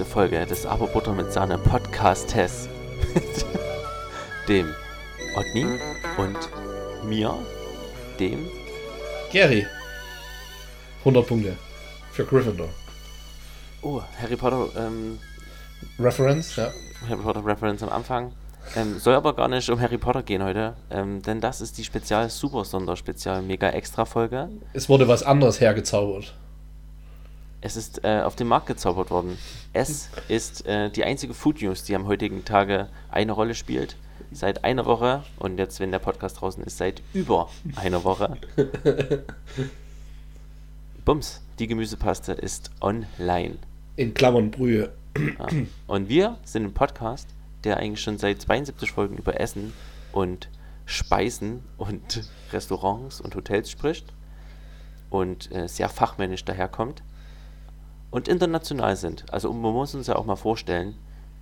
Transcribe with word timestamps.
73. 0.00 0.06
Folge 0.06 0.46
des 0.46 0.66
Aberbutter 0.66 1.12
mit 1.12 1.32
Sahne 1.32 1.58
Podcast-Tests 1.58 2.68
mit 3.14 3.44
dem 4.48 4.74
Otni 5.36 5.78
und 6.16 6.38
mir, 7.04 7.34
dem 8.18 8.46
Gary. 9.32 9.66
100 11.00 11.26
Punkte. 11.26 11.56
Für 12.12 12.24
Gryffindor. 12.24 12.68
Oh, 13.82 14.00
Harry 14.20 14.36
Potter, 14.36 14.68
ähm, 14.76 15.18
Reference, 15.98 16.56
ja. 16.56 16.70
Harry 17.08 17.20
Potter 17.20 17.44
Reference 17.44 17.82
am 17.82 17.90
Anfang. 17.90 18.32
Ähm, 18.76 18.98
soll 18.98 19.14
aber 19.14 19.34
gar 19.34 19.48
nicht 19.48 19.68
um 19.70 19.80
Harry 19.80 19.98
Potter 19.98 20.22
gehen 20.22 20.42
heute, 20.42 20.74
ähm, 20.90 21.22
denn 21.22 21.40
das 21.40 21.60
ist 21.60 21.78
die 21.78 21.84
Spezial 21.84 22.28
Super 22.30 22.64
Sonderspezial 22.64 23.42
Mega 23.42 23.70
Extra 23.70 24.04
Folge. 24.04 24.48
Es 24.72 24.88
wurde 24.88 25.08
was 25.08 25.22
anderes 25.22 25.60
hergezaubert. 25.60 26.34
Es 27.62 27.76
ist 27.76 28.04
äh, 28.04 28.22
auf 28.22 28.36
den 28.36 28.46
Markt 28.46 28.66
gezaubert 28.66 29.10
worden. 29.10 29.36
Es 29.74 30.08
ist 30.28 30.66
äh, 30.66 30.90
die 30.90 31.04
einzige 31.04 31.34
Food 31.34 31.60
News, 31.60 31.84
die 31.84 31.94
am 31.94 32.06
heutigen 32.06 32.44
Tage 32.44 32.88
eine 33.10 33.32
Rolle 33.32 33.54
spielt. 33.54 33.96
Seit 34.32 34.64
einer 34.64 34.86
Woche 34.86 35.24
und 35.38 35.58
jetzt, 35.58 35.80
wenn 35.80 35.90
der 35.90 35.98
Podcast 35.98 36.40
draußen 36.40 36.62
ist, 36.64 36.78
seit 36.78 37.02
über 37.12 37.50
einer 37.76 38.04
Woche. 38.04 38.38
Bums, 41.04 41.42
die 41.58 41.66
Gemüsepaste 41.66 42.32
ist 42.32 42.70
online. 42.80 43.56
In 43.96 44.14
Klammern 44.14 44.50
Brühe. 44.50 44.92
Ja. 45.18 45.48
Und 45.86 46.08
wir 46.08 46.38
sind 46.44 46.64
ein 46.64 46.72
Podcast, 46.72 47.28
der 47.64 47.76
eigentlich 47.76 48.02
schon 48.02 48.18
seit 48.18 48.40
72 48.40 48.92
Folgen 48.92 49.18
über 49.18 49.38
Essen 49.38 49.72
und 50.12 50.48
Speisen 50.86 51.62
und 51.76 52.28
Restaurants 52.52 53.20
und 53.20 53.34
Hotels 53.34 53.70
spricht 53.70 54.06
und 55.10 55.52
äh, 55.52 55.68
sehr 55.68 55.88
fachmännisch 55.88 56.44
daherkommt 56.44 57.02
und 58.10 58.28
international 58.28 58.96
sind. 58.96 59.24
Also 59.32 59.52
man 59.52 59.72
muss 59.72 59.94
uns 59.94 60.06
ja 60.06 60.16
auch 60.16 60.24
mal 60.26 60.36
vorstellen, 60.36 60.94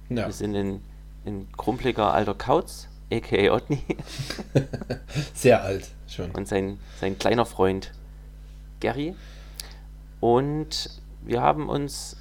Ja. 0.09 0.27
wir 0.27 0.33
sind 0.33 0.55
in, 0.55 0.81
in 1.25 1.51
krumpeliger 1.53 2.13
alter 2.13 2.35
Kauz, 2.35 2.89
a.k.a. 3.13 3.55
Otni, 3.55 3.83
Sehr 5.35 5.63
alt 5.63 5.89
schon. 6.07 6.31
und 6.33 6.47
sein, 6.49 6.79
sein 7.01 7.19
kleiner 7.19 7.47
Freund 7.47 7.93
Gary. 8.81 9.15
Und 10.21 10.91
wir 11.25 11.41
haben 11.43 11.69
uns 11.69 12.17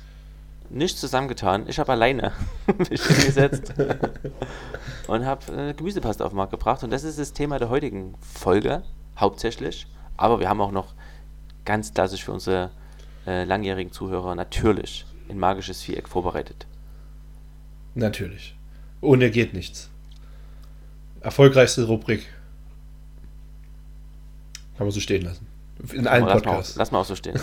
nicht 0.69 0.97
zusammengetan. 0.97 1.65
Ich 1.67 1.79
habe 1.79 1.91
alleine 1.91 2.31
mich 2.89 3.01
hingesetzt 3.01 3.73
und 5.07 5.25
habe 5.25 5.69
äh, 5.69 5.73
Gemüsepaste 5.73 6.23
auf 6.25 6.31
den 6.31 6.37
Markt 6.37 6.51
gebracht. 6.51 6.83
Und 6.83 6.91
das 6.91 7.03
ist 7.03 7.19
das 7.19 7.33
Thema 7.33 7.57
der 7.59 7.69
heutigen 7.69 8.15
Folge, 8.21 8.83
hauptsächlich. 9.17 9.87
Aber 10.17 10.39
wir 10.39 10.49
haben 10.49 10.61
auch 10.61 10.71
noch 10.71 10.93
ganz 11.65 11.93
klassisch 11.93 12.23
für 12.25 12.31
unsere 12.33 12.71
äh, 13.27 13.43
langjährigen 13.43 13.91
Zuhörer 13.91 14.33
natürlich 14.33 15.05
ein 15.29 15.37
magisches 15.37 15.81
Viereck 15.83 16.07
vorbereitet. 16.07 16.65
Natürlich. 17.93 18.55
Ohne 19.01 19.29
geht 19.29 19.53
nichts. 19.53 19.89
Erfolgreichste 21.21 21.83
Rubrik. 21.83 22.25
Kann 24.77 24.87
man 24.87 24.91
so 24.91 24.99
stehen 24.99 25.23
lassen. 25.23 25.47
In 25.93 26.07
allen 26.07 26.25
lass, 26.25 26.33
mal 26.33 26.39
auch, 26.39 26.43
Podcasts. 26.43 26.75
lass 26.75 26.91
mal 26.91 27.01
auch 27.01 27.05
so 27.05 27.15
stehen. 27.15 27.39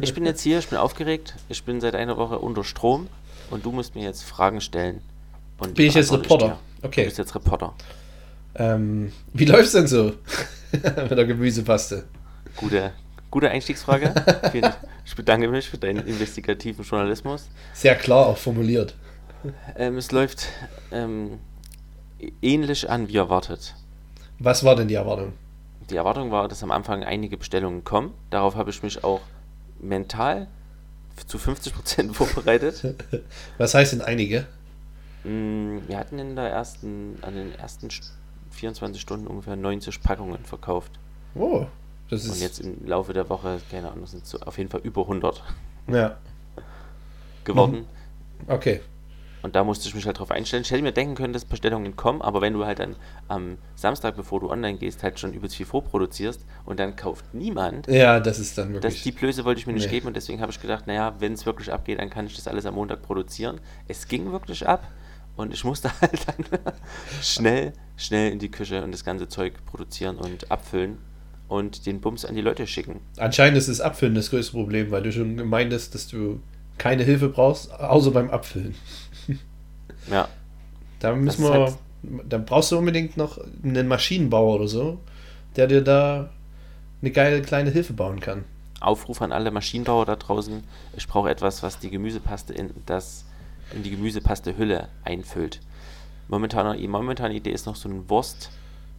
Ich 0.00 0.14
bin 0.14 0.24
jetzt 0.24 0.40
hier, 0.42 0.58
ich 0.58 0.68
bin 0.68 0.78
aufgeregt, 0.78 1.34
ich 1.48 1.64
bin 1.64 1.80
seit 1.80 1.94
einer 1.94 2.16
Woche 2.16 2.38
unter 2.38 2.64
Strom 2.64 3.08
und 3.50 3.64
du 3.66 3.72
musst 3.72 3.94
mir 3.94 4.04
jetzt 4.04 4.22
Fragen 4.22 4.60
stellen. 4.60 5.00
Und 5.58 5.74
Bin 5.74 5.86
ich 5.86 5.94
jetzt 5.94 6.12
Reporter? 6.12 6.58
Du 6.80 6.86
Okay. 6.88 7.04
bist 7.04 7.18
jetzt 7.18 7.34
Reporter. 7.34 7.74
Ähm, 8.54 9.12
wie 9.32 9.44
läuft's 9.46 9.72
denn 9.72 9.86
so 9.86 10.12
mit 10.72 11.10
der 11.10 11.24
Gemüsepaste? 11.26 12.04
Gute, 12.56 12.92
gute 13.34 13.50
Einstiegsfrage. 13.50 14.14
Ich 15.06 15.14
bedanke 15.16 15.48
mich 15.48 15.68
für 15.68 15.76
deinen 15.76 16.06
investigativen 16.06 16.82
Journalismus. 16.82 17.48
Sehr 17.74 17.94
klar 17.94 18.26
auch 18.28 18.38
formuliert. 18.38 18.94
Ähm, 19.76 19.98
es 19.98 20.10
läuft 20.12 20.46
ähm, 20.92 21.38
ähnlich 22.40 22.88
an 22.88 23.08
wie 23.08 23.16
erwartet. 23.18 23.74
Was 24.38 24.64
war 24.64 24.76
denn 24.76 24.88
die 24.88 24.94
Erwartung? 24.94 25.34
Die 25.90 25.96
Erwartung 25.96 26.30
war, 26.30 26.48
dass 26.48 26.62
am 26.62 26.70
Anfang 26.70 27.04
einige 27.04 27.36
Bestellungen 27.36 27.84
kommen. 27.84 28.14
Darauf 28.30 28.56
habe 28.56 28.70
ich 28.70 28.82
mich 28.82 29.04
auch 29.04 29.20
mental 29.78 30.46
zu 31.26 31.36
50% 31.36 32.12
vorbereitet. 32.14 32.94
Was 33.58 33.74
heißt 33.74 33.92
denn 33.92 34.00
einige? 34.00 34.46
Mm, 35.24 35.80
Wir 35.86 35.98
hatten 35.98 36.18
in 36.18 36.34
der 36.34 36.48
ersten, 36.48 37.18
an 37.20 37.34
den 37.34 37.54
ersten 37.56 37.88
St- 37.88 38.10
24 38.52 39.02
Stunden 39.02 39.26
ungefähr 39.26 39.56
90 39.56 40.02
Packungen 40.02 40.44
verkauft. 40.44 40.92
Oh, 41.34 41.66
das 42.14 42.28
Und 42.28 42.40
jetzt 42.40 42.60
im 42.60 42.86
Laufe 42.86 43.12
der 43.12 43.28
Woche, 43.28 43.60
keine 43.70 43.90
Ahnung, 43.90 44.06
sind 44.06 44.24
es 44.24 44.30
so 44.30 44.38
auf 44.40 44.56
jeden 44.58 44.70
Fall 44.70 44.80
über 44.82 45.02
100 45.02 45.42
Ja, 45.88 46.16
geworden. 47.44 47.86
okay. 48.48 48.80
Und 49.42 49.54
da 49.54 49.62
musste 49.62 49.86
ich 49.86 49.94
mich 49.94 50.06
halt 50.06 50.18
drauf 50.18 50.30
einstellen. 50.30 50.62
Ich 50.62 50.70
hätte 50.70 50.82
mir 50.82 50.92
denken 50.92 51.16
können, 51.16 51.34
dass 51.34 51.44
Bestellungen 51.44 51.96
kommen, 51.96 52.22
aber 52.22 52.40
wenn 52.40 52.54
du 52.54 52.64
halt 52.64 52.78
dann 52.78 52.96
am 53.28 53.58
Samstag, 53.74 54.16
bevor 54.16 54.40
du 54.40 54.48
online 54.50 54.78
gehst, 54.78 55.02
halt 55.02 55.20
schon 55.20 55.34
übelst 55.34 55.56
viel 55.56 55.66
vorproduzierst 55.66 56.40
und 56.64 56.80
dann 56.80 56.96
kauft 56.96 57.34
niemand, 57.34 57.86
Ja, 57.88 58.20
das 58.20 58.38
ist 58.38 58.56
dann 58.56 58.72
das, 58.72 58.82
wirklich. 58.84 59.02
die 59.02 59.12
Blöße 59.12 59.44
wollte 59.44 59.60
ich 59.60 59.66
mir 59.66 59.74
nicht 59.74 59.84
Nee. 59.84 59.90
geben 59.90 60.06
und 60.06 60.16
deswegen 60.16 60.40
habe 60.40 60.50
ich 60.50 60.62
gedacht, 60.62 60.86
naja, 60.86 61.14
wenn 61.18 61.34
es 61.34 61.44
wirklich 61.44 61.70
abgeht, 61.70 61.98
dann 62.00 62.08
kann 62.08 62.24
ich 62.26 62.36
das 62.36 62.48
alles 62.48 62.64
am 62.64 62.74
Montag 62.74 63.02
produzieren. 63.02 63.60
Es 63.86 64.08
ging 64.08 64.32
wirklich 64.32 64.66
ab 64.66 64.88
und 65.36 65.52
ich 65.52 65.62
musste 65.62 65.90
halt 66.00 66.26
dann 66.26 66.72
schnell, 67.20 67.74
schnell 67.98 68.32
in 68.32 68.38
die 68.38 68.50
Küche 68.50 68.82
und 68.82 68.92
das 68.92 69.04
ganze 69.04 69.28
Zeug 69.28 69.62
produzieren 69.66 70.16
und 70.16 70.50
abfüllen 70.50 70.96
und 71.54 71.86
den 71.86 72.00
Bums 72.00 72.24
an 72.24 72.34
die 72.34 72.40
Leute 72.40 72.66
schicken. 72.66 73.00
Anscheinend 73.16 73.56
ist 73.58 73.68
das 73.68 73.80
Abfüllen 73.80 74.14
das 74.14 74.30
größte 74.30 74.52
Problem, 74.52 74.90
weil 74.90 75.02
du 75.02 75.12
schon 75.12 75.36
meintest, 75.48 75.94
dass 75.94 76.06
du 76.08 76.40
keine 76.78 77.04
Hilfe 77.04 77.28
brauchst, 77.28 77.72
außer 77.72 78.10
beim 78.10 78.30
Abfüllen. 78.30 78.74
Ja, 80.10 80.28
Da 81.00 81.14
müssen 81.14 81.44
wir. 81.44 81.50
halt- 81.52 81.74
Dann 82.28 82.44
brauchst 82.44 82.70
du 82.72 82.76
unbedingt 82.78 83.16
noch 83.16 83.38
einen 83.62 83.88
Maschinenbauer 83.88 84.56
oder 84.56 84.68
so, 84.68 84.98
der 85.56 85.66
dir 85.66 85.80
da 85.82 86.28
eine 87.00 87.10
geile 87.10 87.40
kleine 87.40 87.70
Hilfe 87.70 87.94
bauen 87.94 88.20
kann. 88.20 88.44
Aufruf 88.80 89.22
an 89.22 89.32
alle 89.32 89.50
Maschinenbauer 89.50 90.04
da 90.04 90.16
draußen. 90.16 90.62
Ich 90.96 91.06
brauche 91.08 91.30
etwas, 91.30 91.62
was 91.62 91.78
die 91.78 91.88
Gemüsepaste 91.90 92.52
in 92.52 92.70
das 92.84 93.24
in 93.74 93.82
die 93.82 93.90
Gemüsepaste-Hülle 93.90 94.88
einfüllt. 95.04 95.60
Momentan, 96.28 96.76
die 96.76 96.86
momentane 96.86 97.32
Idee 97.34 97.50
ist 97.52 97.64
noch 97.64 97.76
so 97.76 97.88
ein 97.88 98.08
Wurst, 98.10 98.50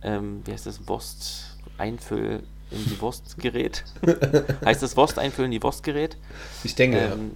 ähm, 0.01 0.41
wie 0.45 0.51
heißt 0.51 0.65
das, 0.65 0.87
Wurst 0.87 1.55
einfüll 1.77 2.41
in 2.71 2.83
die 2.85 2.99
Wurstgerät. 3.01 3.83
heißt 4.65 4.81
das 4.83 4.97
Wurst 4.97 5.19
einfüllen 5.19 5.51
in 5.51 5.59
die 5.59 5.63
Wurstgerät? 5.63 6.17
Ich 6.63 6.75
denke, 6.75 6.97
Ähm, 6.99 7.31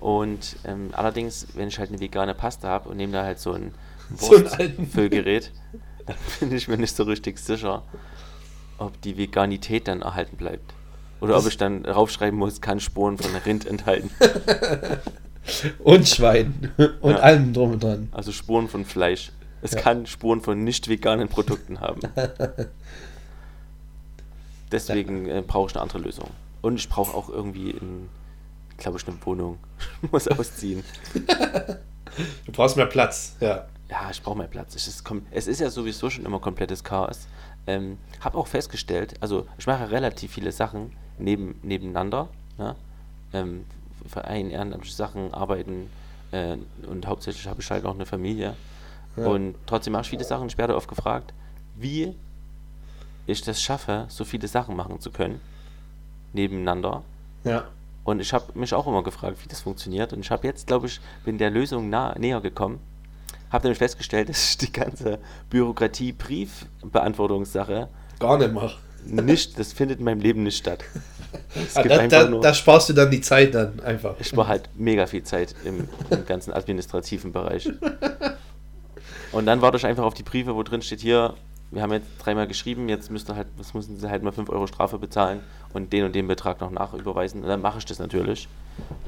und 0.00 0.56
ähm, 0.64 0.90
allerdings, 0.92 1.48
wenn 1.54 1.68
ich 1.68 1.78
halt 1.78 1.90
eine 1.90 1.98
vegane 2.00 2.34
Pasta 2.34 2.68
habe 2.68 2.88
und 2.88 2.96
nehme 2.98 3.12
da 3.12 3.24
halt 3.24 3.40
so 3.40 3.52
ein 3.52 3.74
So. 4.16 4.30
Wurstfüllgerät, 4.30 5.50
dann 6.06 6.16
bin 6.40 6.56
ich 6.56 6.68
mir 6.68 6.76
nicht 6.78 6.94
so 6.96 7.02
richtig 7.04 7.38
sicher, 7.38 7.82
ob 8.78 9.00
die 9.02 9.16
Veganität 9.18 9.88
dann 9.88 10.02
erhalten 10.02 10.36
bleibt. 10.36 10.74
Oder 11.20 11.34
ob 11.36 11.42
Das- 11.42 11.48
ich 11.52 11.56
dann 11.56 11.84
raufschreiben 11.84 12.38
muss, 12.38 12.60
kann 12.60 12.78
Spuren 12.80 13.18
von 13.18 13.34
Rind 13.44 13.66
enthalten. 13.66 14.10
ja. 14.20 14.98
Und 15.82 16.06
Schwein. 16.08 16.72
Und 17.00 17.12
Ja. 17.12 17.18
allem 17.18 17.52
drum 17.52 17.72
und 17.72 17.82
dran. 17.82 18.08
Also 18.12 18.30
Spuren 18.32 18.68
von 18.68 18.84
Fleisch. 18.84 19.32
Es 19.62 19.72
Ja. 19.72 19.80
kann 19.80 20.06
Spuren 20.06 20.40
von 20.42 20.62
nicht 20.62 20.88
veganen 20.88 21.28
Produkten 21.28 21.80
haben. 21.80 22.00
Deswegen 24.72 25.26
äh, 25.28 25.42
brauche 25.46 25.68
ich 25.70 25.74
eine 25.76 25.82
andere 25.82 25.98
Lösung. 25.98 26.28
Und 26.62 26.76
ich 26.76 26.88
brauche 26.88 27.16
auch 27.16 27.28
irgendwie, 27.28 27.74
glaube 28.76 28.98
ich, 28.98 29.06
eine 29.08 29.16
Wohnung. 29.24 29.58
Ich 30.02 30.12
muss 30.12 30.28
ausziehen. 30.28 30.84
Du 32.46 32.52
brauchst 32.52 32.76
mehr 32.76 32.86
Platz, 32.86 33.36
ja. 33.38 33.66
Ja, 33.90 34.10
ich 34.10 34.20
brauche 34.22 34.38
mehr 34.38 34.48
Platz. 34.48 34.74
Es 34.74 34.88
ist, 34.88 35.06
kom- 35.06 35.22
es 35.30 35.46
ist 35.46 35.60
ja 35.60 35.70
sowieso 35.70 36.10
schon 36.10 36.24
immer 36.26 36.40
komplettes 36.40 36.82
Chaos. 36.82 37.28
Ähm, 37.66 37.96
habe 38.20 38.36
auch 38.38 38.46
festgestellt, 38.48 39.14
also 39.20 39.46
ich 39.56 39.66
mache 39.66 39.90
relativ 39.90 40.32
viele 40.32 40.50
Sachen 40.50 40.92
neben, 41.18 41.60
nebeneinander. 41.62 42.28
Ja? 42.58 42.74
Ähm, 43.32 43.66
Verein, 44.06 44.50
ehrenamtliche 44.50 44.96
Sachen, 44.96 45.32
arbeiten 45.32 45.90
äh, 46.32 46.56
und 46.88 47.06
hauptsächlich 47.06 47.46
habe 47.46 47.60
ich 47.60 47.70
halt 47.70 47.84
auch 47.84 47.94
eine 47.94 48.06
Familie. 48.06 48.56
Ja. 49.16 49.26
Und 49.26 49.54
trotzdem 49.66 49.92
mache 49.92 50.02
ich 50.02 50.10
viele 50.10 50.24
Sachen. 50.24 50.48
Ich 50.48 50.58
werde 50.58 50.74
oft 50.74 50.88
gefragt, 50.88 51.32
wie 51.76 52.16
ich 53.28 53.42
das 53.42 53.62
schaffe, 53.62 54.06
so 54.08 54.24
viele 54.24 54.48
Sachen 54.48 54.74
machen 54.74 55.00
zu 55.00 55.10
können 55.10 55.40
nebeneinander. 56.32 57.02
Ja. 57.44 57.64
Und 58.04 58.20
ich 58.20 58.32
habe 58.32 58.58
mich 58.58 58.72
auch 58.74 58.86
immer 58.86 59.02
gefragt, 59.02 59.38
wie 59.44 59.48
das 59.48 59.60
funktioniert. 59.60 60.12
Und 60.12 60.20
ich 60.20 60.30
habe 60.30 60.46
jetzt, 60.46 60.66
glaube 60.66 60.86
ich, 60.86 61.00
bin 61.24 61.38
der 61.38 61.50
Lösung 61.50 61.90
nah, 61.90 62.14
näher 62.18 62.40
gekommen. 62.40 62.80
Habe 63.50 63.66
nämlich 63.66 63.78
festgestellt, 63.78 64.28
dass 64.30 64.50
ich 64.50 64.58
die 64.58 64.70
ganze 64.72 65.18
Bürokratie-Briefbeantwortungssache 65.50 67.88
Gar 68.18 68.38
nicht 68.38 68.52
mach. 68.52 68.76
nicht, 69.04 69.58
das 69.58 69.72
findet 69.72 69.98
in 69.98 70.04
meinem 70.04 70.20
Leben 70.20 70.42
nicht 70.42 70.58
statt. 70.58 70.84
Ah, 71.74 71.82
da, 71.82 72.06
da, 72.06 72.26
nur, 72.26 72.40
da 72.40 72.54
sparst 72.54 72.88
du 72.88 72.94
dann 72.94 73.10
die 73.10 73.20
Zeit 73.20 73.54
dann 73.54 73.80
einfach. 73.80 74.14
ich 74.18 74.28
spare 74.28 74.48
halt 74.48 74.70
mega 74.74 75.06
viel 75.06 75.22
Zeit 75.22 75.54
im, 75.64 75.86
im 76.08 76.24
ganzen 76.24 76.54
administrativen 76.54 77.32
Bereich. 77.32 77.68
Und 79.32 79.44
dann 79.44 79.60
warte 79.60 79.76
ich 79.76 79.84
einfach 79.84 80.04
auf 80.04 80.14
die 80.14 80.22
Briefe, 80.22 80.54
wo 80.54 80.62
drin 80.62 80.80
steht, 80.80 81.00
hier, 81.00 81.34
wir 81.70 81.82
haben 81.82 81.92
jetzt 81.92 82.08
dreimal 82.18 82.46
geschrieben, 82.46 82.88
jetzt 82.88 83.10
müsst 83.10 83.28
ihr 83.28 83.36
halt, 83.36 83.48
jetzt 83.58 83.74
müssen 83.74 83.98
sie 83.98 84.08
halt 84.08 84.22
mal 84.22 84.32
5 84.32 84.48
Euro 84.48 84.66
Strafe 84.66 84.98
bezahlen 84.98 85.40
und 85.74 85.92
den 85.92 86.04
und 86.04 86.14
den 86.14 86.26
Betrag 86.26 86.60
noch 86.60 86.70
nachüberweisen. 86.70 87.42
Und 87.42 87.48
dann 87.48 87.60
mache 87.60 87.78
ich 87.78 87.84
das 87.84 87.98
natürlich. 87.98 88.48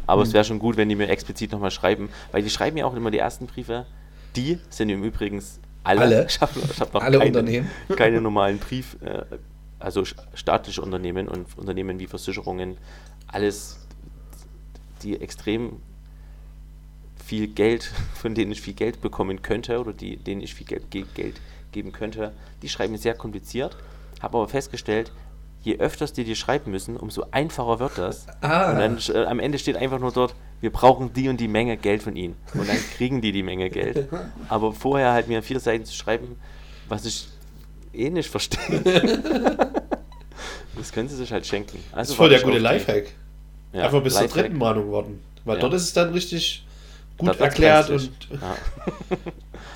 Aber 0.06 0.22
es 0.22 0.32
wäre 0.32 0.44
schon 0.44 0.58
gut, 0.58 0.76
wenn 0.76 0.88
die 0.88 0.96
mir 0.96 1.08
explizit 1.08 1.52
nochmal 1.52 1.70
schreiben, 1.70 2.10
weil 2.32 2.42
die 2.42 2.50
schreiben 2.50 2.76
ja 2.76 2.84
auch 2.84 2.94
immer 2.94 3.10
die 3.10 3.18
ersten 3.18 3.46
Briefe. 3.46 3.86
Die 4.36 4.58
sind 4.68 4.90
im 4.90 5.02
Übrigen 5.02 5.42
alle. 5.84 6.00
Alle? 6.00 6.26
Ich 6.28 6.40
habe 6.40 6.52
hab 6.78 6.92
noch 6.92 7.02
Alle 7.02 7.18
keine, 7.18 7.30
Unternehmen? 7.30 7.70
keine 7.96 8.20
normalen 8.20 8.58
Brief, 8.58 8.96
äh, 9.02 9.22
also 9.78 10.04
staatliche 10.34 10.82
Unternehmen 10.82 11.28
und 11.28 11.46
Unternehmen 11.56 11.98
wie 11.98 12.06
Versicherungen, 12.06 12.76
alles, 13.28 13.78
die 15.02 15.20
extrem 15.20 15.80
viel 17.30 17.46
Geld, 17.46 17.84
von 18.14 18.34
denen 18.34 18.50
ich 18.50 18.60
viel 18.60 18.74
Geld 18.74 19.00
bekommen 19.00 19.40
könnte 19.40 19.78
oder 19.78 19.92
die, 19.92 20.16
denen 20.16 20.40
ich 20.40 20.52
viel 20.54 20.66
Geld, 20.66 20.90
ge 20.90 21.04
Geld 21.14 21.36
geben 21.70 21.92
könnte, 21.92 22.32
die 22.62 22.68
schreiben 22.68 22.96
sehr 22.96 23.14
kompliziert. 23.14 23.76
Habe 24.20 24.36
aber 24.38 24.48
festgestellt, 24.48 25.12
je 25.62 25.78
öfters 25.78 26.12
die 26.12 26.24
dir 26.24 26.34
schreiben 26.34 26.72
müssen, 26.72 26.96
umso 26.96 27.24
einfacher 27.30 27.78
wird 27.78 27.96
das. 27.98 28.26
Ah. 28.40 28.72
Und 28.72 28.78
dann 28.80 28.98
äh, 29.14 29.26
am 29.26 29.38
Ende 29.38 29.58
steht 29.60 29.76
einfach 29.76 30.00
nur 30.00 30.10
dort, 30.10 30.34
wir 30.60 30.70
brauchen 30.72 31.12
die 31.12 31.28
und 31.28 31.38
die 31.38 31.46
Menge 31.46 31.76
Geld 31.76 32.02
von 32.02 32.16
ihnen. 32.16 32.34
Und 32.54 32.68
dann 32.68 32.76
kriegen 32.96 33.20
die 33.20 33.30
die 33.30 33.44
Menge 33.44 33.70
Geld. 33.70 34.08
Aber 34.48 34.72
vorher 34.72 35.12
halt 35.12 35.28
mir 35.28 35.40
vier 35.44 35.60
Seiten 35.60 35.84
zu 35.84 35.94
schreiben, 35.94 36.34
was 36.88 37.04
ich 37.06 37.28
eh 37.94 38.10
nicht 38.10 38.28
verstehe. 38.28 38.80
das 40.76 40.90
können 40.92 41.08
sie 41.08 41.16
sich 41.16 41.32
halt 41.32 41.46
schenken. 41.46 41.78
Das 41.90 41.98
Also 42.00 42.12
ist 42.14 42.16
voll 42.16 42.28
der 42.30 42.42
gute 42.42 42.58
Lifehack. 42.58 43.12
Ja, 43.72 43.84
Einfach 43.84 44.02
bis 44.02 44.14
zur 44.14 44.22
Lifehack. 44.22 44.42
dritten 44.46 44.58
Mahnung 44.58 44.90
warten. 44.90 45.20
Weil 45.44 45.54
Ja. 45.56 45.60
dort 45.60 45.74
ist 45.74 45.82
es 45.84 45.92
dann 45.92 46.12
richtig 46.12 46.64
gut 47.20 47.40
erklärt 47.40 47.90
und 47.90 48.10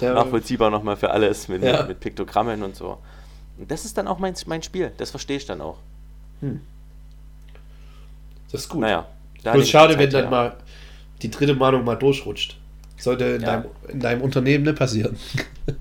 Ja. 0.01 0.13
nachvollziehbar 0.15 0.71
nochmal 0.71 0.97
für 0.97 1.11
alles 1.11 1.49
mit, 1.49 1.63
Ja. 1.63 1.85
mit 1.85 2.01
Piktogrammen 2.01 2.63
und 2.63 2.75
so. 2.77 2.99
Und 3.59 3.71
das 3.71 3.85
ist 3.85 3.97
dann 3.97 4.09
auch 4.09 4.19
mein, 4.19 4.35
mein 4.47 4.63
Spiel, 4.63 4.93
das 4.97 5.11
verstehe 5.11 5.37
ich 5.37 5.47
dann 5.47 5.61
auch. 5.61 5.79
das 8.51 8.63
ist 8.63 8.69
gut. 8.69 8.81
Naja. 8.81 9.07
da 9.43 9.55
ich 9.55 9.71
schade, 9.71 9.95
die 9.95 10.01
wenn 10.01 10.11
Zeit 10.11 10.25
dann 10.25 10.31
her. 10.31 10.39
mal 10.51 10.57
die 11.23 11.31
dritte 11.31 11.55
Mahnung 11.55 11.85
mal 11.85 11.95
durchrutscht. 11.97 12.57
Sollte 12.97 13.25
in, 13.25 13.43
Ja. 13.43 13.47
deinem, 13.59 13.65
in 13.89 14.01
deinem 14.01 14.23
Unternehmen 14.23 14.65
nicht 14.65 14.77
passieren. 14.79 15.17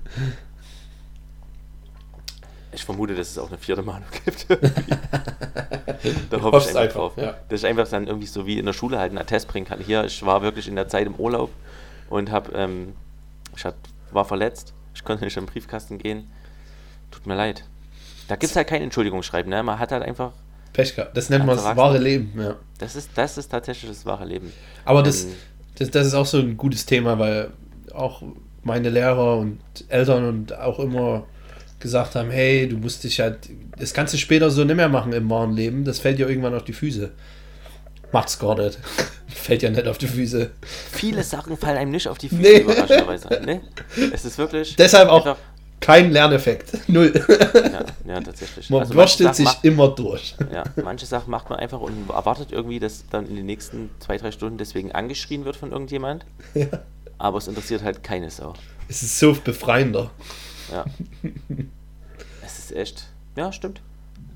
Ich 2.74 2.84
vermute, 2.84 3.14
dass 3.14 3.30
es 3.30 3.38
auch 3.38 3.48
eine 3.48 3.58
vierte 3.58 3.82
Mahnung 3.82 4.08
gibt. 4.24 4.46
da 6.30 6.42
hoffe 6.42 6.58
ich 6.58 6.68
einfach, 6.68 6.80
einfach, 6.80 6.94
drauf. 6.94 7.12
ja. 7.16 7.34
Dass 7.48 7.60
ich 7.60 7.66
einfach 7.66 7.88
dann 7.88 8.06
irgendwie 8.06 8.26
so 8.26 8.46
wie 8.46 8.58
in 8.58 8.66
der 8.66 8.72
Schule 8.72 8.98
halt 8.98 9.10
einen 9.10 9.18
Attest 9.18 9.48
bringen 9.48 9.66
kann. 9.66 9.80
Hier, 9.80 10.04
ich 10.04 10.24
war 10.24 10.42
wirklich 10.42 10.68
in 10.68 10.76
der 10.76 10.88
Zeit 10.88 11.06
im 11.06 11.14
Urlaub 11.14 11.50
und 12.10 12.30
hab, 12.30 12.54
ähm, 12.54 12.94
ich 13.56 13.64
hab, 13.64 13.74
war 14.12 14.24
verletzt. 14.24 14.74
Ich 14.94 15.04
konnte 15.04 15.24
nicht 15.24 15.36
in 15.36 15.44
den 15.44 15.52
Briefkasten 15.52 15.98
gehen. 15.98 16.30
Tut 17.10 17.26
mir 17.26 17.36
leid. 17.36 17.64
Da 18.28 18.36
gibt 18.36 18.50
es 18.50 18.56
halt 18.56 18.68
kein 18.68 18.82
Entschuldigungsschreiben. 18.82 19.50
Ne? 19.50 19.62
Man 19.62 19.78
hat 19.78 19.92
halt 19.92 20.02
einfach, 20.02 20.32
Pech 20.74 20.96
gehabt. 20.96 21.16
Das 21.16 21.30
nennt 21.30 21.46
man 21.46 21.56
das 21.56 21.64
wahre. 21.76 21.98
Leben. 21.98 22.32
Ja. 22.36 22.56
das 22.78 22.96
ist, 22.96 23.10
das 23.14 23.38
ist 23.38 23.48
tatsächlich 23.48 23.90
das 23.90 24.04
wahre 24.04 24.24
Leben. 24.24 24.52
Aber 24.84 25.02
das, 25.02 25.24
Ähm, 25.24 25.34
das, 25.76 25.90
das 25.90 26.06
ist 26.08 26.14
auch 26.14 26.26
so 26.26 26.38
ein 26.38 26.56
gutes 26.56 26.84
Thema, 26.84 27.18
weil 27.18 27.52
auch 27.92 28.22
meine 28.62 28.90
Lehrer 28.90 29.38
und 29.38 29.60
Eltern 29.88 30.28
und 30.28 30.58
auch 30.58 30.80
immer 30.80 31.26
gesagt 31.84 32.16
haben, 32.16 32.30
hey, 32.30 32.66
du 32.68 32.76
musst 32.78 33.04
dich 33.04 33.20
halt, 33.20 33.38
das 33.78 33.94
kannst 33.94 34.12
du 34.14 34.18
später 34.18 34.50
so 34.50 34.64
nicht 34.64 34.74
mehr 34.74 34.88
machen 34.88 35.12
im 35.12 35.30
wahren 35.30 35.52
Leben, 35.52 35.84
das 35.84 36.00
fällt 36.00 36.18
dir 36.18 36.28
irgendwann 36.28 36.54
auf 36.54 36.64
die 36.64 36.72
Füße. 36.72 37.12
Macht's 38.10 38.40
nicht. 38.40 38.78
fällt 39.28 39.62
ja 39.62 39.70
nicht 39.70 39.86
auf 39.86 39.98
die 39.98 40.06
Füße. 40.06 40.50
Viele 40.92 41.22
Sachen 41.22 41.56
fallen 41.56 41.76
einem 41.76 41.90
nicht 41.90 42.08
auf 42.08 42.16
die 42.18 42.28
Füße, 42.28 42.40
Nee. 42.42 42.58
überraschenderweise. 42.60 43.28
Ne? 43.44 43.60
Es 44.12 44.24
ist 44.24 44.38
wirklich. 44.38 44.74
Deshalb 44.76 45.08
auch 45.10 45.36
kein 45.80 46.10
Lerneffekt. 46.12 46.72
Null. 46.88 47.12
Ja, 47.54 47.84
ja, 48.14 48.20
tatsächlich. 48.20 48.70
Man 48.70 48.80
Also 48.80 48.94
wurstelt 48.94 49.34
sich 49.34 49.44
macht- 49.44 49.64
immer 49.64 49.88
durch. 49.88 50.34
Ja, 50.52 50.62
manche 50.82 51.04
Sachen 51.06 51.30
macht 51.30 51.50
man 51.50 51.58
einfach 51.58 51.80
und 51.80 52.08
erwartet 52.08 52.52
irgendwie, 52.52 52.78
dass 52.80 53.04
dann 53.10 53.26
in 53.28 53.36
den 53.36 53.46
nächsten 53.46 53.90
zwei, 53.98 54.16
drei 54.16 54.30
Stunden 54.32 54.56
deswegen 54.58 54.92
angeschrien 54.92 55.44
wird 55.44 55.56
von 55.56 55.72
irgendjemand. 55.72 56.24
Ja. 56.54 56.66
Aber 57.18 57.38
es 57.38 57.48
interessiert 57.48 57.82
halt 57.82 58.02
keine 58.02 58.30
Sau. 58.30 58.54
Es 58.88 59.02
ist 59.02 59.18
so 59.18 59.32
befreiender. 59.34 60.10
Ja. 60.70 60.84
es 62.44 62.58
ist 62.58 62.72
echt. 62.72 63.08
Ja, 63.36 63.52
stimmt. 63.52 63.80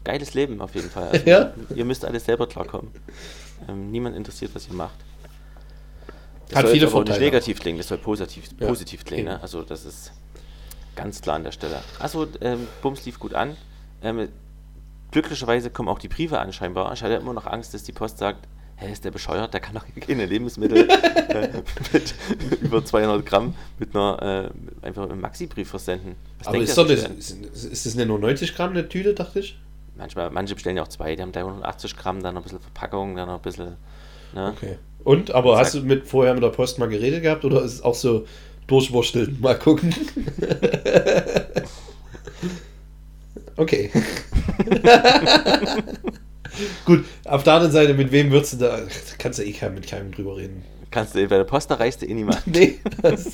Geiles 0.04 0.34
Leben 0.34 0.60
auf 0.60 0.74
jeden 0.74 0.90
Fall. 0.90 1.08
Also, 1.08 1.26
Ja. 1.26 1.52
Ihr 1.74 1.84
müsst 1.84 2.04
alles 2.04 2.24
selber 2.24 2.46
klarkommen. 2.46 2.90
Ähm, 3.68 3.90
niemand 3.90 4.16
interessiert, 4.16 4.54
was 4.54 4.68
ihr 4.68 4.74
macht. 4.74 4.96
Das 6.48 6.58
Hat 6.58 6.64
soll 6.66 6.72
viele 6.74 6.86
aber 6.86 7.00
nicht 7.00 7.08
Vorteile. 7.08 7.24
negativ 7.24 7.60
klingen, 7.60 7.78
das 7.78 7.88
soll 7.88 7.98
positiv, 7.98 8.44
Ja, 8.58 8.66
positiv 8.68 9.04
klingen. 9.04 9.26
Ne? 9.26 9.42
Also 9.42 9.62
das 9.62 9.84
ist 9.84 10.12
ganz 10.96 11.20
klar 11.20 11.36
an 11.36 11.44
der 11.44 11.52
Stelle. 11.52 11.82
Also 11.98 12.26
ähm, 12.40 12.66
Bums 12.80 13.04
lief 13.04 13.18
gut 13.18 13.34
an. 13.34 13.56
Ähm, 14.02 14.28
glücklicherweise 15.10 15.70
kommen 15.70 15.88
auch 15.88 15.98
die 15.98 16.08
Briefe 16.08 16.38
an 16.38 16.52
scheinbar. 16.52 16.92
Ich 16.92 17.02
hatte 17.02 17.14
immer 17.14 17.34
noch 17.34 17.46
Angst, 17.46 17.74
dass 17.74 17.82
die 17.82 17.92
Post 17.92 18.18
sagt, 18.18 18.46
hä, 18.78 18.92
ist 18.92 19.04
der 19.04 19.10
bescheuert, 19.10 19.52
der 19.52 19.60
kann 19.60 19.74
doch 19.74 19.84
keine 20.06 20.26
Lebensmittel 20.26 20.88
äh, 20.88 21.48
mit 21.92 22.14
über 22.62 22.84
200 22.84 23.24
Gramm 23.26 23.54
mit 23.78 23.94
einer 23.94 24.50
äh, 24.82 24.86
einfach 24.86 25.04
einem 25.04 25.20
Maxi-Brief 25.20 25.68
versenden. 25.68 26.16
Was 26.38 26.48
Aber 26.48 26.58
ist, 26.58 26.76
denn? 26.76 27.18
ist, 27.18 27.30
ist 27.30 27.86
das 27.86 27.94
nicht 27.94 28.06
nur 28.06 28.18
90 28.18 28.54
Gramm 28.54 28.70
eine 28.70 28.88
Tüte, 28.88 29.14
dachte 29.14 29.40
ich? 29.40 29.58
Manchmal, 29.96 30.30
manche 30.30 30.54
bestellen 30.54 30.76
ja 30.76 30.84
auch 30.84 30.88
zwei, 30.88 31.16
die 31.16 31.22
haben 31.22 31.32
380 31.32 31.96
Gramm, 31.96 32.22
dann 32.22 32.34
noch 32.34 32.42
ein 32.42 32.44
bisschen 32.44 32.60
Verpackung, 32.60 33.16
dann 33.16 33.26
noch 33.26 33.36
ein 33.36 33.42
bisschen. 33.42 33.76
Ne? 34.32 34.54
Okay. 34.56 34.78
Und, 35.02 35.32
aber 35.32 35.58
hast 35.58 35.72
Zack. 35.72 35.82
du 35.82 35.86
mit, 35.86 36.06
vorher 36.06 36.34
mit 36.34 36.42
der 36.42 36.50
Post 36.50 36.78
mal 36.78 36.88
geredet 36.88 37.22
gehabt 37.22 37.44
oder 37.44 37.62
ist 37.62 37.74
es 37.74 37.82
auch 37.82 37.94
so 37.94 38.26
durchwursteln? 38.68 39.38
Mal 39.40 39.58
gucken. 39.58 39.92
okay. 43.56 43.90
Gut, 46.84 47.04
auf 47.24 47.42
der 47.44 47.54
anderen 47.54 47.72
Seite, 47.72 47.94
mit 47.94 48.12
wem 48.12 48.30
würdest 48.30 48.54
du 48.54 48.56
da, 48.58 48.80
kannst 49.18 49.38
du 49.38 49.44
eh 49.44 49.52
kein, 49.52 49.74
mit 49.74 49.86
keinem 49.86 50.10
drüber 50.12 50.36
reden. 50.36 50.64
Kannst 50.90 51.14
du 51.14 51.26
bei 51.28 51.36
der 51.36 51.44
Post 51.44 51.70
erreichst 51.70 52.02
du 52.02 52.06
eh 52.06 52.14
niemand. 52.14 52.42
Nee, 52.46 52.78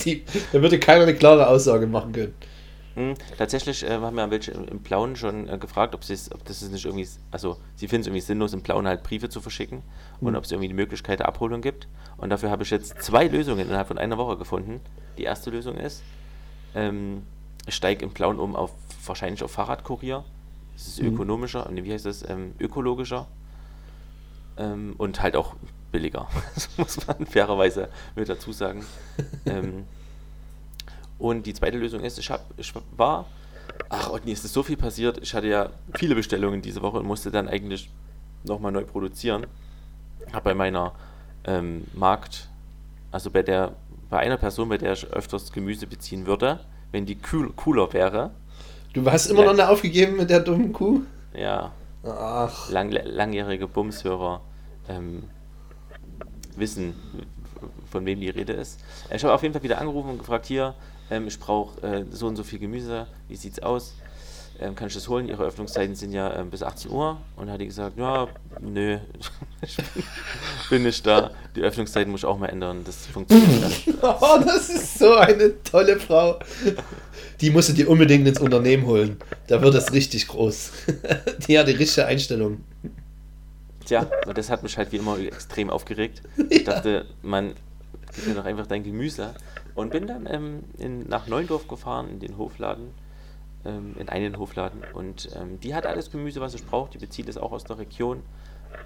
die, 0.04 0.24
da 0.52 0.60
würde 0.60 0.78
keiner 0.78 1.04
eine 1.04 1.14
klare 1.14 1.46
Aussage 1.46 1.86
machen 1.86 2.12
können. 2.12 2.34
Hm, 2.94 3.14
tatsächlich 3.38 3.82
äh, 3.84 3.90
haben 3.90 4.16
wir 4.16 4.30
welche 4.30 4.52
im, 4.52 4.80
Plauen 4.82 5.16
schon 5.16 5.48
äh, 5.48 5.58
gefragt, 5.58 5.94
ob, 5.94 6.02
ob 6.02 6.44
das 6.44 6.62
ist 6.62 6.70
nicht 6.72 6.84
irgendwie, 6.84 7.08
also 7.32 7.56
sie 7.74 7.88
finden 7.88 8.02
es 8.02 8.06
irgendwie 8.06 8.20
sinnlos, 8.20 8.52
im 8.52 8.62
Plauen 8.62 8.86
halt 8.86 9.02
Briefe 9.02 9.28
zu 9.28 9.40
verschicken 9.40 9.82
und 10.20 10.30
Mhm. 10.30 10.36
ob 10.36 10.44
es 10.44 10.52
irgendwie 10.52 10.68
die 10.68 10.74
Möglichkeit 10.74 11.18
der 11.18 11.26
Abholung 11.26 11.60
gibt. 11.60 11.88
Und 12.16 12.30
dafür 12.30 12.50
habe 12.50 12.62
ich 12.62 12.70
jetzt 12.70 13.02
zwei 13.02 13.26
Lösungen 13.26 13.66
innerhalb 13.66 13.88
von 13.88 13.98
einer 13.98 14.16
Woche 14.16 14.36
gefunden. 14.36 14.80
Die 15.18 15.24
erste 15.24 15.50
Lösung 15.50 15.76
ist, 15.76 16.02
ähm, 16.74 17.22
ich 17.66 17.74
steige 17.74 18.04
im 18.04 18.12
Plauen 18.12 18.38
um 18.38 18.54
auf 18.54 18.72
wahrscheinlich 19.06 19.42
auf 19.42 19.50
Fahrradkurier. 19.50 20.24
Das 20.74 20.88
ist 20.88 21.02
Mhm. 21.02 21.14
ökonomischer, 21.14 21.68
nee, 21.70 21.84
wie 21.84 21.92
heißt 21.92 22.06
das, 22.06 22.28
ähm, 22.28 22.54
ökologischer 22.58 23.26
ähm, 24.56 24.94
und 24.98 25.22
halt 25.22 25.36
auch 25.36 25.54
billiger. 25.92 26.26
Das 26.54 26.68
muss 26.76 27.06
man 27.06 27.26
fairerweise 27.26 27.88
mit 28.16 28.28
dazu 28.28 28.52
sagen. 28.52 28.84
ähm, 29.46 29.84
und 31.18 31.46
die 31.46 31.54
zweite 31.54 31.78
Lösung 31.78 32.00
ist, 32.00 32.18
ich, 32.18 32.30
hab, 32.30 32.44
ich 32.56 32.72
war, 32.96 33.26
ach 33.88 34.10
Otni, 34.10 34.32
es 34.32 34.44
ist 34.44 34.52
so 34.52 34.62
viel 34.62 34.76
passiert. 34.76 35.18
Ich 35.22 35.32
hatte 35.34 35.46
ja 35.46 35.70
viele 35.94 36.14
Bestellungen 36.14 36.60
diese 36.60 36.82
Woche 36.82 36.98
und 36.98 37.06
musste 37.06 37.30
dann 37.30 37.48
eigentlich 37.48 37.88
nochmal 38.42 38.72
neu 38.72 38.84
produzieren. 38.84 39.46
Habe 40.32 40.44
bei 40.44 40.54
meiner 40.54 40.92
ähm, 41.44 41.84
Markt, 41.94 42.48
also 43.12 43.30
bei 43.30 43.42
der, 43.42 43.74
bei 44.10 44.18
einer 44.18 44.36
Person, 44.36 44.68
bei 44.68 44.78
der 44.78 44.94
ich 44.94 45.06
öfters 45.06 45.52
Gemüse 45.52 45.86
beziehen 45.86 46.26
würde, 46.26 46.60
wenn 46.90 47.06
die 47.06 47.14
kühl, 47.14 47.52
cooler 47.54 47.92
wäre, 47.92 48.30
Du 48.94 49.10
hast 49.10 49.26
immer 49.26 49.42
noch 49.44 49.52
eine 49.52 49.68
aufgegeben 49.68 50.16
mit 50.16 50.30
der 50.30 50.38
dummen 50.38 50.72
Kuh? 50.72 51.02
ja, 51.36 51.72
Ach. 52.04 52.70
lang, 52.70 52.92
langjährige 52.92 53.66
Bumshörer 53.66 54.40
ähm, 54.88 55.24
wissen, 56.56 56.94
von 57.90 58.06
wem 58.06 58.20
die 58.20 58.28
Rede 58.30 58.52
ist. 58.52 58.78
Ich 59.12 59.24
habe 59.24 59.34
auf 59.34 59.42
jeden 59.42 59.52
Fall 59.52 59.64
wieder 59.64 59.78
angerufen 59.78 60.10
und 60.10 60.18
gefragt, 60.18 60.46
hier, 60.46 60.74
ähm, 61.10 61.26
ich 61.26 61.40
brauche 61.40 61.84
äh, 61.84 62.04
so 62.08 62.28
und 62.28 62.36
so 62.36 62.44
viel 62.44 62.60
Gemüse, 62.60 63.08
wie 63.26 63.34
sieht's 63.34 63.60
aus? 63.60 63.94
Ähm, 64.60 64.76
kann 64.76 64.86
ich 64.86 64.94
das 64.94 65.08
holen? 65.08 65.28
Ihre 65.28 65.42
Öffnungszeiten 65.44 65.96
sind 65.96 66.12
ja 66.12 66.32
ähm, 66.32 66.50
bis 66.50 66.62
18 66.62 66.88
Uhr. 66.92 67.16
Und 67.34 67.50
hat 67.50 67.60
die 67.60 67.66
gesagt, 67.66 67.98
ja, 67.98 68.28
nö, 68.60 68.98
ich 69.62 69.76
bin, 69.76 70.04
bin 70.70 70.82
nicht 70.84 71.04
da. 71.04 71.32
Die 71.56 71.62
Öffnungszeiten 71.62 72.12
muss 72.12 72.20
ich 72.20 72.26
auch 72.26 72.38
mal 72.38 72.46
ändern. 72.46 72.84
Das 72.84 73.06
funktioniert 73.06 73.60
nicht. 73.86 73.88
Oh, 74.00 74.38
das 74.44 74.68
ist 74.70 74.98
so 75.00 75.14
eine 75.14 75.60
tolle 75.64 75.98
Frau. 75.98 76.38
Die 77.40 77.50
musst 77.50 77.68
du 77.68 77.72
dir 77.72 77.88
unbedingt 77.88 78.26
ins 78.26 78.40
Unternehmen 78.40 78.86
holen. 78.86 79.16
Da 79.48 79.60
wird 79.62 79.74
es 79.74 79.92
richtig 79.92 80.28
groß. 80.28 80.70
Die 81.48 81.58
hat 81.58 81.68
die 81.68 81.72
richtige 81.72 82.06
Einstellung. 82.06 82.64
Tja, 83.84 84.06
und 84.26 84.38
das 84.38 84.48
hat 84.48 84.62
mich 84.62 84.78
halt 84.78 84.92
wie 84.92 84.96
immer 84.96 85.18
extrem 85.18 85.68
aufgeregt. 85.68 86.22
Ich 86.48 86.64
dachte, 86.64 87.04
man, 87.22 87.54
gib 88.14 88.26
mir 88.26 88.34
doch 88.34 88.46
einfach 88.46 88.66
dein 88.66 88.82
Gemüse. 88.82 89.34
Und 89.74 89.90
bin 89.90 90.06
dann 90.06 90.26
ähm, 90.30 90.64
in, 90.78 91.08
nach 91.08 91.26
Neundorf 91.26 91.68
gefahren, 91.68 92.08
in 92.08 92.20
den 92.20 92.38
Hofladen, 92.38 92.86
ähm, 93.66 93.94
in 93.98 94.08
einen 94.08 94.38
Hofladen. 94.38 94.80
Und 94.94 95.28
ähm, 95.36 95.60
die 95.60 95.74
hat 95.74 95.84
alles 95.84 96.10
Gemüse, 96.10 96.40
was 96.40 96.54
ich 96.54 96.64
brauche. 96.64 96.90
Die 96.92 96.98
bezieht 96.98 97.28
es 97.28 97.36
auch 97.36 97.52
aus 97.52 97.64
der 97.64 97.78
Region 97.78 98.22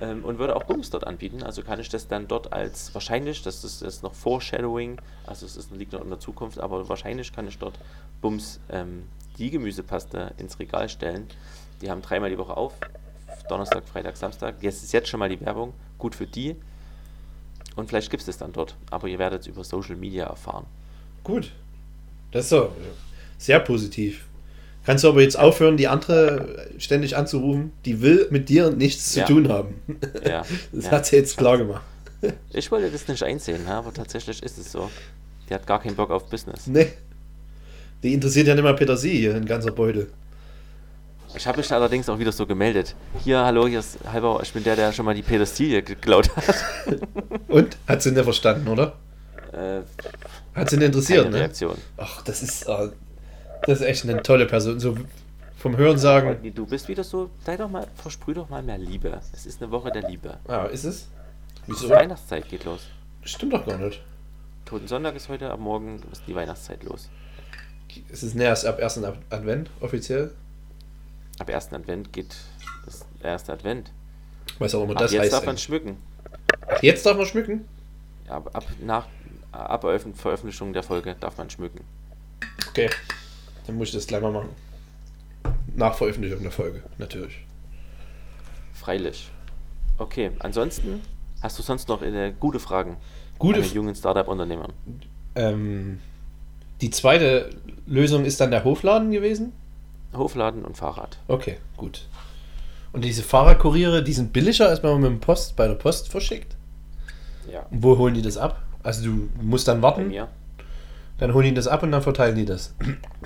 ähm, 0.00 0.24
und 0.24 0.38
würde 0.38 0.56
auch 0.56 0.64
Bums 0.64 0.90
dort 0.90 1.06
anbieten. 1.06 1.42
Also 1.42 1.62
kann 1.62 1.80
ich 1.80 1.88
das 1.88 2.08
dann 2.08 2.28
dort 2.28 2.52
als 2.52 2.94
wahrscheinlich, 2.94 3.42
das 3.42 3.64
ist, 3.64 3.82
das 3.82 3.96
ist 3.96 4.02
noch 4.02 4.14
Foreshadowing, 4.14 5.00
also 5.26 5.46
es 5.46 5.56
ist, 5.56 5.70
liegt 5.72 5.92
noch 5.92 6.02
in 6.02 6.08
der 6.08 6.20
Zukunft, 6.20 6.60
aber 6.60 6.88
wahrscheinlich 6.88 7.32
kann 7.32 7.48
ich 7.48 7.58
dort 7.58 7.78
Bums 8.20 8.60
ähm, 8.70 9.04
die 9.38 9.50
Gemüsepaste 9.50 10.34
ins 10.38 10.58
Regal 10.58 10.88
stellen. 10.88 11.28
Die 11.80 11.90
haben 11.90 12.02
dreimal 12.02 12.30
die 12.30 12.38
Woche 12.38 12.56
auf. 12.56 12.74
Donnerstag, 13.48 13.88
Freitag, 13.88 14.16
Samstag. 14.16 14.56
Jetzt 14.60 14.82
ist 14.82 14.92
jetzt 14.92 15.08
schon 15.08 15.20
mal 15.20 15.28
die 15.28 15.40
Werbung. 15.40 15.72
Gut 15.96 16.14
für 16.14 16.26
die. 16.26 16.56
Und 17.76 17.88
vielleicht 17.88 18.10
gibt 18.10 18.20
es 18.20 18.26
das 18.26 18.38
dann 18.38 18.52
dort. 18.52 18.76
Aber 18.90 19.08
ihr 19.08 19.18
werdet 19.18 19.42
es 19.42 19.46
über 19.46 19.64
Social 19.64 19.96
Media 19.96 20.26
erfahren. 20.26 20.66
Gut. 21.22 21.52
Das 22.32 22.44
ist 22.44 22.50
so 22.50 22.72
sehr 23.38 23.60
positiv. 23.60 24.27
Kannst 24.88 25.04
du 25.04 25.08
aber 25.10 25.20
jetzt 25.20 25.38
aufhören, 25.38 25.76
die 25.76 25.86
andere 25.86 26.66
ständig 26.78 27.14
anzurufen? 27.14 27.72
Die 27.84 28.00
will 28.00 28.26
mit 28.30 28.48
dir 28.48 28.70
nichts 28.70 29.14
Ja. 29.14 29.26
zu 29.26 29.34
tun 29.34 29.48
haben. 29.50 29.74
Ja. 30.26 30.44
Das 30.72 30.86
ja. 30.86 30.90
hat 30.92 31.04
sie 31.04 31.16
jetzt 31.16 31.36
klar 31.36 31.58
gemacht. 31.58 31.82
Ich 32.54 32.70
wollte 32.70 32.90
das 32.90 33.06
nicht 33.06 33.22
einsehen, 33.22 33.60
ja, 33.68 33.80
aber 33.80 33.92
tatsächlich 33.92 34.42
ist 34.42 34.56
es 34.56 34.72
so. 34.72 34.90
Die 35.46 35.52
hat 35.52 35.66
gar 35.66 35.82
keinen 35.82 35.94
Bock 35.94 36.10
auf 36.10 36.30
Business. 36.30 36.66
Nee. 36.68 36.86
Die 38.02 38.14
interessiert 38.14 38.46
ja 38.46 38.54
nicht 38.54 38.64
mal 38.64 38.74
Petersilie, 38.74 39.34
ein 39.34 39.44
ganzer 39.44 39.72
Beutel. 39.72 40.10
Ich 41.36 41.46
habe 41.46 41.58
mich 41.58 41.70
allerdings 41.70 42.08
auch 42.08 42.18
wieder 42.18 42.32
so 42.32 42.46
gemeldet. 42.46 42.94
Hier, 43.22 43.40
hallo, 43.44 43.66
hier 43.68 43.80
ist 43.80 43.98
Halber, 44.10 44.40
ich 44.42 44.54
bin 44.54 44.64
der, 44.64 44.74
der 44.74 44.94
schon 44.94 45.04
mal 45.04 45.14
die 45.14 45.20
Petersilie 45.20 45.82
geklaut 45.82 46.34
hat. 46.34 46.54
Und? 47.48 47.76
Hat 47.86 48.00
sie 48.00 48.12
nicht 48.12 48.24
verstanden, 48.24 48.66
oder? 48.68 48.94
Äh, 49.52 49.82
Hat 50.54 50.70
sie 50.70 50.78
nicht 50.78 50.86
interessiert, 50.86 51.24
keine 51.24 51.36
ne? 51.36 51.42
Reaktion. 51.42 51.76
Ach, 51.98 52.22
das 52.22 52.42
ist, 52.42 52.66
äh, 52.66 52.88
das 53.66 53.80
ist 53.80 53.86
echt 53.86 54.04
eine 54.04 54.22
tolle 54.22 54.46
Person. 54.46 54.80
So 54.80 54.96
vom 55.56 55.76
Hören 55.76 55.98
sagen. 55.98 56.52
Du 56.54 56.66
bist 56.66 56.88
wieder 56.88 57.02
so, 57.04 57.30
sei 57.44 57.56
doch 57.56 57.68
mal, 57.68 57.86
versprüh 57.96 58.34
doch 58.34 58.48
mal 58.48 58.62
mehr 58.62 58.78
Liebe. 58.78 59.20
Es 59.32 59.44
ist 59.46 59.60
eine 59.62 59.70
Woche 59.70 59.90
der 59.90 60.08
Liebe. 60.08 60.38
Ah, 60.46 60.64
ist 60.66 60.84
es? 60.84 61.08
Die 61.66 61.72
Wieso? 61.72 61.88
Weihnachtszeit 61.90 62.48
geht 62.48 62.64
los. 62.64 62.86
Stimmt 63.22 63.52
doch 63.52 63.66
gar 63.66 63.76
nicht. 63.78 64.00
Toten 64.64 64.86
Sonntag 64.86 65.16
ist 65.16 65.28
heute, 65.28 65.50
ab 65.50 65.58
morgen 65.60 66.00
ist 66.12 66.22
die 66.26 66.34
Weihnachtszeit 66.34 66.84
los. 66.84 67.08
Es 68.12 68.22
ist 68.22 68.34
näher 68.36 68.52
ab 68.66 68.78
1. 68.78 68.98
Ad- 69.04 69.18
Advent 69.30 69.70
offiziell. 69.80 70.30
Ab 71.38 71.48
1. 71.48 71.72
Advent 71.72 72.12
geht 72.12 72.36
das 72.84 73.04
erste 73.22 73.52
Advent. 73.52 73.90
Weiß 74.58 74.74
auch 74.74 74.84
immer 74.84 74.92
Ab 74.92 74.98
das 74.98 75.12
jetzt 75.12 75.22
heißt. 75.22 75.32
darf 75.32 75.40
man 75.42 75.50
eigentlich. 75.50 75.64
schmücken. 75.64 75.96
Ach, 76.68 76.82
jetzt 76.82 77.04
darf 77.06 77.16
man 77.16 77.26
schmücken? 77.26 77.66
Ja, 78.26 78.36
ab, 78.36 78.66
nach 78.84 79.06
ab 79.52 79.82
Veröf- 79.84 80.14
Veröffentlichung 80.14 80.72
der 80.72 80.82
Folge 80.82 81.16
darf 81.18 81.36
man 81.38 81.48
schmücken. 81.50 81.80
Okay. 82.68 82.90
Dann 83.68 83.76
muss 83.76 83.88
ich 83.88 83.94
das 83.94 84.06
gleich 84.06 84.22
mal 84.22 84.32
machen. 84.32 84.48
Nach 85.76 85.94
Veröffentlichung 85.94 86.42
der 86.42 86.50
Folge, 86.50 86.82
natürlich. 86.96 87.44
Freilich. 88.72 89.30
Okay, 89.98 90.30
ansonsten 90.38 91.02
hast 91.42 91.58
du 91.58 91.62
sonst 91.62 91.86
noch 91.88 92.00
äh, 92.02 92.32
gute 92.40 92.60
Fragen 92.60 92.96
Gute 93.38 93.60
an 93.62 93.72
jungen 93.72 93.94
Startup-Unternehmern? 93.94 94.72
Ähm, 95.34 96.00
die 96.80 96.90
zweite 96.90 97.50
Lösung 97.86 98.24
ist 98.24 98.40
dann 98.40 98.50
der 98.50 98.64
Hofladen 98.64 99.10
gewesen? 99.10 99.52
Hofladen 100.14 100.64
und 100.64 100.76
Fahrrad. 100.76 101.18
Okay, 101.28 101.58
gut. 101.76 102.06
Und 102.92 103.04
diese 103.04 103.22
Fahrradkuriere, 103.22 104.02
die 104.02 104.14
sind 104.14 104.32
billiger, 104.32 104.68
als 104.70 104.82
wenn 104.82 104.92
man 104.92 105.00
mit 105.02 105.10
dem 105.10 105.20
Post 105.20 105.56
bei 105.56 105.68
der 105.68 105.74
Post 105.74 106.08
verschickt? 106.08 106.56
Ja, 107.52 107.66
Und 107.70 107.82
wo 107.82 107.98
holen 107.98 108.14
die 108.14 108.22
das 108.22 108.38
ab? 108.38 108.62
Also 108.82 109.04
du 109.04 109.28
musst 109.42 109.68
dann 109.68 109.82
warten, 109.82 110.08
mir. 110.08 110.28
dann 111.18 111.34
holen 111.34 111.44
die 111.44 111.54
das 111.54 111.68
ab 111.68 111.82
und 111.82 111.92
dann 111.92 112.00
verteilen 112.02 112.34
die 112.36 112.46
das. 112.46 112.74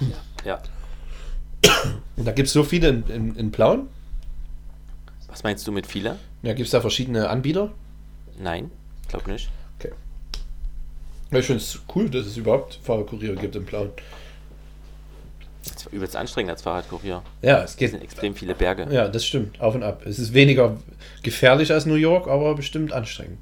Ja. 0.00 0.16
Und 2.16 2.24
da 2.26 2.32
gibt 2.32 2.48
es 2.48 2.52
so 2.52 2.64
viele 2.64 2.88
in, 2.88 3.06
in, 3.08 3.36
in 3.36 3.52
Plauen. 3.52 3.88
Was 5.28 5.42
meinst 5.42 5.66
du 5.66 5.72
mit 5.72 5.86
viele? 5.86 6.18
Da 6.42 6.52
gibt 6.52 6.66
es 6.66 6.72
da 6.72 6.80
verschiedene 6.80 7.28
Anbieter. 7.30 7.72
Nein, 8.38 8.70
glaub 9.08 9.26
nicht. 9.26 9.48
Okay. 9.78 9.92
Ja, 11.30 11.38
ich 11.38 11.46
finde 11.46 11.62
es 11.62 11.80
cool, 11.94 12.10
dass 12.10 12.26
es 12.26 12.36
überhaupt 12.36 12.78
Fahrradkuriere 12.82 13.36
gibt 13.36 13.56
in 13.56 13.64
Plauen. 13.64 13.90
Das 15.64 15.76
ist 15.76 15.92
übelst 15.92 16.16
anstrengend 16.16 16.50
als 16.50 16.62
Fahrradkurier. 16.62 17.22
Ja, 17.40 17.62
es 17.62 17.70
Es 17.72 17.76
geht. 17.76 17.92
sind 17.92 18.02
extrem 18.02 18.34
viele 18.34 18.54
Berge. 18.54 18.88
Ja, 18.90 19.06
das 19.08 19.24
stimmt. 19.24 19.60
Auf 19.60 19.74
und 19.76 19.84
ab. 19.84 20.04
Es 20.04 20.18
ist 20.18 20.34
weniger 20.34 20.76
gefährlich 21.22 21.72
als 21.72 21.86
New 21.86 21.94
York, 21.94 22.26
aber 22.26 22.54
bestimmt 22.56 22.92
anstrengend. 22.92 23.38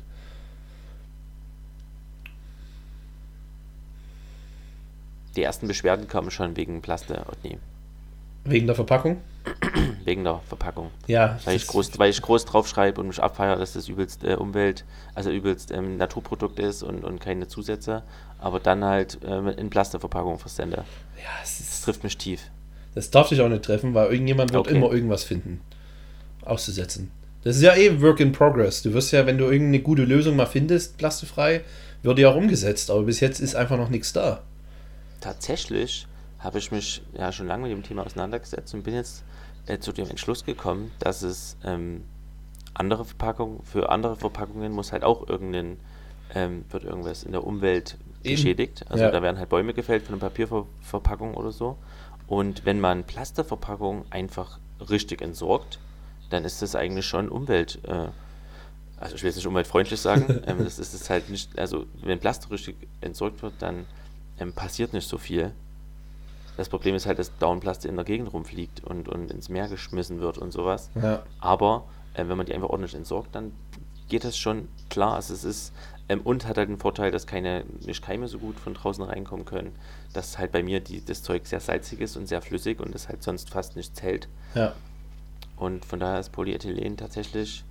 Die 5.36 5.42
ersten 5.42 5.68
Beschwerden 5.68 6.08
kamen 6.08 6.30
schon 6.30 6.56
wegen 6.56 6.82
Plaste, 6.82 7.24
Otni. 7.30 7.58
Wegen 8.44 8.66
der 8.66 8.74
Verpackung? 8.74 9.18
Wegen 10.04 10.24
der 10.24 10.40
Verpackung. 10.48 10.90
Ja. 11.06 11.38
Weil 11.44 11.56
ich 11.56 11.62
das- 11.62 11.70
groß, 11.72 11.98
weil 11.98 12.10
ich 12.10 12.20
groß 12.22 12.44
draufschreibe 12.46 13.00
und 13.00 13.08
mich 13.08 13.22
abfeiere, 13.22 13.56
dass 13.58 13.74
das 13.74 13.88
übelst 13.88 14.24
äh, 14.24 14.34
Umwelt, 14.34 14.84
also 15.14 15.30
übelst 15.30 15.70
ähm, 15.72 15.96
Naturprodukt 15.98 16.58
ist 16.58 16.82
und, 16.82 17.04
und 17.04 17.20
keine 17.20 17.48
Zusätze, 17.48 18.02
aber 18.38 18.60
dann 18.60 18.82
halt 18.84 19.18
ähm, 19.26 19.48
in 19.48 19.68
Plasterverpackung 19.70 20.38
versende. 20.38 20.84
Ja, 21.18 21.24
es 21.42 21.58
Das 21.58 21.68
ist, 21.68 21.84
trifft 21.84 22.02
mich 22.04 22.16
tief. 22.18 22.40
das 22.94 23.10
darf 23.10 23.28
dich 23.28 23.40
auch 23.40 23.48
nicht 23.48 23.62
treffen, 23.62 23.92
weil 23.94 24.10
irgendjemand 24.10 24.52
wird 24.52 24.66
Okay. 24.68 24.76
immer 24.76 24.90
irgendwas 24.92 25.24
finden, 25.24 25.60
auszusetzen. 26.44 27.10
Das 27.42 27.56
ist 27.56 27.62
ja 27.62 27.74
eh 27.74 28.00
Work 28.02 28.20
in 28.20 28.32
Progress. 28.32 28.82
Du 28.82 28.92
wirst 28.92 29.12
ja, 29.12 29.24
wenn 29.26 29.38
du 29.38 29.44
irgendeine 29.44 29.80
gute 29.80 30.04
Lösung 30.04 30.36
mal 30.36 30.46
findest, 30.46 30.98
plastikfrei, 30.98 31.62
wird 32.02 32.18
die 32.18 32.26
auch 32.26 32.36
umgesetzt. 32.36 32.90
Aber 32.90 33.02
bis 33.02 33.20
jetzt 33.20 33.40
ist 33.40 33.54
einfach 33.54 33.78
noch 33.78 33.88
nichts 33.88 34.12
da. 34.12 34.42
Tatsächlich 35.20 36.06
habe 36.38 36.58
ich 36.58 36.72
mich 36.72 37.02
ja 37.12 37.32
schon 37.32 37.46
lange 37.46 37.64
mit 37.64 37.72
dem 37.72 37.82
Thema 37.82 38.04
auseinandergesetzt 38.04 38.72
und 38.74 38.82
bin 38.82 38.94
jetzt 38.94 39.22
äh, 39.66 39.78
zu 39.78 39.92
dem 39.92 40.08
Entschluss 40.08 40.44
gekommen, 40.44 40.90
dass 40.98 41.22
es 41.22 41.56
ähm, 41.64 42.04
andere 42.74 43.04
Verpackungen, 43.04 43.62
für 43.62 43.90
andere 43.90 44.16
Verpackungen 44.16 44.72
muss 44.72 44.92
halt 44.92 45.04
auch 45.04 45.28
irgendein, 45.28 45.78
ähm, 46.34 46.64
wird 46.70 46.84
irgendwas 46.84 47.24
in 47.24 47.32
der 47.32 47.44
Umwelt 47.44 47.96
Eben. 48.22 48.36
geschädigt. 48.36 48.84
Also 48.88 49.04
Ja. 49.04 49.10
da 49.10 49.20
werden 49.22 49.38
halt 49.38 49.48
Bäume 49.50 49.74
gefällt 49.74 50.02
für 50.04 50.10
eine 50.10 50.18
Papierverpackung 50.18 51.34
oder 51.34 51.52
so. 51.52 51.76
Und 52.26 52.64
wenn 52.64 52.80
man 52.80 53.04
Plasterverpackung 53.04 54.04
einfach 54.10 54.58
richtig 54.88 55.20
entsorgt, 55.20 55.78
dann 56.30 56.44
ist 56.44 56.62
das 56.62 56.74
eigentlich 56.74 57.06
schon 57.06 57.28
Umwelt, 57.28 57.80
äh, 57.86 58.08
also 58.98 59.16
ich 59.16 59.22
will 59.22 59.28
jetzt 59.28 59.36
nicht 59.36 59.46
umweltfreundlich 59.46 60.00
sagen, 60.00 60.40
ähm, 60.46 60.58
das 60.64 60.78
ist 60.78 60.94
es 60.94 61.10
halt 61.10 61.28
nicht, 61.28 61.58
also 61.58 61.84
wenn 62.02 62.18
Plastik 62.20 62.50
richtig 62.52 62.76
entsorgt 63.00 63.42
wird, 63.42 63.54
dann 63.58 63.84
ähm, 64.40 64.52
passiert 64.52 64.92
nicht 64.92 65.08
so 65.08 65.18
viel. 65.18 65.52
Das 66.56 66.68
Problem 66.68 66.94
ist 66.94 67.06
halt, 67.06 67.18
dass 67.18 67.36
dauernd 67.38 67.60
Plastik 67.60 67.90
in 67.90 67.96
der 67.96 68.04
Gegend 68.04 68.32
rumfliegt 68.32 68.84
und, 68.84 69.08
und 69.08 69.30
ins 69.30 69.48
Meer 69.48 69.68
geschmissen 69.68 70.20
wird 70.20 70.38
und 70.38 70.52
sowas. 70.52 70.90
Ja. 71.00 71.22
Aber 71.38 71.84
äh, 72.14 72.26
wenn 72.26 72.36
man 72.36 72.46
die 72.46 72.54
einfach 72.54 72.68
ordentlich 72.68 72.94
entsorgt, 72.94 73.34
dann 73.34 73.52
geht 74.08 74.24
das 74.24 74.36
schon 74.36 74.68
klar. 74.88 75.14
Also 75.14 75.32
es 75.32 75.44
ist 75.44 75.72
ähm, 76.08 76.20
und 76.22 76.46
hat 76.46 76.58
halt 76.58 76.68
den 76.68 76.78
Vorteil, 76.78 77.12
dass 77.12 77.26
keine 77.26 77.64
nicht 77.86 78.02
Keime 78.02 78.26
so 78.28 78.38
gut 78.38 78.58
von 78.58 78.74
draußen 78.74 79.04
reinkommen 79.04 79.46
können. 79.46 79.72
Dass 80.12 80.38
halt 80.38 80.52
bei 80.52 80.62
mir 80.62 80.80
die, 80.80 81.04
das 81.04 81.22
Zeug 81.22 81.46
sehr 81.46 81.60
salzig 81.60 82.00
ist 82.00 82.16
und 82.16 82.26
sehr 82.26 82.42
flüssig 82.42 82.80
und 82.80 82.94
es 82.94 83.08
halt 83.08 83.22
sonst 83.22 83.50
fast 83.50 83.76
nichts 83.76 84.02
hält. 84.02 84.28
Ja. 84.54 84.74
Und 85.56 85.84
von 85.84 86.00
daher 86.00 86.18
ist 86.18 86.32
Polyethylen 86.32 86.96
tatsächlich 86.96 87.64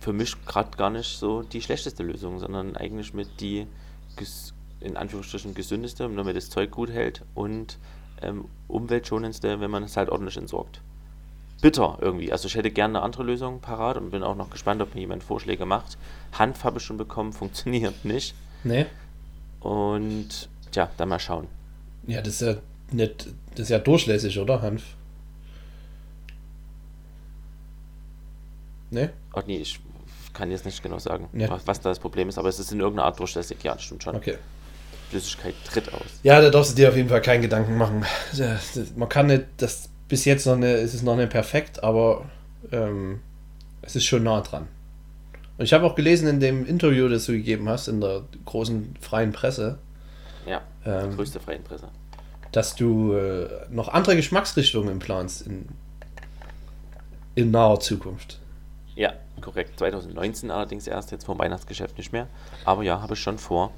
für 0.00 0.12
mich 0.12 0.34
gerade 0.46 0.76
gar 0.76 0.90
nicht 0.90 1.18
so 1.18 1.42
die 1.42 1.62
schlechteste 1.62 2.02
Lösung, 2.02 2.38
sondern 2.38 2.76
eigentlich 2.76 3.14
mit 3.14 3.40
die 3.40 3.66
in 4.80 4.96
Anführungsstrichen 4.96 5.54
gesündeste, 5.54 6.08
damit 6.08 6.36
das 6.36 6.50
Zeug 6.50 6.70
gut 6.70 6.90
hält 6.90 7.22
und 7.34 7.78
ähm, 8.22 8.46
umweltschonendste, 8.68 9.60
wenn 9.60 9.70
man 9.70 9.82
es 9.82 9.96
halt 9.96 10.08
ordentlich 10.08 10.36
entsorgt. 10.36 10.80
Bitter 11.60 11.98
irgendwie. 12.00 12.30
Also 12.30 12.46
ich 12.46 12.54
hätte 12.54 12.70
gerne 12.70 12.98
eine 12.98 13.04
andere 13.04 13.24
Lösung 13.24 13.60
parat 13.60 13.96
und 13.96 14.10
bin 14.10 14.22
auch 14.22 14.36
noch 14.36 14.50
gespannt, 14.50 14.80
ob 14.80 14.94
mir 14.94 15.00
jemand 15.00 15.24
Vorschläge 15.24 15.66
macht. 15.66 15.98
Hanf 16.38 16.62
habe 16.62 16.78
ich 16.78 16.84
schon 16.84 16.96
bekommen, 16.96 17.32
funktioniert 17.32 18.04
nicht. 18.04 18.34
Nee? 18.64 18.86
Und 19.60 20.48
tja, 20.70 20.88
dann 20.96 21.08
mal 21.08 21.18
schauen. 21.18 21.48
Ja, 22.06 22.20
das 22.22 22.34
ist 22.34 22.40
ja 22.42 22.54
nicht, 22.92 23.26
das 23.52 23.60
ist 23.62 23.68
ja 23.70 23.78
durchlässig, 23.80 24.38
oder, 24.38 24.62
Hanf? 24.62 24.94
Ne? 28.90 29.10
Oh, 29.34 29.42
nee, 29.46 29.58
ich 29.58 29.80
kann 30.32 30.50
jetzt 30.50 30.64
nicht 30.64 30.82
genau 30.82 30.98
sagen, 30.98 31.28
Ja. 31.32 31.50
was, 31.50 31.66
was 31.66 31.80
da 31.80 31.88
das 31.90 31.98
Problem 31.98 32.28
ist, 32.28 32.38
aber 32.38 32.48
es 32.48 32.58
ist 32.58 32.72
in 32.72 32.80
irgendeiner 32.80 33.06
Art 33.06 33.18
durchlässig. 33.18 33.58
Ja, 33.62 33.74
das 33.74 33.82
stimmt 33.82 34.02
schon. 34.02 34.16
Okay. 34.16 34.38
Flüssigkeit 35.10 35.54
tritt 35.70 35.92
aus. 35.92 36.02
Ja, 36.22 36.40
da 36.40 36.50
darfst 36.50 36.72
du 36.72 36.76
dir 36.76 36.88
auf 36.88 36.96
jeden 36.96 37.08
Fall 37.08 37.22
keinen 37.22 37.42
Gedanken 37.42 37.76
machen. 37.76 38.04
Man 38.96 39.08
kann 39.08 39.26
nicht, 39.26 39.44
das 39.58 39.88
bis 40.08 40.24
jetzt 40.24 40.46
noch 40.46 40.54
eine, 40.54 40.72
es 40.74 40.94
ist 40.94 41.02
noch 41.02 41.16
nicht 41.16 41.30
perfekt, 41.30 41.82
aber 41.82 42.24
ähm, 42.72 43.20
es 43.82 43.96
ist 43.96 44.04
schon 44.04 44.22
nah 44.22 44.40
dran. 44.40 44.68
Und 45.56 45.64
ich 45.64 45.72
habe 45.72 45.84
auch 45.86 45.94
gelesen 45.94 46.28
in 46.28 46.40
dem 46.40 46.64
Interview, 46.66 47.08
das 47.08 47.26
du 47.26 47.32
gegeben 47.32 47.68
hast, 47.68 47.88
in 47.88 48.00
der 48.00 48.22
großen 48.44 48.94
freien 49.00 49.32
Presse, 49.32 49.78
Ja, 50.46 50.60
ähm, 50.86 51.16
größte 51.16 51.40
freie 51.40 51.58
Presse. 51.58 51.88
dass 52.52 52.74
du 52.76 53.12
äh, 53.14 53.48
noch 53.70 53.88
andere 53.88 54.16
Geschmacksrichtungen 54.16 54.98
planst 54.98 55.42
in, 55.46 55.68
in 57.34 57.50
naher 57.50 57.80
Zukunft. 57.80 58.38
Ja, 58.94 59.12
korrekt. 59.40 59.78
2019 59.78 60.50
allerdings 60.50 60.86
erst, 60.86 61.10
jetzt 61.12 61.24
vom 61.24 61.38
Weihnachtsgeschäft 61.38 61.98
nicht 61.98 62.12
mehr. 62.12 62.28
Aber 62.64 62.82
ja, 62.82 63.00
habe 63.00 63.14
ich 63.14 63.20
schon 63.20 63.38
vor. 63.38 63.72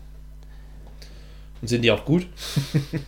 Und 1.60 1.68
sind 1.68 1.82
die 1.82 1.90
auch 1.90 2.04
gut? 2.04 2.26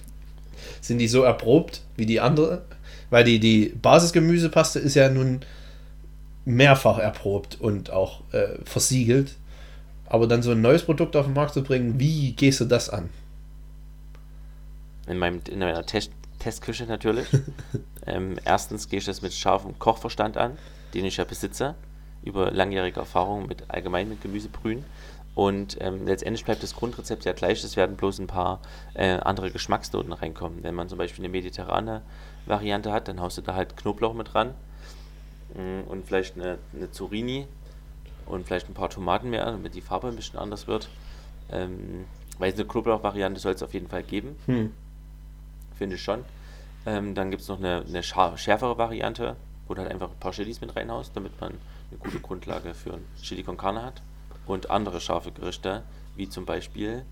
sind 0.80 0.98
die 0.98 1.08
so 1.08 1.22
erprobt 1.22 1.82
wie 1.96 2.06
die 2.06 2.20
andere? 2.20 2.62
Weil 3.10 3.24
die, 3.24 3.40
die 3.40 3.74
Basisgemüsepaste 3.80 4.78
ist 4.78 4.94
ja 4.94 5.08
nun 5.08 5.40
mehrfach 6.44 6.98
erprobt 6.98 7.58
und 7.60 7.90
auch 7.90 8.22
äh, 8.32 8.58
versiegelt. 8.64 9.36
Aber 10.06 10.26
dann 10.26 10.42
so 10.42 10.50
ein 10.50 10.60
neues 10.60 10.82
Produkt 10.82 11.16
auf 11.16 11.26
den 11.26 11.34
Markt 11.34 11.54
zu 11.54 11.62
bringen, 11.62 11.98
wie 11.98 12.32
gehst 12.32 12.60
du 12.60 12.64
das 12.64 12.90
an? 12.90 13.08
In, 15.06 15.18
meinem, 15.18 15.40
in 15.48 15.58
meiner 15.58 15.84
Test 15.86 16.10
Testküche 16.42 16.86
natürlich. 16.86 17.26
ähm, 18.06 18.36
erstens 18.44 18.88
gehe 18.88 18.98
ich 18.98 19.04
das 19.04 19.22
mit 19.22 19.32
scharfem 19.32 19.78
Kochverstand 19.78 20.36
an, 20.36 20.58
den 20.92 21.04
ich 21.04 21.16
ja 21.16 21.24
besitze, 21.24 21.76
über 22.24 22.50
langjährige 22.50 22.98
Erfahrung 22.98 23.46
mit 23.46 23.70
allgemein 23.70 24.08
mit 24.08 24.20
Gemüsebrühen. 24.22 24.84
Und 25.34 25.78
ähm, 25.80 26.06
letztendlich 26.06 26.44
bleibt 26.44 26.62
das 26.62 26.74
Grundrezept 26.76 27.24
ja 27.24 27.32
gleich, 27.32 27.64
es 27.64 27.76
werden 27.76 27.96
bloß 27.96 28.18
ein 28.18 28.26
paar 28.26 28.60
äh, 28.94 29.14
andere 29.14 29.50
Geschmacksnoten 29.50 30.12
reinkommen. 30.12 30.62
Wenn 30.62 30.74
man 30.74 30.88
zum 30.88 30.98
Beispiel 30.98 31.24
eine 31.24 31.32
mediterrane 31.32 32.02
Variante 32.44 32.92
hat, 32.92 33.08
dann 33.08 33.20
haust 33.20 33.38
du 33.38 33.42
da 33.42 33.54
halt 33.54 33.76
Knoblauch 33.76 34.12
mit 34.12 34.34
ran 34.34 34.54
mm, 35.54 35.88
und 35.88 36.06
vielleicht 36.06 36.36
eine, 36.36 36.58
eine 36.74 36.90
Zucchini 36.90 37.46
und 38.26 38.46
vielleicht 38.46 38.68
ein 38.68 38.74
paar 38.74 38.90
Tomaten 38.90 39.30
mehr, 39.30 39.46
damit 39.46 39.74
die 39.74 39.80
Farbe 39.80 40.08
ein 40.08 40.16
bisschen 40.16 40.38
anders 40.38 40.66
wird. 40.66 40.90
Ähm, 41.50 42.04
weil 42.38 42.52
eine 42.52 42.64
Knoblauch-Variante 42.64 43.40
soll 43.40 43.54
es 43.54 43.62
auf 43.62 43.72
jeden 43.72 43.88
Fall 43.88 44.02
geben. 44.02 44.36
Hm. 44.46 44.72
Finde 45.76 45.96
ich 45.96 46.02
schon. 46.02 46.24
Ähm, 46.84 47.14
dann 47.14 47.30
gibt 47.30 47.42
es 47.42 47.48
noch 47.48 47.58
eine, 47.58 47.84
eine 47.88 48.02
schärfere 48.02 48.76
Variante, 48.76 49.36
wo 49.66 49.74
du 49.74 49.80
halt 49.80 49.90
einfach 49.90 50.10
ein 50.10 50.20
paar 50.20 50.32
Chilis 50.32 50.60
mit 50.60 50.76
reinhaust, 50.76 51.16
damit 51.16 51.40
man 51.40 51.52
eine 51.90 51.98
gute 51.98 52.20
Grundlage 52.20 52.74
für 52.74 52.94
ein 52.94 53.04
Chili 53.22 53.42
con 53.42 53.56
Carne 53.56 53.82
hat 53.82 54.02
und 54.46 54.70
andere 54.70 55.00
scharfe 55.00 55.32
Gerichte, 55.32 55.82
wie 56.16 56.28
zum 56.28 56.44
Beispiel. 56.44 57.04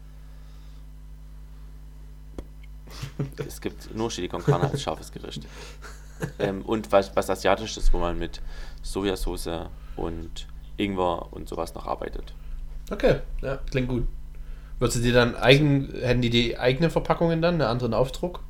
es 3.47 3.61
gibt 3.61 3.95
nur 3.95 4.11
Chili 4.11 4.29
con 4.29 4.43
Carne 4.43 4.71
als 4.71 4.83
scharfes 4.83 5.13
Gericht. 5.13 5.47
Ähm, 6.39 6.63
und 6.63 6.93
was, 6.93 7.15
was 7.17 7.31
Asiatisches, 7.31 7.93
wo 7.93 7.99
man 7.99 8.19
mit 8.19 8.41
Sojasauce 8.83 9.69
und 9.97 10.47
Ingwer 10.77 11.33
und 11.33 11.49
sowas 11.49 11.75
noch 11.75 11.87
arbeitet. 11.87 12.35
Okay, 12.91 13.21
ja, 13.43 13.59
klingt 13.71 13.89
gut. 13.89 14.07
Würdest 14.79 14.99
du 14.99 15.03
dir 15.03 15.13
dann 15.13 15.37
eigen, 15.37 15.93
hätten 16.01 16.23
die 16.23 16.31
die 16.31 16.59
eigenen 16.59 16.91
Verpackungen 16.91 17.43
dann, 17.43 17.55
einen 17.55 17.63
anderen 17.63 17.95
Aufdruck? 17.95 18.43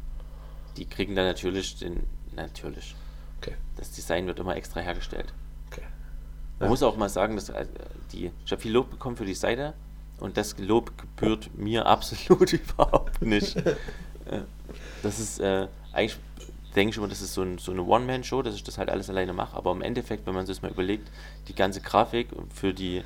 Die 0.76 0.86
kriegen 0.86 1.14
dann 1.14 1.26
natürlich 1.26 1.78
den, 1.78 2.06
natürlich. 2.34 2.94
Okay. 3.38 3.54
Das 3.76 3.90
Design 3.90 4.26
wird 4.26 4.38
immer 4.38 4.56
extra 4.56 4.80
hergestellt. 4.80 5.32
Man 6.60 6.66
ja. 6.66 6.70
muss 6.70 6.82
auch 6.82 6.96
mal 6.96 7.08
sagen, 7.08 7.36
dass 7.36 7.48
äh, 7.48 7.66
die, 8.12 8.30
ich 8.44 8.52
habe 8.52 8.60
viel 8.60 8.72
Lob 8.72 8.90
bekommen 8.90 9.16
für 9.16 9.24
die 9.24 9.34
Seite 9.34 9.72
und 10.20 10.36
das 10.36 10.58
Lob 10.58 10.92
gebührt 10.98 11.50
mir 11.56 11.86
absolut 11.86 12.52
überhaupt 12.52 13.22
nicht. 13.22 13.56
Äh, 14.26 14.42
das 15.02 15.18
ist 15.18 15.40
äh, 15.40 15.66
eigentlich, 15.94 16.18
denke 16.76 16.90
ich 16.90 16.98
immer, 16.98 17.08
das 17.08 17.22
ist 17.22 17.32
so, 17.32 17.42
ein, 17.42 17.56
so 17.56 17.72
eine 17.72 17.82
One-Man-Show, 17.82 18.42
dass 18.42 18.54
ich 18.54 18.62
das 18.62 18.76
halt 18.76 18.90
alles 18.90 19.08
alleine 19.08 19.32
mache, 19.32 19.56
aber 19.56 19.72
im 19.72 19.80
Endeffekt, 19.80 20.26
wenn 20.26 20.34
man 20.34 20.44
sich 20.44 20.56
das 20.56 20.62
mal 20.62 20.70
überlegt, 20.70 21.10
die 21.48 21.54
ganze 21.54 21.80
Grafik 21.80 22.28
für 22.54 22.74
die, 22.74 23.02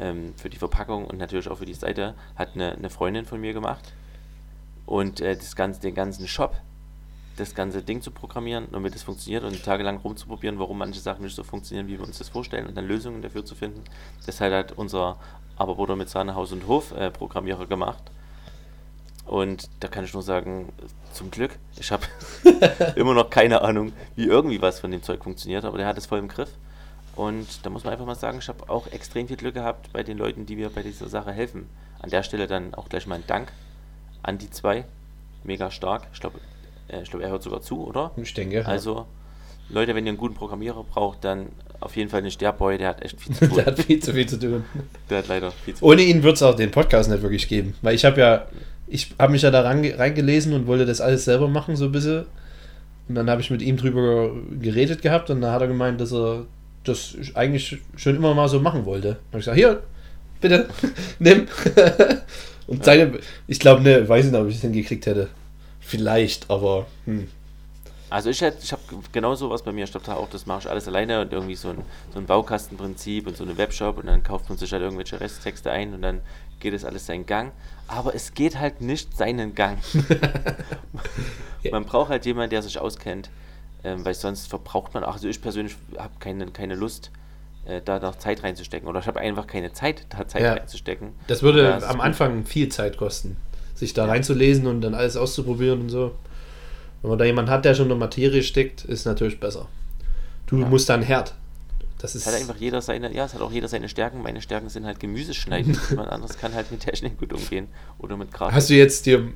ähm, 0.00 0.32
für 0.36 0.48
die 0.48 0.56
Verpackung 0.56 1.04
und 1.04 1.18
natürlich 1.18 1.48
auch 1.48 1.58
für 1.58 1.66
die 1.66 1.74
Seite 1.74 2.14
hat 2.34 2.54
eine, 2.54 2.72
eine 2.72 2.88
Freundin 2.88 3.26
von 3.26 3.42
mir 3.42 3.52
gemacht 3.52 3.92
und 4.86 5.20
äh, 5.20 5.36
das 5.36 5.54
ganze, 5.54 5.80
den 5.80 5.94
ganzen 5.94 6.26
Shop 6.26 6.56
das 7.36 7.54
ganze 7.54 7.82
Ding 7.82 8.00
zu 8.00 8.10
programmieren, 8.10 8.68
damit 8.72 8.94
es 8.94 9.02
funktioniert 9.02 9.44
und 9.44 9.62
tagelang 9.64 9.98
rumzuprobieren, 9.98 10.58
warum 10.58 10.78
manche 10.78 11.00
Sachen 11.00 11.22
nicht 11.24 11.34
so 11.34 11.42
funktionieren, 11.42 11.88
wie 11.88 11.98
wir 11.98 12.06
uns 12.06 12.18
das 12.18 12.28
vorstellen 12.28 12.66
und 12.66 12.76
dann 12.76 12.86
Lösungen 12.86 13.22
dafür 13.22 13.44
zu 13.44 13.54
finden. 13.54 13.82
Das 14.26 14.40
hat 14.40 14.52
halt 14.52 14.72
unser 14.72 15.18
Aberbruder 15.56 15.96
mit 15.96 16.08
Sahne 16.08 16.34
Haus 16.34 16.52
und 16.52 16.66
Hof 16.66 16.92
äh, 16.92 17.10
Programmierer 17.10 17.66
gemacht. 17.66 18.02
Und 19.26 19.70
da 19.80 19.88
kann 19.88 20.04
ich 20.04 20.12
nur 20.12 20.22
sagen, 20.22 20.72
zum 21.12 21.30
Glück, 21.30 21.52
ich 21.78 21.90
habe 21.90 22.04
immer 22.96 23.14
noch 23.14 23.30
keine 23.30 23.62
Ahnung, 23.62 23.92
wie 24.16 24.26
irgendwie 24.26 24.60
was 24.60 24.80
von 24.80 24.90
dem 24.90 25.02
Zeug 25.02 25.24
funktioniert, 25.24 25.64
aber 25.64 25.78
der 25.78 25.86
hat 25.86 25.96
es 25.96 26.06
voll 26.06 26.18
im 26.18 26.28
Griff. 26.28 26.50
Und 27.16 27.64
da 27.64 27.70
muss 27.70 27.84
man 27.84 27.92
einfach 27.92 28.06
mal 28.06 28.16
sagen, 28.16 28.38
ich 28.38 28.48
habe 28.48 28.68
auch 28.68 28.88
extrem 28.88 29.28
viel 29.28 29.36
Glück 29.36 29.54
gehabt 29.54 29.92
bei 29.92 30.02
den 30.02 30.18
Leuten, 30.18 30.46
die 30.46 30.56
mir 30.56 30.68
bei 30.68 30.82
dieser 30.82 31.08
Sache 31.08 31.32
helfen. 31.32 31.68
An 32.00 32.10
der 32.10 32.22
Stelle 32.22 32.46
dann 32.46 32.74
auch 32.74 32.88
gleich 32.88 33.06
mal 33.06 33.14
ein 33.16 33.26
Dank 33.26 33.52
an 34.22 34.38
die 34.38 34.50
zwei. 34.50 34.84
Mega 35.44 35.70
stark. 35.70 36.08
Ich 36.12 36.20
glaube, 36.20 36.40
ich 36.88 37.10
glaube, 37.10 37.24
er 37.24 37.30
hört 37.30 37.42
sogar 37.42 37.60
zu, 37.60 37.86
oder? 37.86 38.10
Ich 38.16 38.34
denke. 38.34 38.66
Also, 38.66 39.06
Leute, 39.68 39.94
wenn 39.94 40.04
ihr 40.04 40.10
einen 40.10 40.18
guten 40.18 40.34
Programmierer 40.34 40.84
braucht, 40.84 41.24
dann 41.24 41.48
auf 41.80 41.96
jeden 41.96 42.10
Fall 42.10 42.22
nicht 42.22 42.40
der 42.40 42.52
Boy, 42.52 42.78
der 42.78 42.88
hat 42.88 43.02
echt 43.02 43.20
viel 43.20 43.34
zu 43.36 43.48
tun. 43.48 43.56
der 43.56 43.66
hat 43.66 43.78
viel 43.78 44.00
zu 44.00 44.12
viel 44.12 44.26
zu 44.26 44.38
tun. 44.38 44.64
Der 45.10 45.18
hat 45.18 45.28
leider 45.28 45.50
viel 45.50 45.74
zu 45.74 45.80
tun. 45.80 45.90
Ohne 45.90 46.02
ihn 46.02 46.22
wird 46.22 46.36
es 46.36 46.42
auch 46.42 46.54
den 46.54 46.70
Podcast 46.70 47.10
nicht 47.10 47.22
wirklich 47.22 47.48
geben. 47.48 47.74
Weil 47.82 47.94
ich 47.94 48.04
habe 48.04 48.20
ja, 48.20 48.46
ich 48.86 49.14
habe 49.18 49.32
mich 49.32 49.42
ja 49.42 49.50
da 49.50 49.62
reingelesen 49.62 50.52
und 50.52 50.66
wollte 50.66 50.86
das 50.86 51.00
alles 51.00 51.24
selber 51.24 51.48
machen, 51.48 51.76
so 51.76 51.86
ein 51.86 51.92
bisschen. 51.92 52.26
Und 53.08 53.16
dann 53.16 53.28
habe 53.28 53.40
ich 53.40 53.50
mit 53.50 53.60
ihm 53.60 53.76
drüber 53.76 54.30
geredet 54.60 55.02
gehabt 55.02 55.28
und 55.30 55.40
dann 55.40 55.52
hat 55.52 55.60
er 55.60 55.68
gemeint, 55.68 56.00
dass 56.00 56.12
er 56.12 56.46
das 56.84 57.16
eigentlich 57.34 57.78
schon 57.96 58.16
immer 58.16 58.34
mal 58.34 58.48
so 58.48 58.60
machen 58.60 58.84
wollte. 58.86 59.08
Da 59.08 59.16
habe 59.32 59.38
ich 59.38 59.44
gesagt, 59.44 59.58
hier, 59.58 59.82
bitte, 60.40 60.68
nimm. 61.18 61.46
und 62.66 62.84
seine, 62.84 63.18
ich 63.46 63.60
glaube, 63.60 63.82
ne, 63.82 64.08
weiß 64.08 64.26
nicht, 64.26 64.34
ob 64.34 64.48
ich 64.48 64.56
es 64.56 64.62
hingekriegt 64.62 65.06
hätte. 65.06 65.28
Vielleicht, 65.84 66.50
aber. 66.50 66.86
Hm. 67.04 67.28
Also 68.10 68.30
ich, 68.30 68.40
ich 68.42 68.72
habe 68.72 68.82
genau 69.12 69.34
sowas 69.34 69.62
bei 69.62 69.72
mir, 69.72 69.84
ich 69.84 69.90
glaube 69.90 70.14
auch, 70.14 70.28
das 70.30 70.46
mache 70.46 70.60
ich 70.60 70.70
alles 70.70 70.86
alleine 70.86 71.20
und 71.20 71.32
irgendwie 71.32 71.56
so 71.56 71.70
ein, 71.70 71.78
so 72.12 72.20
ein 72.20 72.26
Baukastenprinzip 72.26 73.26
und 73.26 73.36
so 73.36 73.42
eine 73.42 73.56
Webshop 73.58 73.98
und 73.98 74.06
dann 74.06 74.22
kauft 74.22 74.48
man 74.48 74.56
sich 74.56 74.72
halt 74.72 74.82
irgendwelche 74.82 75.20
Resttexte 75.20 75.72
ein 75.72 75.94
und 75.94 76.02
dann 76.02 76.20
geht 76.60 76.74
es 76.74 76.84
alles 76.84 77.06
seinen 77.06 77.26
Gang. 77.26 77.50
Aber 77.88 78.14
es 78.14 78.32
geht 78.34 78.58
halt 78.58 78.80
nicht 78.80 79.16
seinen 79.16 79.54
Gang. 79.54 79.78
man 81.72 81.84
braucht 81.84 82.10
halt 82.10 82.24
jemanden, 82.24 82.50
der 82.50 82.62
sich 82.62 82.78
auskennt, 82.78 83.30
ähm, 83.82 84.04
weil 84.04 84.14
sonst 84.14 84.46
verbraucht 84.46 84.94
man, 84.94 85.02
also 85.02 85.26
ich 85.26 85.42
persönlich 85.42 85.74
habe 85.98 86.14
keine, 86.20 86.46
keine 86.46 86.76
Lust, 86.76 87.10
äh, 87.64 87.80
da 87.84 87.98
noch 87.98 88.16
Zeit 88.16 88.44
reinzustecken 88.44 88.88
oder 88.88 89.00
ich 89.00 89.06
habe 89.06 89.18
einfach 89.18 89.46
keine 89.46 89.72
Zeit, 89.72 90.06
da 90.10 90.28
Zeit 90.28 90.42
ja. 90.42 90.52
reinzustecken. 90.52 91.14
Das 91.26 91.42
würde 91.42 91.64
das 91.64 91.82
am 91.82 92.00
Anfang 92.00 92.46
viel 92.46 92.68
Zeit 92.68 92.96
kosten 92.96 93.38
sich 93.74 93.94
da 93.94 94.06
reinzulesen 94.06 94.66
und 94.66 94.80
dann 94.80 94.94
alles 94.94 95.16
auszuprobieren 95.16 95.82
und 95.82 95.88
so. 95.88 96.14
Wenn 97.02 97.10
man 97.10 97.18
da 97.18 97.24
jemanden 97.24 97.50
hat, 97.50 97.64
der 97.64 97.74
schon 97.74 97.84
in 97.84 97.90
der 97.90 97.98
Materie 97.98 98.42
steckt, 98.42 98.84
ist 98.84 99.04
natürlich 99.04 99.38
besser. 99.38 99.68
Du 100.46 100.58
ja. 100.58 100.66
musst 100.66 100.88
dann 100.88 101.02
Herd. 101.02 101.34
Das 101.98 102.14
ist 102.14 102.26
hat 102.26 102.34
einfach 102.34 102.56
jeder 102.56 102.82
seine, 102.82 103.14
ja, 103.14 103.24
es 103.24 103.34
hat 103.34 103.40
auch 103.40 103.52
jeder 103.52 103.68
seine 103.68 103.88
Stärken. 103.88 104.22
Meine 104.22 104.42
Stärken 104.42 104.68
sind 104.68 104.84
halt 104.84 105.00
Gemüse 105.00 105.32
schneiden. 105.32 105.78
Jemand 105.90 106.10
anderes 106.10 106.36
kann 106.38 106.54
halt 106.54 106.70
mit 106.70 106.80
Technik 106.80 107.18
gut 107.18 107.32
umgehen 107.32 107.68
oder 107.98 108.16
mit 108.16 108.32
Grafik. 108.32 108.54
Hast 108.54 108.70
du 108.70 108.74
jetzt 108.74 109.06
dir 109.06 109.32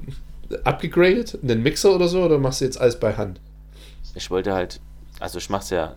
abgegradet, 0.64 1.38
einen 1.42 1.62
Mixer 1.62 1.94
oder 1.94 2.08
so, 2.08 2.22
oder 2.22 2.38
machst 2.38 2.60
du 2.60 2.64
jetzt 2.64 2.80
alles 2.80 2.98
bei 2.98 3.14
Hand? 3.14 3.40
Ich 4.14 4.30
wollte 4.30 4.52
halt, 4.52 4.80
also 5.20 5.38
ich 5.38 5.48
mache 5.50 5.62
es 5.62 5.70
ja 5.70 5.94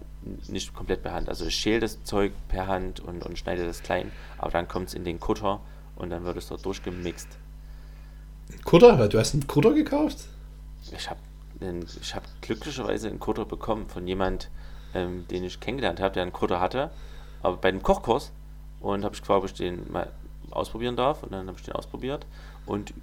nicht 0.47 0.73
komplett 0.73 1.04
per 1.04 1.13
Hand. 1.13 1.30
Also 1.30 1.45
ich 1.45 1.56
schäle 1.56 1.80
das 1.80 2.04
Zeug 2.04 2.32
per 2.47 2.67
Hand 2.67 2.99
und, 2.99 3.25
und 3.25 3.38
schneide 3.38 3.65
das 3.65 3.82
klein, 3.82 4.12
aber 4.38 4.51
dann 4.51 4.67
kommt 4.67 4.89
es 4.89 4.93
in 4.93 5.04
den 5.04 5.19
Kutter 5.19 5.62
und 5.95 6.10
dann 6.10 6.23
wird 6.23 6.38
es 6.38 6.47
dort 6.47 6.65
durchgemixt. 6.65 7.27
Kutter? 8.64 9.08
Du 9.08 9.20
hast 9.20 9.34
einen 9.34 9.48
Kutter 9.48 9.74
gekauft? 9.74 10.28
Ich 10.92 11.10
habe 11.10 11.20
hab 11.62 12.42
glücklicherweise 12.42 13.08
einen 13.10 13.20
Kutter 13.20 13.46
bekommen 13.46 13.88
von 13.88 14.08
jemand, 14.08 14.50
ähm, 14.94 15.28
den 15.30 15.44
ich 15.44 15.60
kennengelernt 15.60 16.00
habe, 16.00 16.14
der 16.14 16.24
einen 16.24 16.34
Kutter 16.34 16.60
hatte, 16.60 16.92
aber 17.44 17.58
bei 17.58 17.70
einem 17.70 17.84
Kochkurs. 17.84 18.32
Und 18.80 19.04
habe 19.04 19.14
ich 19.14 19.22
gefragt, 19.22 19.44
ob 19.44 19.46
ich 19.46 19.54
den 19.54 19.92
mal 19.92 20.12
ausprobieren 20.50 20.96
darf. 20.96 21.22
Und 21.22 21.32
dann 21.32 21.48
habe 21.48 21.58
ich 21.58 21.64
den 21.64 21.76
ausprobiert. 21.76 22.26
Und 22.66 22.94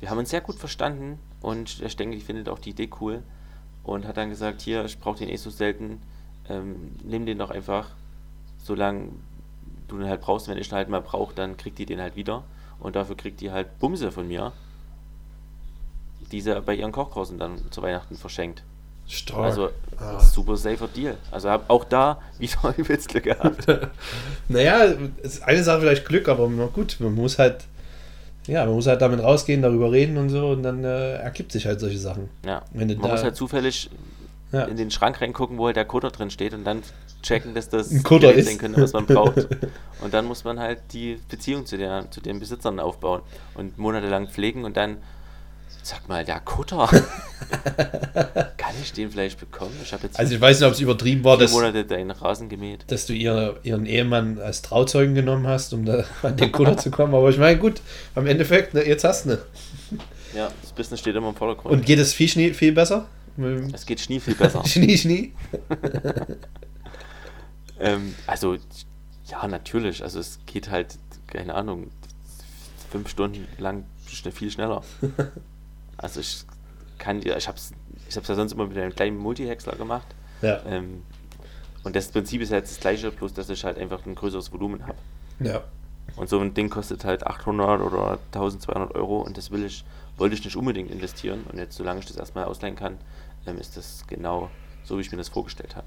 wir 0.00 0.10
haben 0.10 0.18
uns 0.18 0.30
sehr 0.30 0.42
gut 0.42 0.56
verstanden. 0.56 1.18
Und 1.40 1.80
ich 1.80 1.96
denke, 1.96 2.16
ich 2.16 2.24
finde 2.24 2.50
auch 2.52 2.58
die 2.58 2.70
Idee 2.70 2.90
cool. 3.00 3.22
Und 3.84 4.06
hat 4.06 4.18
dann 4.18 4.28
gesagt, 4.28 4.60
hier, 4.60 4.84
ich 4.84 4.98
brauche 4.98 5.18
den 5.18 5.30
eh 5.30 5.36
so 5.36 5.48
selten. 5.48 6.02
Ähm, 6.48 6.96
nimm 7.02 7.24
den 7.24 7.38
doch 7.38 7.50
einfach, 7.50 7.90
solange 8.62 9.08
du 9.88 9.96
den 9.96 10.08
halt 10.08 10.20
brauchst. 10.20 10.46
Wenn 10.46 10.58
ich 10.58 10.68
den 10.68 10.76
halt 10.76 10.90
mal 10.90 11.00
brauche, 11.00 11.34
dann 11.34 11.56
kriegt 11.56 11.78
die 11.78 11.86
den 11.86 12.00
halt 12.00 12.16
wieder. 12.16 12.44
Und 12.80 12.96
dafür 12.96 13.16
kriegt 13.16 13.40
die 13.40 13.50
halt 13.50 13.78
Bumse 13.78 14.12
von 14.12 14.28
mir 14.28 14.52
die 16.34 16.40
sie 16.40 16.60
bei 16.62 16.74
ihren 16.74 16.90
Kochkursen 16.90 17.38
dann 17.38 17.60
zu 17.70 17.80
Weihnachten 17.80 18.16
verschenkt. 18.16 18.64
Stark. 19.06 19.44
Also 19.44 19.70
ah. 19.98 20.18
super 20.18 20.56
safer 20.56 20.88
Deal. 20.88 21.16
Also 21.30 21.48
habe 21.48 21.64
auch 21.68 21.84
da 21.84 22.20
wieder 22.38 22.74
übelst 22.76 23.08
Glück 23.08 23.24
gehabt. 23.24 23.66
naja, 24.48 24.94
ist 25.22 25.44
eine 25.44 25.62
Sache 25.62 25.82
vielleicht 25.82 26.04
Glück, 26.06 26.28
aber 26.28 26.48
gut, 26.68 26.96
man 26.98 27.14
muss 27.14 27.38
halt, 27.38 27.66
ja, 28.48 28.64
man 28.64 28.74
muss 28.74 28.88
halt 28.88 29.00
damit 29.00 29.22
rausgehen, 29.22 29.62
darüber 29.62 29.92
reden 29.92 30.16
und 30.16 30.30
so 30.30 30.48
und 30.48 30.64
dann 30.64 30.82
äh, 30.82 31.18
ergibt 31.18 31.52
sich 31.52 31.66
halt 31.66 31.78
solche 31.78 31.98
Sachen. 31.98 32.28
Ja. 32.44 32.62
man 32.72 32.88
muss 32.96 33.22
halt 33.22 33.36
zufällig 33.36 33.90
ja. 34.50 34.64
in 34.64 34.76
den 34.76 34.90
Schrank 34.90 35.20
reingucken, 35.20 35.56
wo 35.56 35.66
halt 35.66 35.76
der 35.76 35.84
Kutter 35.84 36.10
drin 36.10 36.30
steht 36.30 36.52
und 36.52 36.64
dann 36.64 36.82
checken, 37.22 37.54
dass 37.54 37.68
das 37.68 37.92
ein 37.92 38.02
Kutter 38.02 38.34
ist. 38.34 38.48
sein 38.48 38.58
könnte, 38.58 38.82
was 38.82 38.92
man 38.92 39.06
braucht. 39.06 39.46
und 40.02 40.12
dann 40.12 40.24
muss 40.24 40.42
man 40.42 40.58
halt 40.58 40.80
die 40.92 41.20
Beziehung 41.28 41.64
zu, 41.64 41.78
der, 41.78 42.10
zu 42.10 42.20
den 42.20 42.40
Besitzern 42.40 42.80
aufbauen 42.80 43.22
und 43.54 43.78
monatelang 43.78 44.26
pflegen 44.26 44.64
und 44.64 44.76
dann 44.76 44.96
Sag 45.82 46.08
mal, 46.08 46.24
der 46.24 46.40
Kutter. 46.40 46.88
Kann 48.56 48.74
ich 48.82 48.94
den 48.94 49.10
vielleicht 49.10 49.38
bekommen? 49.38 49.72
Ich 49.82 49.90
jetzt 49.90 50.18
also 50.18 50.34
ich 50.34 50.40
weiß 50.40 50.60
nicht, 50.60 50.66
ob 50.66 50.72
es 50.72 50.80
übertrieben 50.80 51.22
war, 51.24 51.36
dass, 51.36 51.52
Monate 51.52 51.84
deinen 51.84 52.10
Rasen 52.10 52.48
gemäht. 52.48 52.84
dass 52.86 53.04
du 53.04 53.12
ihr, 53.12 53.60
ihren 53.64 53.84
Ehemann 53.84 54.38
als 54.38 54.62
Trauzeugen 54.62 55.14
genommen 55.14 55.46
hast, 55.46 55.74
um 55.74 55.84
da 55.84 56.04
an 56.22 56.38
den 56.38 56.52
Kutter 56.52 56.78
zu 56.78 56.90
kommen. 56.90 57.14
Aber 57.14 57.28
ich 57.28 57.36
meine, 57.36 57.58
gut, 57.58 57.82
am 58.14 58.26
Endeffekt, 58.26 58.72
ne, 58.72 58.86
jetzt 58.86 59.04
hast 59.04 59.26
du 59.26 59.30
ne. 59.30 59.38
Ja, 60.34 60.50
das 60.62 60.72
Business 60.72 61.00
steht 61.00 61.14
immer 61.16 61.28
im 61.28 61.36
Vordergrund. 61.36 61.74
Und 61.74 61.84
geht 61.84 61.98
es 61.98 62.14
viel, 62.14 62.28
Schnee, 62.28 62.54
viel 62.54 62.72
besser? 62.72 63.06
Es 63.72 63.84
geht 63.84 64.00
Schnee 64.00 64.20
viel 64.20 64.34
besser. 64.34 64.64
Schnee, 64.66 64.96
Schnee? 64.96 65.32
ähm, 67.78 68.14
also, 68.26 68.56
ja, 69.26 69.46
natürlich. 69.46 70.02
Also 70.02 70.18
es 70.18 70.38
geht 70.46 70.70
halt, 70.70 70.98
keine 71.26 71.54
Ahnung, 71.54 71.90
fünf 72.90 73.10
Stunden 73.10 73.46
lang 73.58 73.84
viel 74.06 74.50
schneller. 74.50 74.82
Also 75.96 76.20
ich 76.20 76.44
kann 76.98 77.20
dir, 77.20 77.36
ich 77.36 77.48
habe 77.48 77.58
es 77.58 77.72
ich 78.08 78.16
hab's 78.16 78.28
ja 78.28 78.34
sonst 78.34 78.52
immer 78.52 78.66
mit 78.66 78.76
einem 78.76 78.94
kleinen 78.94 79.18
Multihäcksler 79.18 79.76
gemacht. 79.76 80.06
Ja. 80.42 80.60
Ähm, 80.66 81.02
und 81.82 81.96
das 81.96 82.08
Prinzip 82.08 82.40
ist 82.40 82.52
halt 82.52 82.64
das 82.64 82.80
gleiche, 82.80 83.10
bloß 83.10 83.34
dass 83.34 83.48
ich 83.50 83.64
halt 83.64 83.78
einfach 83.78 84.04
ein 84.06 84.14
größeres 84.14 84.52
Volumen 84.52 84.86
habe. 84.86 84.98
Ja. 85.40 85.62
Und 86.16 86.28
so 86.28 86.38
ein 86.38 86.54
Ding 86.54 86.70
kostet 86.70 87.04
halt 87.04 87.26
800 87.26 87.80
oder 87.80 88.18
1200 88.32 88.94
Euro 88.94 89.20
und 89.20 89.36
das 89.36 89.50
will 89.50 89.64
ich, 89.64 89.84
wollte 90.16 90.34
ich 90.34 90.44
nicht 90.44 90.56
unbedingt 90.56 90.90
investieren. 90.90 91.44
Und 91.50 91.58
jetzt, 91.58 91.76
solange 91.76 92.00
ich 92.00 92.06
das 92.06 92.16
erstmal 92.16 92.44
ausleihen 92.44 92.76
kann, 92.76 92.98
ähm, 93.46 93.58
ist 93.58 93.76
das 93.76 94.04
genau 94.06 94.50
so, 94.84 94.96
wie 94.96 95.00
ich 95.00 95.10
mir 95.10 95.18
das 95.18 95.28
vorgestellt 95.28 95.76
habe. 95.76 95.86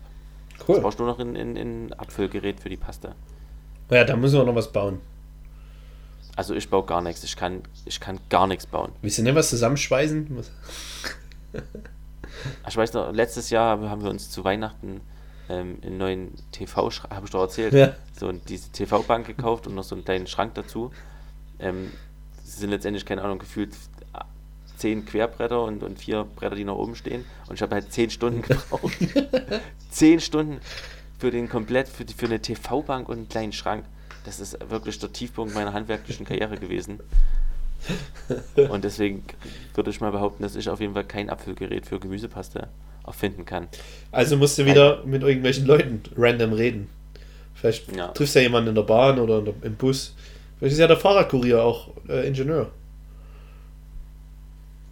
Cool. 0.68 0.76
Jetzt 0.76 0.84
brauchst 0.84 1.00
du 1.00 1.06
noch 1.06 1.20
ein, 1.20 1.36
ein, 1.36 1.56
ein 1.56 1.94
Abfüllgerät 1.94 2.60
für 2.60 2.70
die 2.70 2.78
Pasta. 2.78 3.16
Ja, 3.90 4.04
da 4.04 4.16
müssen 4.16 4.38
wir 4.38 4.44
noch 4.44 4.56
was 4.56 4.72
bauen. 4.72 5.00
Also 6.38 6.54
ich 6.54 6.70
baue 6.70 6.86
gar 6.86 7.02
nichts. 7.02 7.24
Ich 7.24 7.36
kann, 7.36 7.64
ich 7.86 8.00
kann 8.00 8.20
gar 8.30 8.48
nichts 8.48 8.66
bauen. 8.66 8.94
Willst 9.02 9.18
du 9.18 9.24
nicht 9.24 9.36
was 9.36 9.50
zusammenschweißen? 9.50 10.44
ich 12.68 12.78
weiß 12.78 12.94
noch, 12.94 13.12
letztes 13.12 13.50
Jahr 13.50 13.80
haben 13.90 14.04
wir 14.04 14.10
uns 14.10 14.30
zu 14.30 14.44
Weihnachten 14.44 15.02
ähm, 15.50 15.80
einen 15.84 15.98
neuen 15.98 16.34
TV, 16.52 16.92
habe 17.10 17.26
ich 17.26 17.32
doch 17.32 17.42
erzählt, 17.42 17.74
ja. 17.74 17.96
so 18.18 18.32
diese 18.32 18.72
TV-Bank 18.72 19.26
gekauft 19.26 19.66
und 19.66 19.76
noch 19.76 19.84
so 19.84 19.96
einen 19.96 20.06
kleinen 20.06 20.28
Schrank 20.28 20.54
dazu. 20.54 20.92
Ähm, 21.60 21.92
sind 22.44 22.70
letztendlich, 22.70 23.06
keine 23.06 23.24
Ahnung, 23.24 23.40
gefühlt 23.40 23.76
zehn 24.78 25.06
Querbretter 25.06 25.64
und, 25.64 25.84
und 25.84 26.00
vier 26.00 26.24
Bretter, 26.24 26.56
die 26.56 26.64
nach 26.64 26.76
oben 26.76 26.96
stehen. 26.96 27.26
Und 27.48 27.56
ich 27.56 27.62
habe 27.62 27.74
halt 27.76 27.92
zehn 27.92 28.10
Stunden 28.10 28.44
gebraucht. 28.44 28.94
zehn 29.90 30.20
Stunden 30.20 30.60
für 31.18 31.32
den 31.32 31.50
komplett, 31.50 31.88
für, 31.88 32.06
die, 32.06 32.14
für 32.14 32.28
eine 32.28 32.40
TV-Bank 32.40 33.10
und 33.10 33.18
einen 33.18 33.30
kleinen 33.30 33.54
Schrank. 33.54 33.86
Das 34.28 34.42
ist 34.42 34.58
wirklich 34.70 35.00
der 35.00 35.14
Tiefpunkt 35.14 35.56
meiner 35.56 35.72
handwerklichen 35.72 36.26
Karriere 36.26 36.58
gewesen. 36.58 37.00
Und 38.70 38.84
deswegen 38.84 39.24
würde 39.74 39.90
ich 39.90 40.02
mal 40.02 40.12
behaupten, 40.12 40.44
dass 40.44 40.58
ich 40.58 40.68
auf 40.70 40.82
jeden 40.82 40.96
Fall 40.96 41.06
kein 41.06 41.30
Abfüllgerät 41.30 41.86
für 41.86 41.98
Gemüsepaste 41.98 42.68
erfinden 43.06 43.46
kann. 43.46 43.70
Also 44.12 44.36
musst 44.36 44.58
du 44.58 44.66
wieder 44.66 45.02
mit 45.06 45.24
irgendwelchen 45.24 45.66
Leuten 45.66 46.02
random 46.18 46.52
reden. 46.52 46.90
Vielleicht 47.56 47.96
ja. 47.96 48.10
triffst 48.10 48.36
du 48.36 48.40
ja 48.40 48.44
jemanden 48.44 48.68
in 48.68 48.76
der 48.76 48.82
Bahn 48.82 49.18
oder 49.18 49.42
im 49.62 49.76
Bus. 49.78 50.14
Vielleicht 50.60 50.74
ist 50.74 50.80
ja 50.80 50.88
der 50.88 50.98
Fahrradkurier 50.98 51.64
auch 51.64 51.92
äh, 52.10 52.28
Ingenieur. 52.28 52.70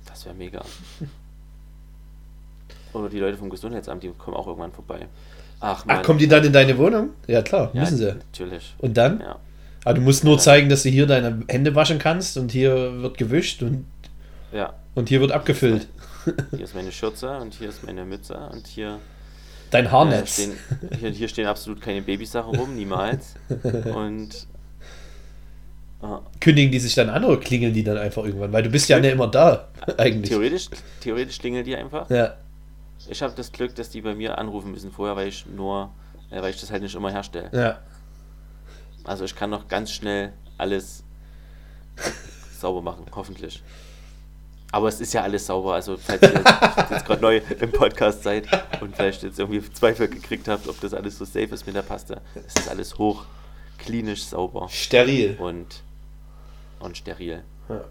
Das 0.05 0.23
wäre 0.23 0.33
mega. 0.33 0.63
Oder 2.93 3.09
die 3.09 3.19
Leute 3.19 3.37
vom 3.37 3.49
Gesundheitsamt, 3.49 4.03
die 4.03 4.11
kommen 4.11 4.37
auch 4.37 4.47
irgendwann 4.47 4.71
vorbei. 4.71 5.09
Ach, 5.59 5.83
Ach, 5.87 6.03
kommen 6.03 6.19
die 6.19 6.27
dann 6.27 6.43
in 6.43 6.53
deine 6.53 6.77
Wohnung? 6.77 7.11
Ja, 7.27 7.41
klar, 7.41 7.71
ja, 7.73 7.81
müssen 7.81 7.97
sie. 7.97 8.13
Natürlich. 8.13 8.75
Und 8.77 8.97
dann? 8.97 9.19
Ja. 9.19 9.39
Aber 9.85 9.91
ah, 9.91 9.93
du 9.93 10.01
musst 10.01 10.23
nur 10.23 10.39
zeigen, 10.39 10.67
dass 10.67 10.81
du 10.81 10.89
hier 10.89 11.05
deine 11.05 11.43
Hände 11.47 11.75
waschen 11.75 11.99
kannst 11.99 12.37
und 12.37 12.51
hier 12.51 13.03
wird 13.03 13.19
gewischt 13.19 13.61
und, 13.61 13.85
ja. 14.51 14.73
und 14.95 15.09
hier 15.09 15.21
wird 15.21 15.31
abgefüllt. 15.31 15.87
Hier 16.49 16.63
ist 16.63 16.73
meine 16.73 16.91
Schürze 16.91 17.37
und 17.37 17.53
hier 17.53 17.69
ist 17.69 17.83
meine 17.83 18.03
Mütze 18.03 18.35
und 18.51 18.65
hier. 18.65 18.97
Dein 19.69 19.91
Haarnetz. 19.91 20.39
Äh, 20.39 20.41
stehen, 20.41 20.53
hier, 20.99 21.09
hier, 21.11 21.27
stehen 21.27 21.45
absolut 21.45 21.81
keine 21.81 22.01
Babysachen 22.01 22.55
rum, 22.55 22.75
niemals. 22.75 23.35
Und. 23.95 24.47
Ah. 26.01 26.21
Kündigen 26.39 26.71
die 26.71 26.79
sich 26.79 26.95
dann 26.95 27.09
an 27.09 27.23
oder 27.23 27.37
klingeln 27.37 27.73
die 27.73 27.83
dann 27.83 27.97
einfach 27.97 28.23
irgendwann? 28.23 28.51
Weil 28.51 28.63
du 28.63 28.69
bist 28.69 28.89
ja 28.89 28.99
nicht 28.99 29.11
immer 29.11 29.27
da, 29.27 29.69
eigentlich. 29.97 30.29
Theoretisch, 30.29 30.69
theoretisch 30.99 31.37
klingeln 31.37 31.63
die 31.63 31.75
einfach. 31.75 32.09
Ja. 32.09 32.37
Ich 33.09 33.21
habe 33.21 33.33
das 33.35 33.51
Glück, 33.51 33.75
dass 33.75 33.89
die 33.89 34.01
bei 34.01 34.15
mir 34.15 34.37
anrufen 34.37 34.71
müssen 34.71 34.91
vorher, 34.91 35.15
weil 35.15 35.27
ich 35.27 35.45
nur, 35.45 35.91
äh, 36.29 36.41
weil 36.41 36.51
ich 36.51 36.59
das 36.59 36.71
halt 36.71 36.81
nicht 36.81 36.95
immer 36.95 37.11
herstelle. 37.11 37.49
Ja. 37.53 37.79
Also 39.03 39.25
ich 39.25 39.35
kann 39.35 39.49
noch 39.49 39.67
ganz 39.67 39.91
schnell 39.91 40.33
alles 40.57 41.03
sauber 42.59 42.81
machen, 42.81 43.05
hoffentlich. 43.13 43.61
Aber 44.71 44.89
es 44.89 44.99
ist 44.99 45.13
ja 45.13 45.21
alles 45.21 45.45
sauber, 45.45 45.75
also 45.75 45.95
falls 45.95 46.21
ihr 46.23 46.33
jetzt 46.33 46.45
gerade 47.05 47.21
neu 47.21 47.41
im 47.59 47.71
Podcast 47.71 48.23
seid 48.23 48.47
und 48.81 48.95
vielleicht 48.95 49.23
jetzt 49.23 49.39
irgendwie 49.39 49.61
Zweifel 49.71 50.07
gekriegt 50.09 50.47
habt, 50.47 50.67
ob 50.67 50.79
das 50.81 50.93
alles 50.93 51.17
so 51.17 51.23
safe 51.23 51.53
ist 51.53 51.65
mit 51.65 51.75
der 51.75 51.83
Paste, 51.83 52.21
es 52.33 52.55
ist 52.55 52.69
alles 52.69 52.97
hoch, 52.97 53.25
klinisch 53.77 54.25
sauber. 54.25 54.67
Steril. 54.69 55.37
Und, 55.39 55.83
und 56.79 56.97
steril. 56.97 57.43
Ja. 57.69 57.85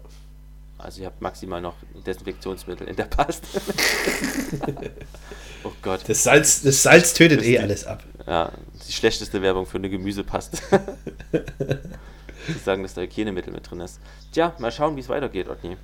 Also 0.77 1.01
ihr 1.01 1.07
habt 1.07 1.21
maximal 1.21 1.61
noch 1.61 1.75
Desinfektionsmittel 2.05 2.87
in 2.87 2.95
der 2.95 3.05
Paste. 3.05 3.47
oh 5.63 5.71
Gott. 5.81 6.01
Das 6.07 6.23
Salz, 6.23 6.61
das 6.61 6.83
Salz 6.83 7.13
tötet 7.13 7.39
das 7.39 7.45
eh 7.45 7.51
die, 7.51 7.59
alles 7.59 7.85
ab. 7.85 8.03
Ja, 8.27 8.51
die 8.87 8.91
schlechteste 8.91 9.41
Werbung 9.41 9.65
für 9.65 9.77
eine 9.77 9.89
Gemüsepaste. 9.89 10.57
Sie 12.47 12.53
sagen, 12.63 12.83
dass 12.83 12.93
da 12.93 13.01
Hygienemittel 13.01 13.53
mit 13.53 13.69
drin 13.69 13.79
ist. 13.79 13.99
Tja, 14.31 14.53
mal 14.59 14.71
schauen, 14.71 14.95
wie 14.95 14.99
es 14.99 15.09
weitergeht, 15.09 15.47
Otni. 15.47 15.77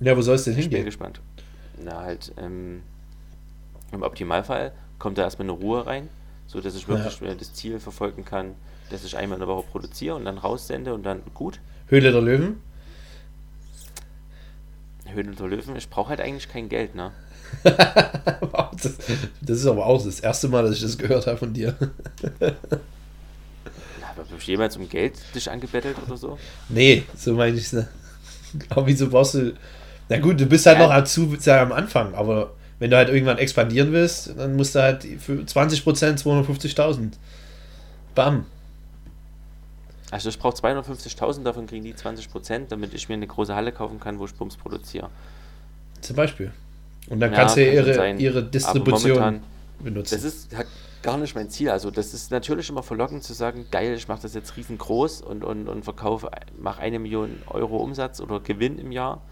Ja, 0.00 0.16
wo 0.16 0.22
soll 0.22 0.36
es 0.36 0.44
denn 0.44 0.54
hingehen? 0.54 0.70
Ich 0.70 0.78
bin 0.78 0.84
gespannt. 0.84 1.20
Na, 1.82 2.02
halt, 2.02 2.32
ähm, 2.36 2.82
im 3.92 4.02
Optimalfall 4.02 4.72
kommt 4.98 5.18
da 5.18 5.22
erstmal 5.22 5.48
eine 5.48 5.58
Ruhe 5.58 5.86
rein, 5.86 6.08
so 6.46 6.60
dass 6.60 6.76
ich 6.76 6.86
wirklich 6.86 7.20
ja. 7.20 7.34
das 7.34 7.52
Ziel 7.52 7.80
verfolgen 7.80 8.24
kann, 8.24 8.54
dass 8.90 9.04
ich 9.04 9.16
einmal 9.16 9.36
in 9.36 9.40
der 9.40 9.48
Woche 9.48 9.66
produziere 9.70 10.14
und 10.14 10.24
dann 10.24 10.38
raussende 10.38 10.94
und 10.94 11.02
dann 11.02 11.22
gut. 11.34 11.60
Höhle 11.88 12.12
der 12.12 12.20
Löwen? 12.20 12.62
Höhle 15.12 15.32
der 15.32 15.46
Löwen, 15.46 15.76
ich 15.76 15.88
brauche 15.88 16.10
halt 16.10 16.20
eigentlich 16.20 16.48
kein 16.48 16.68
Geld, 16.68 16.94
ne? 16.94 17.12
das, 17.62 18.98
das, 19.40 19.58
ist 19.58 19.66
aber 19.66 19.86
auch 19.86 20.04
das 20.04 20.20
erste 20.20 20.48
Mal, 20.48 20.64
dass 20.64 20.76
ich 20.76 20.82
das 20.82 20.98
gehört 20.98 21.26
habe 21.26 21.38
von 21.38 21.52
dir. 21.52 21.74
Hast 24.16 24.46
du 24.46 24.52
jemals 24.52 24.76
um 24.76 24.88
Geld 24.88 25.14
dich 25.34 25.50
angebettelt 25.50 25.96
oder 26.06 26.16
so? 26.16 26.38
Nee, 26.68 27.04
so 27.16 27.34
meine 27.34 27.56
ich 27.56 27.64
es 27.64 27.72
nicht. 27.72 27.88
Aber 28.68 28.86
wieso 28.86 29.08
brauchst 29.08 29.34
du. 29.34 29.54
Na 30.08 30.18
gut, 30.18 30.40
du 30.40 30.46
bist 30.46 30.66
halt 30.66 30.78
ja. 30.78 30.86
noch 30.86 30.94
dazu 30.94 31.36
am 31.46 31.72
Anfang, 31.72 32.14
aber 32.14 32.52
wenn 32.78 32.90
du 32.90 32.96
halt 32.96 33.08
irgendwann 33.08 33.38
expandieren 33.38 33.92
willst, 33.92 34.38
dann 34.38 34.56
musst 34.56 34.74
du 34.74 34.82
halt 34.82 35.04
für 35.04 35.34
20% 35.34 35.84
250.000. 36.22 37.12
Bam. 38.14 38.46
Also 40.10 40.30
ich 40.30 40.38
brauche 40.38 40.56
250.000, 40.56 41.42
davon 41.42 41.66
kriegen 41.66 41.84
die 41.84 41.94
20%, 41.94 42.68
damit 42.68 42.94
ich 42.94 43.08
mir 43.08 43.14
eine 43.14 43.26
große 43.26 43.54
Halle 43.54 43.72
kaufen 43.72 44.00
kann, 44.00 44.18
wo 44.18 44.24
ich 44.24 44.34
Bums 44.34 44.56
produziere. 44.56 45.10
Zum 46.00 46.16
Beispiel. 46.16 46.52
Und 47.08 47.20
dann 47.20 47.32
ja, 47.32 47.38
kannst 47.38 47.56
du 47.56 47.64
kann 47.64 47.74
ihre, 47.74 48.16
ihre 48.16 48.44
Distribution 48.44 49.40
benutzen. 49.80 50.14
Das 50.14 50.24
ist 50.24 50.56
halt 50.56 50.68
gar 51.02 51.16
nicht 51.16 51.34
mein 51.34 51.50
Ziel. 51.50 51.70
Also 51.70 51.90
das 51.90 52.14
ist 52.14 52.30
natürlich 52.30 52.68
immer 52.68 52.82
verlockend 52.82 53.22
zu 53.22 53.32
sagen, 53.32 53.66
geil, 53.70 53.94
ich 53.94 54.08
mache 54.08 54.22
das 54.22 54.34
jetzt 54.34 54.56
riesengroß 54.56 55.22
und, 55.22 55.44
und, 55.44 55.68
und 55.68 55.84
verkaufe, 55.84 56.30
mache 56.58 56.80
eine 56.80 56.98
Million 56.98 57.42
Euro 57.46 57.78
Umsatz 57.78 58.20
oder 58.20 58.40
Gewinn 58.40 58.78
im 58.78 58.92
Jahr. 58.92 59.22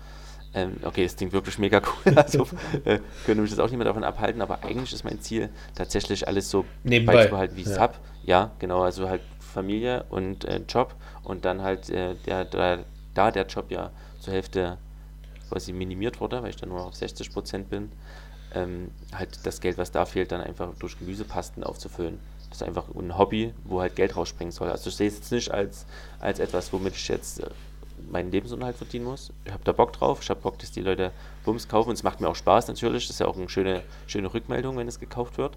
Ähm, 0.54 0.76
okay, 0.84 1.04
das 1.04 1.16
klingt 1.16 1.32
wirklich 1.32 1.58
mega 1.58 1.82
cool. 1.82 2.14
Also 2.16 2.46
äh, 2.84 3.00
könnte 3.26 3.42
mich 3.42 3.50
das 3.50 3.58
auch 3.58 3.68
nicht 3.68 3.76
mehr 3.76 3.84
davon 3.84 4.04
abhalten, 4.04 4.40
aber 4.40 4.62
eigentlich 4.64 4.92
ist 4.92 5.04
mein 5.04 5.20
Ziel 5.20 5.50
tatsächlich 5.74 6.26
alles 6.26 6.50
so 6.50 6.64
Nebenbei. 6.82 7.14
beizubehalten, 7.14 7.56
wie 7.56 7.60
ich 7.60 7.66
es 7.66 7.76
ja. 7.76 7.82
habe. 7.82 7.94
Ja, 8.24 8.52
genau, 8.58 8.82
also 8.82 9.08
halt 9.08 9.20
Familie 9.56 10.04
und 10.10 10.44
äh, 10.44 10.60
Job 10.68 10.94
und 11.24 11.44
dann 11.44 11.62
halt 11.62 11.88
äh, 11.88 12.14
der, 12.26 12.44
der, 12.44 12.84
da 13.14 13.30
der 13.30 13.46
Job 13.46 13.70
ja 13.70 13.90
zur 14.20 14.34
Hälfte 14.34 14.76
quasi 15.48 15.72
minimiert 15.72 16.20
wurde, 16.20 16.42
weil 16.42 16.50
ich 16.50 16.56
dann 16.56 16.68
nur 16.68 16.84
auf 16.84 16.94
60 16.94 17.32
Prozent 17.32 17.70
bin, 17.70 17.90
ähm, 18.54 18.90
halt 19.12 19.38
das 19.44 19.60
Geld, 19.60 19.78
was 19.78 19.90
da 19.90 20.04
fehlt, 20.04 20.30
dann 20.32 20.40
einfach 20.40 20.74
durch 20.78 20.98
Gemüsepasten 20.98 21.64
aufzufüllen. 21.64 22.18
Das 22.50 22.60
ist 22.60 22.66
einfach 22.66 22.84
ein 22.94 23.16
Hobby, 23.16 23.54
wo 23.64 23.80
halt 23.80 23.96
Geld 23.96 24.14
rausspringen 24.14 24.52
soll. 24.52 24.70
Also 24.70 24.90
ich 24.90 24.96
sehe 24.96 25.08
es 25.08 25.16
jetzt 25.16 25.32
nicht 25.32 25.50
als, 25.50 25.86
als 26.20 26.38
etwas, 26.38 26.72
womit 26.72 26.94
ich 26.94 27.08
jetzt 27.08 27.40
äh, 27.40 27.48
meinen 28.10 28.30
Lebensunterhalt 28.30 28.76
verdienen 28.76 29.06
muss. 29.06 29.32
Ich 29.44 29.52
habe 29.52 29.64
da 29.64 29.72
Bock 29.72 29.92
drauf. 29.92 30.20
Ich 30.22 30.30
habe 30.30 30.40
Bock, 30.40 30.58
dass 30.58 30.70
die 30.70 30.82
Leute 30.82 31.12
Bums 31.44 31.66
kaufen. 31.66 31.88
Und 31.90 31.94
es 31.96 32.02
macht 32.02 32.20
mir 32.20 32.28
auch 32.28 32.36
Spaß 32.36 32.68
natürlich. 32.68 33.06
Das 33.06 33.16
ist 33.16 33.20
ja 33.20 33.26
auch 33.26 33.36
eine 33.36 33.48
schöne, 33.48 33.82
schöne 34.06 34.32
Rückmeldung, 34.32 34.76
wenn 34.76 34.86
es 34.86 35.00
gekauft 35.00 35.38
wird. 35.38 35.56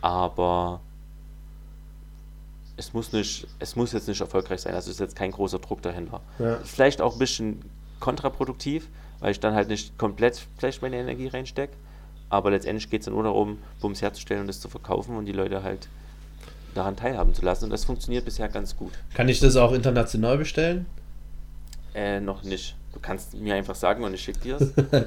Aber 0.00 0.80
es 2.78 2.94
muss 2.94 3.12
nicht, 3.12 3.46
es 3.58 3.76
muss 3.76 3.92
jetzt 3.92 4.08
nicht 4.08 4.20
erfolgreich 4.20 4.60
sein. 4.60 4.74
Also 4.74 4.90
ist 4.90 5.00
jetzt 5.00 5.16
kein 5.16 5.32
großer 5.32 5.58
Druck 5.58 5.82
dahinter. 5.82 6.20
Ja. 6.38 6.58
Vielleicht 6.64 7.02
auch 7.02 7.14
ein 7.14 7.18
bisschen 7.18 7.60
kontraproduktiv, 8.00 8.88
weil 9.18 9.32
ich 9.32 9.40
dann 9.40 9.52
halt 9.52 9.68
nicht 9.68 9.98
komplett 9.98 10.46
vielleicht 10.56 10.80
meine 10.80 10.96
Energie 10.96 11.26
reinstecke. 11.26 11.74
Aber 12.30 12.50
letztendlich 12.50 12.88
geht 12.88 13.00
es 13.00 13.06
dann 13.06 13.14
nur 13.14 13.24
darum, 13.24 13.58
Bums 13.80 14.00
herzustellen 14.00 14.42
und 14.42 14.48
es 14.48 14.60
zu 14.60 14.68
verkaufen 14.68 15.16
und 15.16 15.26
die 15.26 15.32
Leute 15.32 15.62
halt 15.62 15.88
daran 16.74 16.94
teilhaben 16.94 17.34
zu 17.34 17.42
lassen. 17.42 17.64
Und 17.64 17.70
das 17.70 17.84
funktioniert 17.84 18.24
bisher 18.24 18.48
ganz 18.48 18.76
gut. 18.76 18.92
Kann 19.14 19.28
ich 19.28 19.40
das 19.40 19.56
auch 19.56 19.72
international 19.72 20.38
bestellen? 20.38 20.86
Äh, 21.94 22.20
noch 22.20 22.44
nicht. 22.44 22.76
Du 22.92 23.00
kannst 23.00 23.34
mir 23.34 23.54
einfach 23.54 23.74
sagen 23.74 24.04
und 24.04 24.14
ich 24.14 24.20
schicke 24.20 24.40
dir 24.40 24.56
es. 24.56 24.72
ähm, 24.92 25.06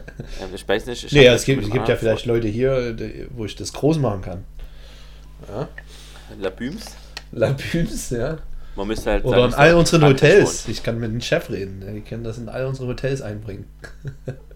ich 0.54 0.68
weiß 0.68 0.88
nicht. 0.88 1.06
Ich 1.06 1.12
nee, 1.14 1.24
ja, 1.24 1.34
es 1.34 1.46
gibt, 1.46 1.64
es 1.64 1.72
gibt 1.72 1.88
ja 1.88 1.96
vielleicht 1.96 2.26
Leute 2.26 2.50
hier, 2.50 2.98
wo 3.30 3.46
ich 3.46 3.56
das 3.56 3.72
groß 3.72 3.98
machen 3.98 4.22
kann. 4.22 4.44
Ja. 5.48 5.70
Labüms? 6.38 6.86
Labüms, 7.32 8.10
ja. 8.10 8.38
Man 8.76 8.88
müsste 8.88 9.12
halt 9.12 9.26
Oder 9.26 9.46
in 9.46 9.54
all 9.54 9.76
unseren 9.76 10.06
Hotels. 10.06 10.68
Ich 10.68 10.82
kann 10.82 11.00
mit 11.00 11.12
dem 11.12 11.22
Chef 11.22 11.50
reden. 11.50 11.84
Die 11.94 12.02
können 12.02 12.24
das 12.24 12.38
in 12.38 12.48
all 12.48 12.66
unsere 12.66 12.88
Hotels 12.88 13.22
einbringen. 13.22 13.66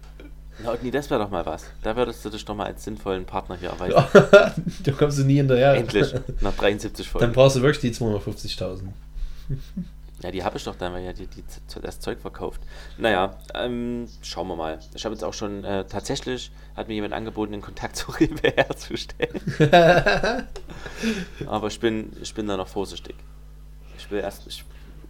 Na, 0.64 0.74
nee, 0.82 0.90
das 0.90 1.10
wäre 1.10 1.20
doch 1.20 1.30
mal 1.30 1.44
was. 1.44 1.64
Da 1.82 1.96
würdest 1.96 2.24
du 2.24 2.30
dich 2.30 2.44
doch 2.44 2.54
mal 2.54 2.66
als 2.66 2.82
sinnvollen 2.84 3.26
Partner 3.26 3.56
hier 3.56 3.70
erweisen. 3.70 4.02
da 4.84 4.92
kommst 4.92 5.18
du 5.18 5.24
nie 5.24 5.36
hinterher. 5.36 5.74
Endlich, 5.74 6.14
nach 6.40 6.54
73 6.54 7.08
Folgen. 7.08 7.26
Dann 7.26 7.34
brauchst 7.34 7.56
du 7.56 7.62
wirklich 7.62 7.92
die 7.92 8.04
250.000. 8.04 8.80
Ja, 10.26 10.32
die 10.32 10.42
habe 10.42 10.56
ich 10.56 10.64
doch 10.64 10.74
dann, 10.74 10.92
weil 10.92 11.04
ja 11.04 11.12
die, 11.12 11.28
die, 11.28 11.44
das 11.80 12.00
Zeug 12.00 12.20
verkauft. 12.20 12.60
Naja, 12.98 13.38
ähm, 13.54 14.08
schauen 14.22 14.48
wir 14.48 14.56
mal. 14.56 14.80
Ich 14.96 15.04
habe 15.04 15.14
jetzt 15.14 15.22
auch 15.22 15.32
schon 15.32 15.62
äh, 15.62 15.84
tatsächlich, 15.84 16.50
hat 16.74 16.88
mir 16.88 16.94
jemand 16.94 17.14
angeboten, 17.14 17.52
den 17.52 17.62
Kontakt 17.62 17.94
zu 17.96 18.10
Rewe 18.10 18.52
herzustellen. 18.56 19.40
Aber 21.46 21.68
ich 21.68 21.78
bin, 21.78 22.12
ich 22.20 22.34
bin 22.34 22.48
da 22.48 22.56
noch 22.56 22.66
vorsichtig. 22.66 23.14
Ich 23.98 24.10
will 24.10 24.18
erst. 24.18 24.48
Ich, 24.48 24.64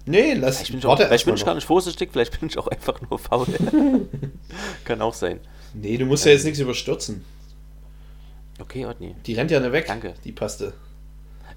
Nee, 0.05 0.35
lass 0.35 0.61
ich 0.61 0.71
bin, 0.71 0.83
warte 0.85 1.07
vielleicht 1.07 1.25
bin 1.25 1.35
ich 1.35 1.47
gar 1.47 1.55
nicht 1.55 1.67
vorsichtig, 1.67 2.11
vielleicht 2.13 2.39
bin 2.39 2.51
ich 2.51 2.59
auch 2.59 2.69
einfach 2.69 3.01
nur 3.01 3.19
faul. 3.19 3.47
Kann 4.85 5.01
auch 5.01 5.15
sein. 5.15 5.41
Nee, 5.73 5.97
du 5.97 6.05
musst 6.05 6.27
ja 6.27 6.33
jetzt 6.33 6.45
nichts 6.45 6.61
überstürzen. 6.61 7.25
Okay, 8.61 8.85
Otni. 8.85 9.17
Die 9.25 9.33
rennt 9.33 9.51
ja 9.51 9.61
nicht 9.61 9.73
weg, 9.73 9.87
Danke. 9.87 10.13
die 10.25 10.33
Paste. 10.33 10.75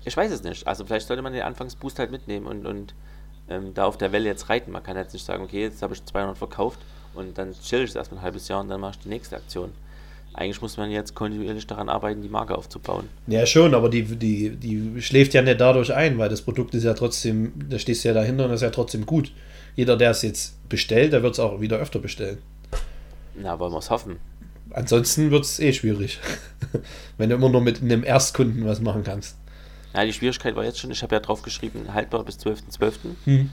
Ich 0.06 0.16
weiß 0.16 0.32
es 0.32 0.44
nicht. 0.44 0.66
Also 0.66 0.86
vielleicht 0.86 1.08
sollte 1.08 1.22
man 1.22 1.34
den 1.34 1.42
Anfangsboost 1.42 2.00
halt 2.00 2.10
mitnehmen 2.10 2.48
und, 2.48 2.66
und 2.66 2.96
ähm, 3.50 3.74
da 3.74 3.86
auf 3.86 3.98
der 3.98 4.12
Welle 4.12 4.26
jetzt 4.26 4.50
reiten. 4.50 4.72
Man 4.72 4.84
kann 4.84 4.98
jetzt 4.98 5.14
nicht 5.14 5.26
sagen, 5.26 5.44
okay, 5.44 5.62
jetzt 5.62 5.82
habe 5.82 5.94
ich 5.94 6.04
200 6.04 6.38
verkauft 6.38 6.80
und 7.14 7.38
dann 7.38 7.54
chill 7.54 7.84
ich 7.84 7.92
es 7.92 7.96
erstmal 7.96 8.20
ein 8.20 8.24
halbes 8.24 8.48
Jahr 8.48 8.62
und 8.62 8.70
dann 8.70 8.80
mache 8.80 8.94
ich 8.98 9.00
die 9.00 9.10
nächste 9.10 9.36
Aktion. 9.36 9.72
Eigentlich 10.34 10.62
muss 10.62 10.78
man 10.78 10.92
jetzt 10.92 11.16
kontinuierlich 11.16 11.66
daran 11.66 11.90
arbeiten, 11.90 12.22
die 12.22 12.30
Marke 12.30 12.56
aufzubauen. 12.56 13.10
Ja, 13.28 13.46
schon, 13.46 13.74
aber 13.74 13.90
die, 13.90 14.04
die, 14.04 14.56
die 14.56 15.02
schläft 15.02 15.34
ja 15.34 15.42
nicht 15.42 15.60
dadurch 15.60 15.94
ein, 15.94 16.18
weil 16.18 16.30
das 16.30 16.44
Produkt 16.44 16.76
ist 16.76 16.84
ja 16.84 16.94
trotzdem, 16.94 17.54
da 17.68 17.80
stehst 17.80 18.04
du 18.04 18.10
ja 18.10 18.14
dahinter 18.14 18.46
und 18.46 18.52
ist 18.52 18.62
ja 18.62 18.70
trotzdem 18.70 19.06
gut. 19.06 19.34
Jeder, 19.76 19.98
der 19.98 20.12
es 20.12 20.22
jetzt 20.22 20.70
bestellt, 20.70 21.14
der 21.14 21.24
wird 21.24 21.34
es 21.34 21.40
auch 21.40 21.60
wieder 21.62 21.78
öfter 21.78 22.00
bestellen. 22.00 22.38
Na, 23.36 23.60
wollen 23.60 23.74
wir 23.74 23.80
es 23.80 23.90
hoffen. 23.90 24.18
Ansonsten 24.72 25.32
wird 25.32 25.46
es 25.46 25.60
eh 25.60 25.74
schwierig. 25.74 26.20
Wenn 27.18 27.30
du 27.30 27.36
immer 27.36 27.50
nur 27.50 27.62
mit 27.62 27.82
einem 27.82 28.04
Erstkunden 28.04 28.66
was 28.66 28.82
machen 28.82 29.04
kannst. 29.04 29.36
Ja, 29.94 30.06
die 30.06 30.14
Schwierigkeit 30.14 30.56
war 30.56 30.64
jetzt 30.64 30.80
schon, 30.80 30.92
ich 30.92 31.02
habe 31.04 31.16
ja 31.16 31.20
drauf 31.20 31.42
geschrieben, 31.42 31.94
haltbar 31.94 32.24
bis 32.24 32.38
12.12. 32.38 32.94
Hm. 33.26 33.50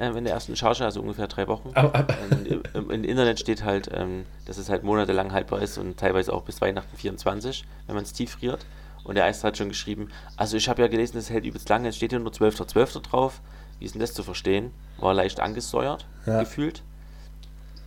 Ähm, 0.00 0.16
in 0.16 0.24
der 0.24 0.34
ersten 0.34 0.54
Charge, 0.54 0.84
also 0.84 1.00
ungefähr 1.00 1.26
drei 1.26 1.48
Wochen. 1.48 1.70
Aber, 1.74 1.94
aber, 1.94 2.14
Ähm, 2.30 2.62
im, 2.74 2.90
Im 2.90 3.04
Internet 3.04 3.40
steht 3.40 3.64
halt, 3.64 3.90
ähm, 3.92 4.24
dass 4.44 4.58
es 4.58 4.68
halt 4.68 4.84
monatelang 4.84 5.32
haltbar 5.32 5.60
ist 5.62 5.76
und 5.78 5.96
teilweise 5.98 6.32
auch 6.32 6.42
bis 6.42 6.60
Weihnachten 6.60 6.96
24, 6.96 7.64
wenn 7.86 7.94
man 7.96 8.04
es 8.04 8.12
tief 8.12 8.32
friert. 8.32 8.64
Und 9.02 9.14
der 9.16 9.24
Eis 9.24 9.42
hat 9.42 9.56
schon 9.56 9.70
geschrieben, 9.70 10.08
also 10.36 10.56
ich 10.56 10.68
habe 10.68 10.82
ja 10.82 10.88
gelesen, 10.88 11.16
es 11.18 11.30
hält 11.30 11.44
übelst 11.46 11.68
lange, 11.68 11.88
es 11.88 11.96
steht 11.96 12.10
hier 12.12 12.18
nur 12.20 12.30
12.12. 12.32 12.72
.12. 12.74 13.00
drauf. 13.02 13.40
Wie 13.78 13.86
ist 13.86 13.94
denn 13.94 14.00
das 14.00 14.12
zu 14.12 14.22
verstehen? 14.22 14.70
War 14.98 15.14
leicht 15.14 15.40
angesäuert, 15.40 16.06
Ja. 16.26 16.40
gefühlt. 16.40 16.82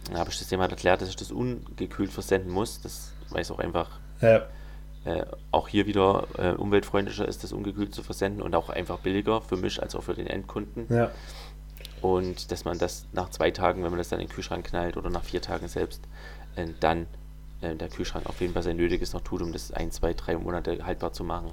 Dann 0.08 0.18
habe 0.18 0.32
ich 0.32 0.40
das 0.40 0.50
jemand 0.50 0.72
erklärt, 0.72 1.02
dass 1.02 1.10
ich 1.10 1.16
das 1.16 1.32
ungekühlt 1.32 2.12
versenden 2.12 2.52
muss. 2.52 2.82
Das 2.82 3.12
weiß 3.30 3.52
auch 3.52 3.60
einfach 3.60 3.90
ja, 4.22 4.42
äh, 5.06 5.24
auch 5.52 5.68
hier 5.68 5.88
wieder 5.88 6.28
äh, 6.38 6.52
umweltfreundlicher 6.52 7.28
ist, 7.28 7.44
das 7.44 7.54
ungekühlt 7.54 7.94
zu 7.96 8.04
versenden 8.04 8.42
und 8.42 8.54
auch 8.56 8.70
einfach 8.70 9.00
billiger 9.00 9.42
für 9.42 9.58
mich 9.58 9.82
als 9.82 9.96
auch 9.96 10.04
für 10.04 10.14
den 10.14 10.28
Endkunden. 10.28 10.86
ja. 10.96 11.12
Und 12.02 12.52
dass 12.52 12.66
man 12.66 12.80
das 12.80 13.06
nach 13.14 13.30
zwei 13.30 13.52
Tagen, 13.52 13.84
wenn 13.84 13.92
man 13.92 14.00
das 14.00 14.10
dann 14.10 14.20
in 14.20 14.28
den 14.28 14.34
Kühlschrank 14.34 14.66
knallt 14.66 14.98
oder 14.98 15.10
nach 15.12 15.24
vier 15.24 15.42
Tagen 15.42 15.68
selbst, 15.68 16.02
äh, 16.56 16.68
dann 16.80 17.06
äh, 17.62 17.76
der 17.76 17.90
Kühlschrank 17.90 18.26
auf 18.26 18.42
jeden 18.42 18.54
Fall 18.54 18.64
sein 18.64 18.78
Nötiges 18.78 19.14
noch 19.14 19.22
tut, 19.22 19.42
um 19.44 19.52
das 19.54 19.72
ein, 19.72 19.92
zwei, 19.92 20.14
drei 20.14 20.36
Monate 20.36 20.84
haltbar 20.84 21.14
zu 21.14 21.24
machen. 21.24 21.52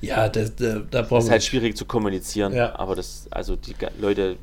Ja, 0.00 0.28
das, 0.28 0.54
da, 0.54 0.74
da 0.78 0.82
Das 1.00 1.08
brauchen 1.08 1.24
ist 1.24 1.30
halt 1.30 1.42
schwierig 1.42 1.76
zu 1.76 1.86
kommunizieren, 1.86 2.52
Ja. 2.52 2.78
aber 2.78 2.94
das, 2.94 3.26
also 3.30 3.56
die 3.56 3.74
Leute, 4.00 4.36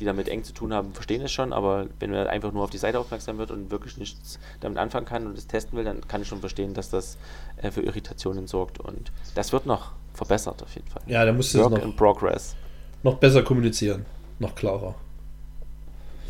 die 0.00 0.04
damit 0.04 0.28
eng 0.28 0.42
zu 0.42 0.52
tun 0.52 0.72
haben, 0.72 0.92
verstehen 0.92 1.22
es 1.22 1.30
schon, 1.30 1.52
aber 1.52 1.86
wenn 2.00 2.10
man 2.10 2.26
einfach 2.26 2.52
nur 2.52 2.64
auf 2.64 2.70
die 2.70 2.78
Seite 2.78 2.98
aufmerksam 2.98 3.38
wird 3.38 3.50
und 3.50 3.70
wirklich 3.70 3.98
nichts 3.98 4.40
damit 4.60 4.78
anfangen 4.78 5.06
kann 5.06 5.26
und 5.26 5.38
es 5.38 5.46
testen 5.46 5.76
will, 5.76 5.84
dann 5.84 6.06
kann 6.08 6.22
ich 6.22 6.28
schon 6.28 6.40
verstehen, 6.40 6.74
dass 6.74 6.90
das 6.90 7.18
äh, 7.58 7.70
für 7.70 7.82
Irritationen 7.82 8.46
sorgt 8.46 8.80
und 8.80 9.12
das 9.34 9.52
wird 9.52 9.66
noch 9.66 9.92
verbessert 10.14 10.62
auf 10.62 10.74
jeden 10.74 10.88
Fall. 10.88 11.02
Ja, 11.06 11.24
da 11.24 11.32
musst 11.32 11.54
du 11.54 11.60
es 11.62 11.68
noch, 11.68 11.78
in 11.78 11.94
progress. 11.94 12.56
noch 13.02 13.16
besser 13.16 13.42
kommunizieren. 13.42 14.06
Noch 14.38 14.54
klarer. 14.54 14.94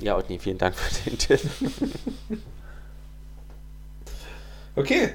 Ja, 0.00 0.16
Otni, 0.16 0.38
vielen 0.38 0.58
Dank 0.58 0.74
für 0.74 1.10
den 1.10 1.18
Tipp. 1.18 1.40
Okay. 4.76 5.14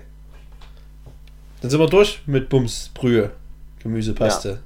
Dann 1.61 1.71
sind 1.71 1.79
wir 1.79 1.87
durch 1.87 2.21
mit 2.27 2.49
Bums, 2.49 2.91
Brühe, 2.93 3.31
Gemüsepaste. 3.79 4.61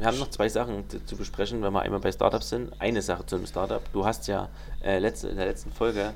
Wir 0.00 0.06
haben 0.06 0.18
noch 0.18 0.30
zwei 0.30 0.48
Sachen 0.48 0.84
zu, 1.04 1.14
besprechen, 1.14 1.62
wenn 1.62 1.74
wir 1.74 1.82
einmal 1.82 2.00
bei 2.00 2.10
Startups 2.10 2.48
sind. 2.48 2.72
Eine 2.78 3.02
Sache 3.02 3.26
zu 3.26 3.36
einem 3.36 3.46
Startup. 3.46 3.82
Du 3.92 4.06
hast 4.06 4.26
ja 4.28 4.48
äh, 4.82 4.98
letzte, 4.98 5.28
in 5.28 5.36
der 5.36 5.44
letzten 5.44 5.72
Folge 5.72 6.14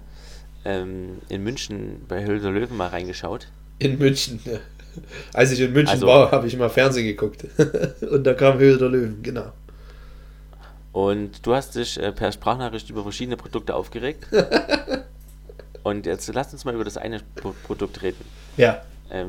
ähm, 0.65 1.19
in 1.29 1.45
München 1.45 2.03
bei 2.09 2.21
der 2.25 2.51
Löwen 2.51 2.79
mal 2.79 2.89
reingeschaut. 2.89 3.49
In 3.79 3.99
München. 3.99 4.41
ja. 4.47 4.59
Als 5.35 5.51
ich 5.53 5.61
in 5.61 5.75
München 5.75 5.93
Also- 5.93 6.07
war, 6.07 6.31
habe 6.31 6.47
ich 6.47 6.57
mal 6.57 6.71
Fernsehen 6.71 7.05
geguckt. 7.07 7.45
Und 8.11 8.25
da 8.25 8.33
kam 8.33 8.59
Höhle 8.59 8.79
der 8.79 8.89
Löwen, 8.89 9.23
genau. 9.23 9.53
Und 10.93 11.45
du 11.47 11.55
hast 11.55 11.75
dich 11.75 12.01
äh, 12.01 12.11
per 12.13 12.33
Sprachnachricht 12.33 12.89
über 12.89 13.03
verschiedene 13.03 13.37
Produkte 13.37 13.75
aufgeregt. 13.75 14.29
Und 15.83 16.07
jetzt 16.07 16.33
lass 16.33 16.55
uns 16.55 16.65
mal 16.65 16.73
über 16.75 16.85
das 16.85 16.97
eine 16.97 17.21
Pro 17.35 17.55
Produkt 17.67 18.01
reden. 18.01 18.25
Ja, 18.57 18.81
Ähm, 19.11 19.29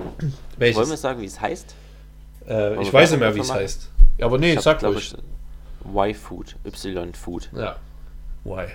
welches? 0.57 0.77
wollen 0.77 0.89
wir 0.91 0.95
sagen, 0.97 1.19
wie 1.19 1.25
es 1.25 1.41
heißt? 1.41 1.75
Äh, 2.47 2.81
ich 2.81 2.91
weiß 2.91 3.11
nicht 3.11 3.19
mehr, 3.19 3.35
wie 3.35 3.39
es 3.39 3.51
heißt. 3.51 3.89
Aber 4.21 4.37
nee, 4.37 4.53
Ich 4.53 4.61
sag 4.61 4.83
ruhig. 4.83 5.13
Y-Food, 5.93 6.55
Y-Food. 6.65 7.49
Ja. 7.55 7.75
Why? 8.43 8.65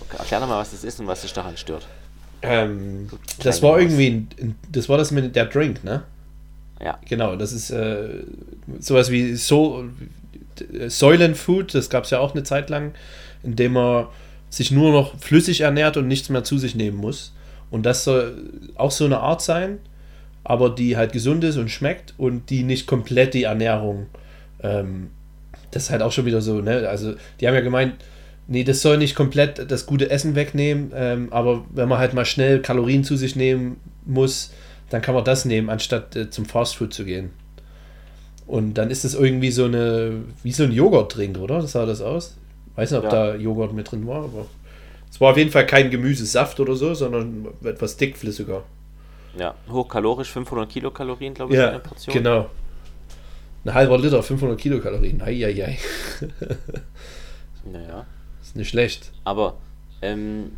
Okay, 0.00 0.16
erklär 0.18 0.40
doch 0.40 0.48
mal, 0.48 0.58
was 0.58 0.72
das 0.72 0.84
ist 0.84 0.98
und 1.00 1.06
was 1.06 1.22
dich 1.22 1.32
daran 1.32 1.56
stört. 1.56 1.86
Ähm, 2.42 3.08
das 3.42 3.62
war 3.62 3.78
irgendwie, 3.78 4.08
ein, 4.08 4.56
das 4.70 4.88
war 4.88 4.98
das 4.98 5.10
mit 5.10 5.34
der 5.34 5.46
Drink, 5.46 5.82
ne? 5.84 6.02
Ja, 6.80 6.98
Genau, 7.08 7.36
das 7.36 7.52
ist 7.52 7.70
äh, 7.70 8.24
sowas 8.80 9.10
wie 9.10 9.34
so 9.36 9.84
Säulenfood, 10.88 11.74
das 11.74 11.88
gab 11.88 12.04
es 12.04 12.10
ja 12.10 12.18
auch 12.18 12.32
eine 12.34 12.42
Zeit 12.42 12.68
lang, 12.70 12.92
in 13.42 13.56
dem 13.56 13.72
man 13.72 14.08
sich 14.50 14.70
nur 14.70 14.92
noch 14.92 15.18
flüssig 15.18 15.62
ernährt 15.62 15.96
und 15.96 16.06
nichts 16.06 16.28
mehr 16.28 16.44
zu 16.44 16.58
sich 16.58 16.74
nehmen 16.74 16.96
muss. 16.96 17.32
Und 17.70 17.84
das 17.84 18.04
soll 18.04 18.50
auch 18.76 18.90
so 18.90 19.04
eine 19.04 19.20
Art 19.20 19.42
sein, 19.42 19.78
aber 20.44 20.70
die 20.70 20.96
halt 20.96 21.12
gesund 21.12 21.42
ist 21.44 21.56
und 21.56 21.70
schmeckt 21.70 22.14
und 22.18 22.50
die 22.50 22.62
nicht 22.62 22.86
komplett 22.86 23.34
die 23.34 23.44
Ernährung. 23.44 24.06
Ähm, 24.62 25.08
das 25.70 25.84
ist 25.84 25.90
halt 25.90 26.02
auch 26.02 26.12
schon 26.12 26.26
wieder 26.26 26.40
so, 26.40 26.60
ne? 26.60 26.88
Also, 26.88 27.14
die 27.40 27.48
haben 27.48 27.54
ja 27.54 27.60
gemeint, 27.62 27.94
nee, 28.46 28.62
das 28.62 28.82
soll 28.82 28.98
nicht 28.98 29.14
komplett 29.16 29.70
das 29.70 29.86
gute 29.86 30.10
Essen 30.10 30.34
wegnehmen, 30.34 30.92
ähm, 30.94 31.28
aber 31.32 31.64
wenn 31.72 31.88
man 31.88 31.98
halt 31.98 32.14
mal 32.14 32.24
schnell 32.24 32.60
Kalorien 32.60 33.02
zu 33.04 33.16
sich 33.16 33.34
nehmen 33.36 33.76
muss, 34.04 34.52
dann 34.90 35.02
kann 35.02 35.14
man 35.14 35.24
das 35.24 35.44
nehmen, 35.44 35.70
anstatt 35.70 36.14
äh, 36.14 36.30
zum 36.30 36.44
Fastfood 36.44 36.92
zu 36.92 37.04
gehen. 37.04 37.30
Und 38.46 38.74
dann 38.74 38.90
ist 38.90 39.04
es 39.04 39.14
irgendwie 39.14 39.50
so 39.50 39.64
eine, 39.64 40.20
wie 40.42 40.52
so 40.52 40.64
ein 40.64 40.72
Joghurtdrink, 40.72 41.38
oder? 41.38 41.60
Das 41.62 41.72
sah 41.72 41.86
das 41.86 42.02
aus. 42.02 42.36
Weiß 42.76 42.90
nicht, 42.90 42.98
ob 42.98 43.04
Ja. 43.04 43.10
da 43.10 43.34
Joghurt 43.36 43.72
mit 43.72 43.90
drin 43.90 44.06
war, 44.06 44.24
aber 44.24 44.46
es 45.10 45.20
war 45.20 45.30
auf 45.30 45.38
jeden 45.38 45.50
Fall 45.50 45.64
kein 45.64 45.90
Gemüsesaft 45.90 46.60
oder 46.60 46.74
so, 46.76 46.92
sondern 46.92 47.46
etwas 47.64 47.96
dickflüssiger. 47.96 48.62
Ja. 49.38 49.54
Hochkalorisch, 49.70 50.30
500 50.30 50.68
Kilokalorien, 50.68 51.34
glaube 51.34 51.52
ich, 51.52 51.58
Ja, 51.58 51.70
eine 51.70 51.78
Portion. 51.80 52.12
genau. 52.14 52.50
Ein 53.64 53.74
halber 53.74 53.98
Liter, 53.98 54.22
500 54.22 54.58
Kilokalorien. 54.60 55.22
Eieiei. 55.22 55.78
Naja. 57.64 58.06
Ist 58.42 58.56
nicht 58.56 58.68
schlecht. 58.68 59.10
Aber 59.24 59.56
ähm, 60.02 60.52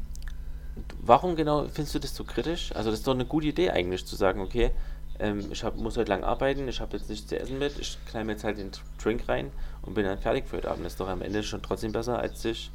warum 1.01 1.37
genau 1.37 1.67
findest 1.73 1.95
du 1.95 1.99
das 2.01 2.15
so 2.17 2.25
kritisch? 2.25 2.73
Also 2.75 2.91
das 2.91 2.99
ist 3.01 3.07
doch 3.07 3.15
eine 3.15 3.25
gute 3.25 3.47
Idee 3.47 3.71
eigentlich, 3.71 4.05
zu 4.05 4.17
sagen, 4.17 4.41
okay, 4.41 4.73
ähm, 5.19 5.45
ich 5.51 5.63
hab, 5.63 5.77
muss 5.77 5.97
heute 5.97 6.11
lang 6.11 6.25
arbeiten, 6.25 6.67
ich 6.69 6.81
habe 6.81 6.97
jetzt 6.97 7.09
nichts 7.09 7.29
zu 7.29 7.39
essen 7.39 7.59
mit, 7.59 7.79
ich 7.79 7.97
knall 8.11 8.25
mir 8.25 8.33
jetzt 8.33 8.45
halt 8.45 8.59
den 8.59 8.71
Drink 9.03 9.29
rein 9.29 9.51
und 9.83 9.95
bin 9.95 10.05
dann 10.05 10.19
fertig 10.19 10.47
für 10.49 10.57
heute 10.57 10.71
Abend. 10.71 10.85
Das 10.85 10.95
ist 10.95 11.01
doch 11.01 11.09
am 11.09 11.23
Ende 11.23 11.43
schon 11.43 11.63
trotzdem 11.63 11.93
besser, 11.93 12.19
als 12.19 12.43
sich 12.43 12.71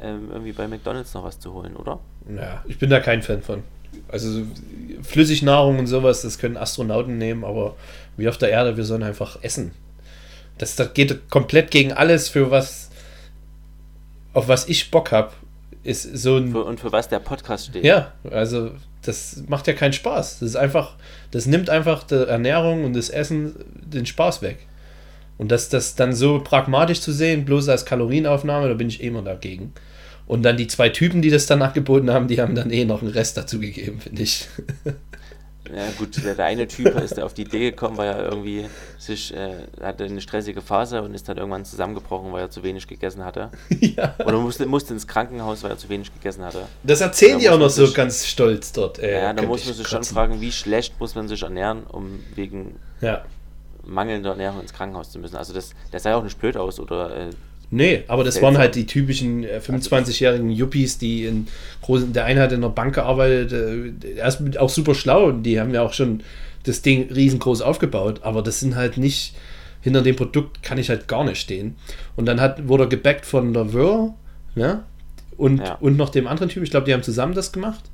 ähm, 0.00 0.30
irgendwie 0.32 0.52
bei 0.52 0.66
McDonalds 0.66 1.12
noch 1.14 1.24
was 1.24 1.38
zu 1.38 1.52
holen, 1.52 1.76
oder? 1.76 2.00
Ja, 2.28 2.64
ich 2.66 2.78
bin 2.78 2.90
da 2.90 3.00
kein 3.00 3.22
Fan 3.22 3.42
von. 3.42 3.62
Also 4.08 4.30
so 4.30 4.42
Flüssignahrung 5.02 5.78
und 5.78 5.86
sowas, 5.86 6.22
das 6.22 6.38
können 6.38 6.56
Astronauten 6.56 7.18
nehmen, 7.18 7.44
aber 7.44 7.76
wir 8.16 8.28
auf 8.28 8.38
der 8.38 8.50
Erde, 8.50 8.76
wir 8.76 8.84
sollen 8.84 9.02
einfach 9.02 9.38
essen. 9.42 9.72
Das, 10.58 10.76
das 10.76 10.94
geht 10.94 11.28
komplett 11.30 11.70
gegen 11.70 11.92
alles, 11.92 12.28
für 12.28 12.50
was, 12.50 12.90
auf 14.32 14.48
was 14.48 14.68
ich 14.68 14.90
Bock 14.90 15.12
habe, 15.12 15.32
ist 15.82 16.16
so 16.16 16.36
ein. 16.36 16.52
Für, 16.52 16.64
und 16.64 16.80
für 16.80 16.92
was 16.92 17.08
der 17.08 17.18
Podcast 17.18 17.66
steht. 17.66 17.84
Ja, 17.84 18.12
also 18.30 18.70
das 19.02 19.42
macht 19.48 19.66
ja 19.66 19.74
keinen 19.74 19.92
Spaß. 19.92 20.38
Das 20.38 20.48
ist 20.48 20.56
einfach, 20.56 20.94
das 21.30 21.46
nimmt 21.46 21.68
einfach 21.70 22.04
der 22.04 22.26
Ernährung 22.28 22.84
und 22.84 22.94
das 22.94 23.10
Essen 23.10 23.54
den 23.74 24.06
Spaß 24.06 24.42
weg. 24.42 24.66
Und 25.36 25.50
das, 25.50 25.68
das 25.68 25.96
dann 25.96 26.12
so 26.12 26.40
pragmatisch 26.40 27.00
zu 27.00 27.12
sehen, 27.12 27.44
bloß 27.44 27.68
als 27.68 27.84
Kalorienaufnahme, 27.84 28.68
da 28.68 28.74
bin 28.74 28.88
ich 28.88 29.02
immer 29.02 29.22
dagegen. 29.22 29.72
Und 30.26 30.42
dann 30.42 30.56
die 30.56 30.66
zwei 30.66 30.88
Typen, 30.88 31.20
die 31.22 31.30
das 31.30 31.46
dann 31.46 31.60
angeboten 31.62 32.10
haben, 32.10 32.28
die 32.28 32.40
haben 32.40 32.54
dann 32.54 32.70
eh 32.70 32.84
noch 32.84 33.02
einen 33.02 33.10
Rest 33.10 33.36
dazu 33.36 33.60
gegeben, 33.60 34.00
finde 34.00 34.22
ich. 34.22 34.48
Ja 35.74 35.86
gut, 35.98 36.22
der, 36.22 36.34
der 36.34 36.44
eine 36.44 36.68
Typ 36.68 36.88
ist 37.00 37.18
auf 37.18 37.32
die 37.32 37.42
Idee 37.42 37.70
gekommen, 37.70 37.96
weil 37.96 38.08
er 38.08 38.24
irgendwie 38.24 38.66
sich, 38.98 39.34
äh, 39.34 39.54
hatte 39.80 40.04
eine 40.04 40.20
stressige 40.20 40.60
Phase 40.60 41.00
und 41.02 41.14
ist 41.14 41.26
dann 41.28 41.38
irgendwann 41.38 41.64
zusammengebrochen, 41.64 42.32
weil 42.32 42.42
er 42.42 42.50
zu 42.50 42.62
wenig 42.62 42.86
gegessen 42.86 43.24
hatte. 43.24 43.50
ja. 43.80 44.14
Oder 44.24 44.38
musste, 44.40 44.66
musste 44.66 44.92
ins 44.92 45.06
Krankenhaus, 45.06 45.62
weil 45.62 45.70
er 45.70 45.78
zu 45.78 45.88
wenig 45.88 46.12
gegessen 46.12 46.44
hatte. 46.44 46.66
Das 46.82 47.00
erzählen 47.00 47.38
die 47.38 47.48
auch 47.48 47.54
noch 47.54 47.60
man 47.60 47.70
so 47.70 47.86
sich- 47.86 47.94
ganz 47.94 48.26
stolz 48.26 48.72
dort. 48.72 48.98
Äh, 48.98 49.22
Ja, 49.22 49.32
da 49.32 49.42
muss 49.42 49.64
man 49.64 49.74
sich 49.74 49.88
schon 49.88 50.00
kotzen. 50.00 50.14
fragen, 50.14 50.40
wie 50.42 50.52
schlecht 50.52 51.00
muss 51.00 51.14
man 51.14 51.28
sich 51.28 51.42
ernähren, 51.42 51.84
um 51.84 52.20
wegen 52.34 52.76
Ja. 53.00 53.24
mangelnder 53.86 54.30
Ernährung 54.30 54.60
ins 54.60 54.74
Krankenhaus 54.74 55.10
zu 55.10 55.18
müssen. 55.18 55.36
Also 55.36 55.54
das, 55.54 55.70
das 55.90 56.02
sah 56.02 56.10
ja 56.10 56.16
auch 56.16 56.24
nicht 56.24 56.38
blöd 56.38 56.58
aus 56.58 56.78
oder 56.78 57.16
äh, 57.16 57.30
Nee, 57.74 58.04
aber 58.06 58.22
das 58.22 58.40
waren 58.40 58.56
halt 58.56 58.74
die 58.76 58.86
typischen 58.86 59.42
äh, 59.44 59.60
25-jährigen 59.60 60.50
Yuppies, 60.50 60.98
die 60.98 61.24
in 61.24 61.48
großen, 61.82 62.12
der 62.12 62.24
eine 62.24 62.40
hat 62.40 62.52
in 62.52 62.60
der 62.60 62.68
Bank 62.68 62.94
gearbeitet, 62.94 63.52
äh, 63.52 64.16
er 64.16 64.28
ist 64.28 64.58
auch 64.58 64.68
super 64.68 64.94
schlau 64.94 65.26
und 65.26 65.42
die 65.42 65.58
haben 65.60 65.74
ja 65.74 65.82
auch 65.82 65.92
schon 65.92 66.20
das 66.62 66.82
Ding 66.82 67.10
riesengroß 67.12 67.62
aufgebaut, 67.62 68.20
aber 68.22 68.42
das 68.42 68.60
sind 68.60 68.76
halt 68.76 68.96
nicht 68.96 69.34
hinter 69.80 70.00
dem 70.02 70.16
Produkt 70.16 70.62
kann 70.62 70.78
ich 70.78 70.88
halt 70.88 71.08
gar 71.08 71.24
nicht 71.24 71.38
stehen. 71.38 71.76
Und 72.16 72.24
dann 72.26 72.40
hat, 72.40 72.68
wurde 72.68 72.84
er 72.84 72.88
gebackt 72.88 73.26
von 73.26 73.52
der 73.52 73.74
Whirl, 73.74 74.14
ne? 74.54 74.84
Und, 75.36 75.58
Ja. 75.58 75.74
und 75.74 75.98
noch 75.98 76.08
dem 76.08 76.26
anderen 76.26 76.48
Typ, 76.48 76.62
ich 76.62 76.70
glaube, 76.70 76.86
die 76.86 76.94
haben 76.94 77.02
zusammen 77.02 77.34
das 77.34 77.52
gemacht. 77.52 77.84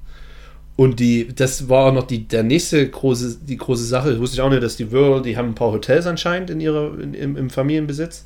Und 0.76 1.00
die, 1.00 1.28
das 1.34 1.68
war 1.68 1.86
auch 1.86 1.92
noch 1.92 2.06
die, 2.06 2.28
der 2.28 2.42
nächste 2.42 2.88
große, 2.88 3.38
die 3.42 3.56
große 3.56 3.84
Sache. 3.84 4.10
Das 4.10 4.20
wusste 4.20 4.36
ich 4.36 4.40
auch 4.40 4.50
nicht, 4.50 4.62
dass 4.62 4.76
die 4.76 4.92
Whirl, 4.92 5.20
die 5.20 5.36
haben 5.36 5.48
ein 5.48 5.54
paar 5.54 5.72
Hotels 5.72 6.06
anscheinend 6.06 6.50
in 6.50 6.60
ihrer, 6.60 6.98
in, 6.98 7.12
im, 7.12 7.36
im 7.36 7.50
Familienbesitz. 7.50 8.24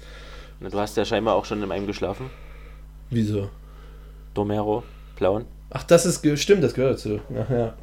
Na, 0.65 0.71
Du 0.71 0.79
hast 0.79 0.97
ja 0.97 1.05
scheinbar 1.05 1.35
auch 1.35 1.45
schon 1.45 1.63
in 1.63 1.71
einem 1.71 1.87
geschlafen. 1.87 2.31
Wieso? 3.11 3.51
Domero, 4.33 4.83
Plauen. 5.15 5.45
Ach, 5.71 5.83
das 5.83 6.07
ist, 6.07 6.27
stimmt, 6.41 6.65
das 6.65 6.73
gehört 6.73 6.95
dazu. 6.95 7.21
Ja, 7.29 7.47
ja. 7.55 7.75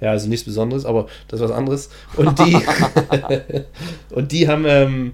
ja, 0.00 0.10
also 0.10 0.28
nichts 0.28 0.44
Besonderes, 0.44 0.84
aber 0.84 1.06
das 1.28 1.40
ist 1.40 1.48
was 1.48 1.56
anderes. 1.56 1.88
Und 2.16 2.36
die, 2.40 2.56
und 4.10 4.32
die 4.32 4.48
haben, 4.48 4.64
ähm, 4.66 5.12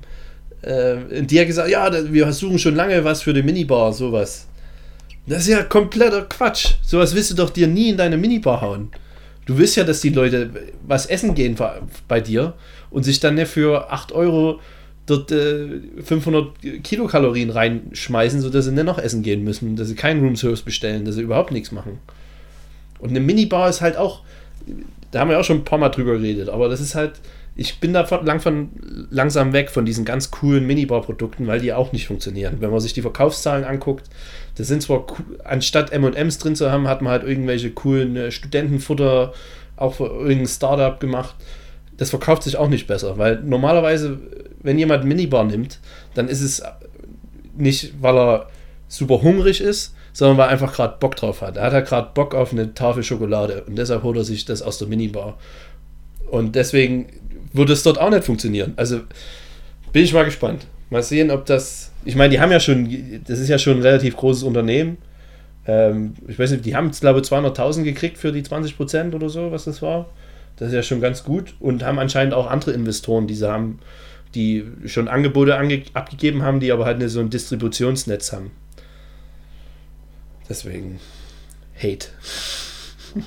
äh, 0.62 1.22
die 1.22 1.38
hat 1.38 1.46
gesagt, 1.46 1.68
ja, 1.68 1.90
wir 2.12 2.32
suchen 2.32 2.59
schon 2.59 2.74
lange 2.74 3.04
was 3.04 3.22
für 3.22 3.35
die 3.35 3.42
Minibar, 3.42 3.92
sowas. 3.92 4.46
Das 5.26 5.42
ist 5.42 5.48
ja 5.48 5.62
kompletter 5.64 6.22
Quatsch. 6.22 6.74
Sowas 6.82 7.14
willst 7.14 7.32
du 7.32 7.35
doch 7.35 7.50
dir 7.50 7.66
nie 7.66 7.90
in 7.90 7.96
deine 7.98 8.16
Minibar 8.16 8.62
hauen. 8.62 8.90
Du 9.44 9.59
willst 9.59 9.76
ja, 9.76 9.85
dass 9.85 10.00
die 10.00 10.09
Leute 10.11 10.50
was 10.87 11.06
essen 11.06 11.35
gehen 11.35 11.56
bei- 12.09 12.20
dir 12.20 12.54
und 12.90 13.02
sich 13.04 13.20
dann 13.20 13.44
für 13.46 13.92
8 13.92 14.12
Euro 14.12 14.61
dort 15.06 15.30
äh, 15.32 15.80
500 16.02 16.82
Kilokalorien 16.82 17.50
reinschmeißen, 17.50 18.40
sodass 18.40 18.64
sie 18.64 18.72
nicht 18.72 18.84
noch 18.84 18.98
essen 18.98 19.22
gehen 19.22 19.44
müssen, 19.44 19.76
dass 19.76 19.88
sie 19.88 19.94
keinen 19.94 20.20
Room 20.20 20.36
Service 20.36 20.62
bestellen, 20.62 21.04
dass 21.04 21.14
sie 21.14 21.22
überhaupt 21.22 21.52
nichts 21.52 21.72
machen. 21.72 21.98
Und 22.98 23.10
eine 23.10 23.20
Minibar 23.20 23.68
ist 23.68 23.80
halt 23.80 23.96
auch, 23.96 24.22
da 25.10 25.20
haben 25.20 25.30
wir 25.30 25.38
auch 25.38 25.44
schon 25.44 25.58
ein 25.58 25.64
paar 25.64 25.78
Mal 25.78 25.90
drüber 25.90 26.12
geredet, 26.12 26.48
aber 26.48 26.68
das 26.68 26.80
ist 26.80 26.94
halt, 26.94 27.20
ich 27.54 27.80
bin 27.80 27.92
da 27.92 28.06
lang 28.22 28.40
von, 28.40 28.68
langsam 29.10 29.52
weg 29.52 29.70
von 29.70 29.86
diesen 29.86 30.04
ganz 30.04 30.30
coolen 30.30 30.66
Minibar-Produkten, 30.66 31.46
weil 31.46 31.60
die 31.60 31.72
auch 31.72 31.92
nicht 31.92 32.06
funktionieren. 32.06 32.56
Wenn 32.60 32.70
man 32.70 32.80
sich 32.80 32.92
die 32.92 33.00
Verkaufszahlen 33.00 33.64
anguckt, 33.64 34.10
das 34.56 34.66
sind 34.66 34.82
zwar, 34.82 35.06
anstatt 35.44 35.90
M&M's 35.92 36.38
drin 36.38 36.54
zu 36.54 36.70
haben, 36.70 36.86
hat 36.86 37.00
man 37.00 37.12
halt 37.12 37.24
irgendwelche 37.24 37.70
coolen 37.70 38.16
äh, 38.16 38.30
Studentenfutter 38.30 39.32
auch 39.76 39.94
für 39.94 40.04
irgendein 40.04 40.48
Startup 40.48 41.00
gemacht. 41.00 41.34
Das 41.96 42.11
verkauft 42.11 42.42
sich 42.42 42.56
auch 42.56 42.68
nicht 42.68 42.87
besser, 42.87 43.18
weil 43.18 43.40
normalerweise, 43.42 44.18
wenn 44.62 44.78
jemand 44.78 45.04
Minibar 45.04 45.44
nimmt, 45.44 45.80
dann 46.14 46.28
ist 46.28 46.42
es 46.42 46.62
nicht, 47.56 47.94
weil 48.00 48.16
er 48.16 48.48
super 48.88 49.22
hungrig 49.22 49.61
ist, 49.61 49.94
sondern 50.12 50.38
weil 50.38 50.46
er 50.46 50.52
einfach 50.52 50.74
gerade 50.74 50.96
Bock 50.98 51.16
drauf 51.16 51.42
hat. 51.42 51.56
Er 51.56 51.64
hat 51.64 51.72
halt 51.72 51.87
gerade 51.88 52.11
Bock 52.14 52.35
auf 52.35 52.52
eine 52.52 52.74
Tafel 52.74 53.02
Schokolade 53.02 53.64
und 53.64 53.76
deshalb 53.76 54.02
holt 54.02 54.16
er 54.16 54.24
sich 54.24 54.44
das 54.44 54.62
aus 54.62 54.78
der 54.78 54.88
Minibar. 54.88 55.38
Und 56.30 56.54
deswegen 56.54 57.06
würde 57.52 57.72
es 57.72 57.82
dort 57.82 57.98
auch 57.98 58.11
nicht 58.11 58.24
funktionieren. 58.24 58.72
Also 58.76 59.00
bin 59.92 60.04
ich 60.04 60.12
mal 60.12 60.24
gespannt. 60.24 60.66
Mal 60.90 61.02
sehen, 61.02 61.30
ob 61.30 61.46
das. 61.46 61.92
Ich 62.04 62.14
meine, 62.14 62.30
die 62.30 62.40
haben 62.40 62.52
ja 62.52 62.61
schon, 62.61 63.22
das 63.26 63.38
ist 63.38 63.48
ja 63.48 63.59
schon 63.59 63.78
ein 63.78 63.82
relativ 63.82 64.16
großes 64.16 64.44
Unternehmen. 64.44 64.98
Ähm, 65.66 66.14
ich 66.28 66.38
weiß 66.38 66.52
nicht, 66.52 66.64
die 66.64 66.76
haben, 66.76 66.90
glaube 66.92 67.20
ich, 67.20 67.26
200.000 67.26 67.82
gekriegt 67.82 68.18
für 68.18 68.30
die 68.30 68.42
20% 68.42 69.14
oder 69.14 69.28
so, 69.28 69.50
was 69.50 69.64
das 69.64 69.82
war. 69.82 70.06
Das 70.56 70.68
ist 70.68 70.74
ja 70.74 70.82
schon 70.82 71.00
ganz 71.00 71.22
gut 71.24 71.54
und 71.60 71.82
haben 71.82 71.98
anscheinend 71.98 72.34
auch 72.34 72.46
andere 72.46 72.72
Investoren, 72.72 73.26
die 73.26 73.34
sie 73.34 73.48
haben, 73.48 73.78
die 74.34 74.64
schon 74.86 75.08
Angebote 75.08 75.56
ange 75.56 75.82
abgegeben 75.92 76.42
haben, 76.42 76.60
die 76.60 76.72
aber 76.72 76.84
halt 76.84 76.98
nicht 76.98 77.10
so 77.10 77.20
ein 77.20 77.30
Distributionsnetz 77.30 78.32
haben. 78.32 78.50
Deswegen 80.48 81.00
Hate. 81.76 82.08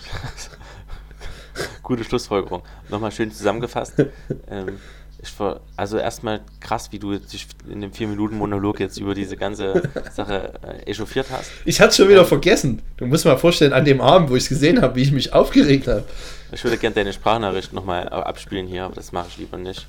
Gute 1.84 2.04
Schlussfolgerung. 2.04 2.64
Nochmal 2.90 3.12
schön 3.12 3.32
zusammengefasst. 3.32 3.94
ähm, 4.50 4.78
ich 5.22 5.38
war, 5.40 5.60
also 5.76 5.98
erstmal 5.98 6.42
krass, 6.62 6.92
wie 6.92 7.00
du 7.00 7.18
dich 7.18 7.48
in 7.70 7.82
dem 7.82 7.92
4-Minuten-Monolog 7.92 8.80
jetzt 8.80 8.98
über 8.98 9.14
diese 9.14 9.36
ganze 9.36 9.90
Sache 10.14 10.54
äh, 10.64 10.90
echauffiert 10.90 11.28
hast. 11.30 11.52
Ich 11.66 11.82
hatte 11.82 11.94
schon 11.96 12.10
wieder 12.10 12.24
vergessen. 12.24 12.82
Du 12.98 13.06
musst 13.06 13.26
mal 13.26 13.38
vorstellen, 13.38 13.74
an 13.74 13.84
dem 13.84 14.00
Abend, 14.00 14.30
wo 14.30 14.36
ich 14.36 14.44
es 14.44 14.50
gesehen 14.50 14.82
habe, 14.82 14.96
wie 14.96 15.02
ich 15.02 15.12
mich 15.12 15.34
aufgeregt 15.34 15.88
habe. 15.88 16.06
Ich 16.52 16.64
würde 16.64 16.78
gerne 16.78 16.96
deine 16.96 17.14
Sprachnachricht 17.14 17.74
nochmal 17.74 18.10
abspielen 18.10 18.68
hier, 18.68 18.86
aber 18.86 18.96
das 18.96 19.12
mache 19.12 19.28
ich 19.30 19.38
lieber 19.38 19.58
nicht. 19.58 19.86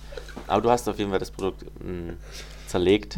Aber 0.46 0.61
du 0.61 0.70
hast 0.70 0.88
auf 0.88 0.99
jeden 0.99 1.11
Fall 1.11 1.18
das 1.18 1.31
Produkt 1.31 1.64
mh, 1.83 2.14
zerlegt. 2.66 3.16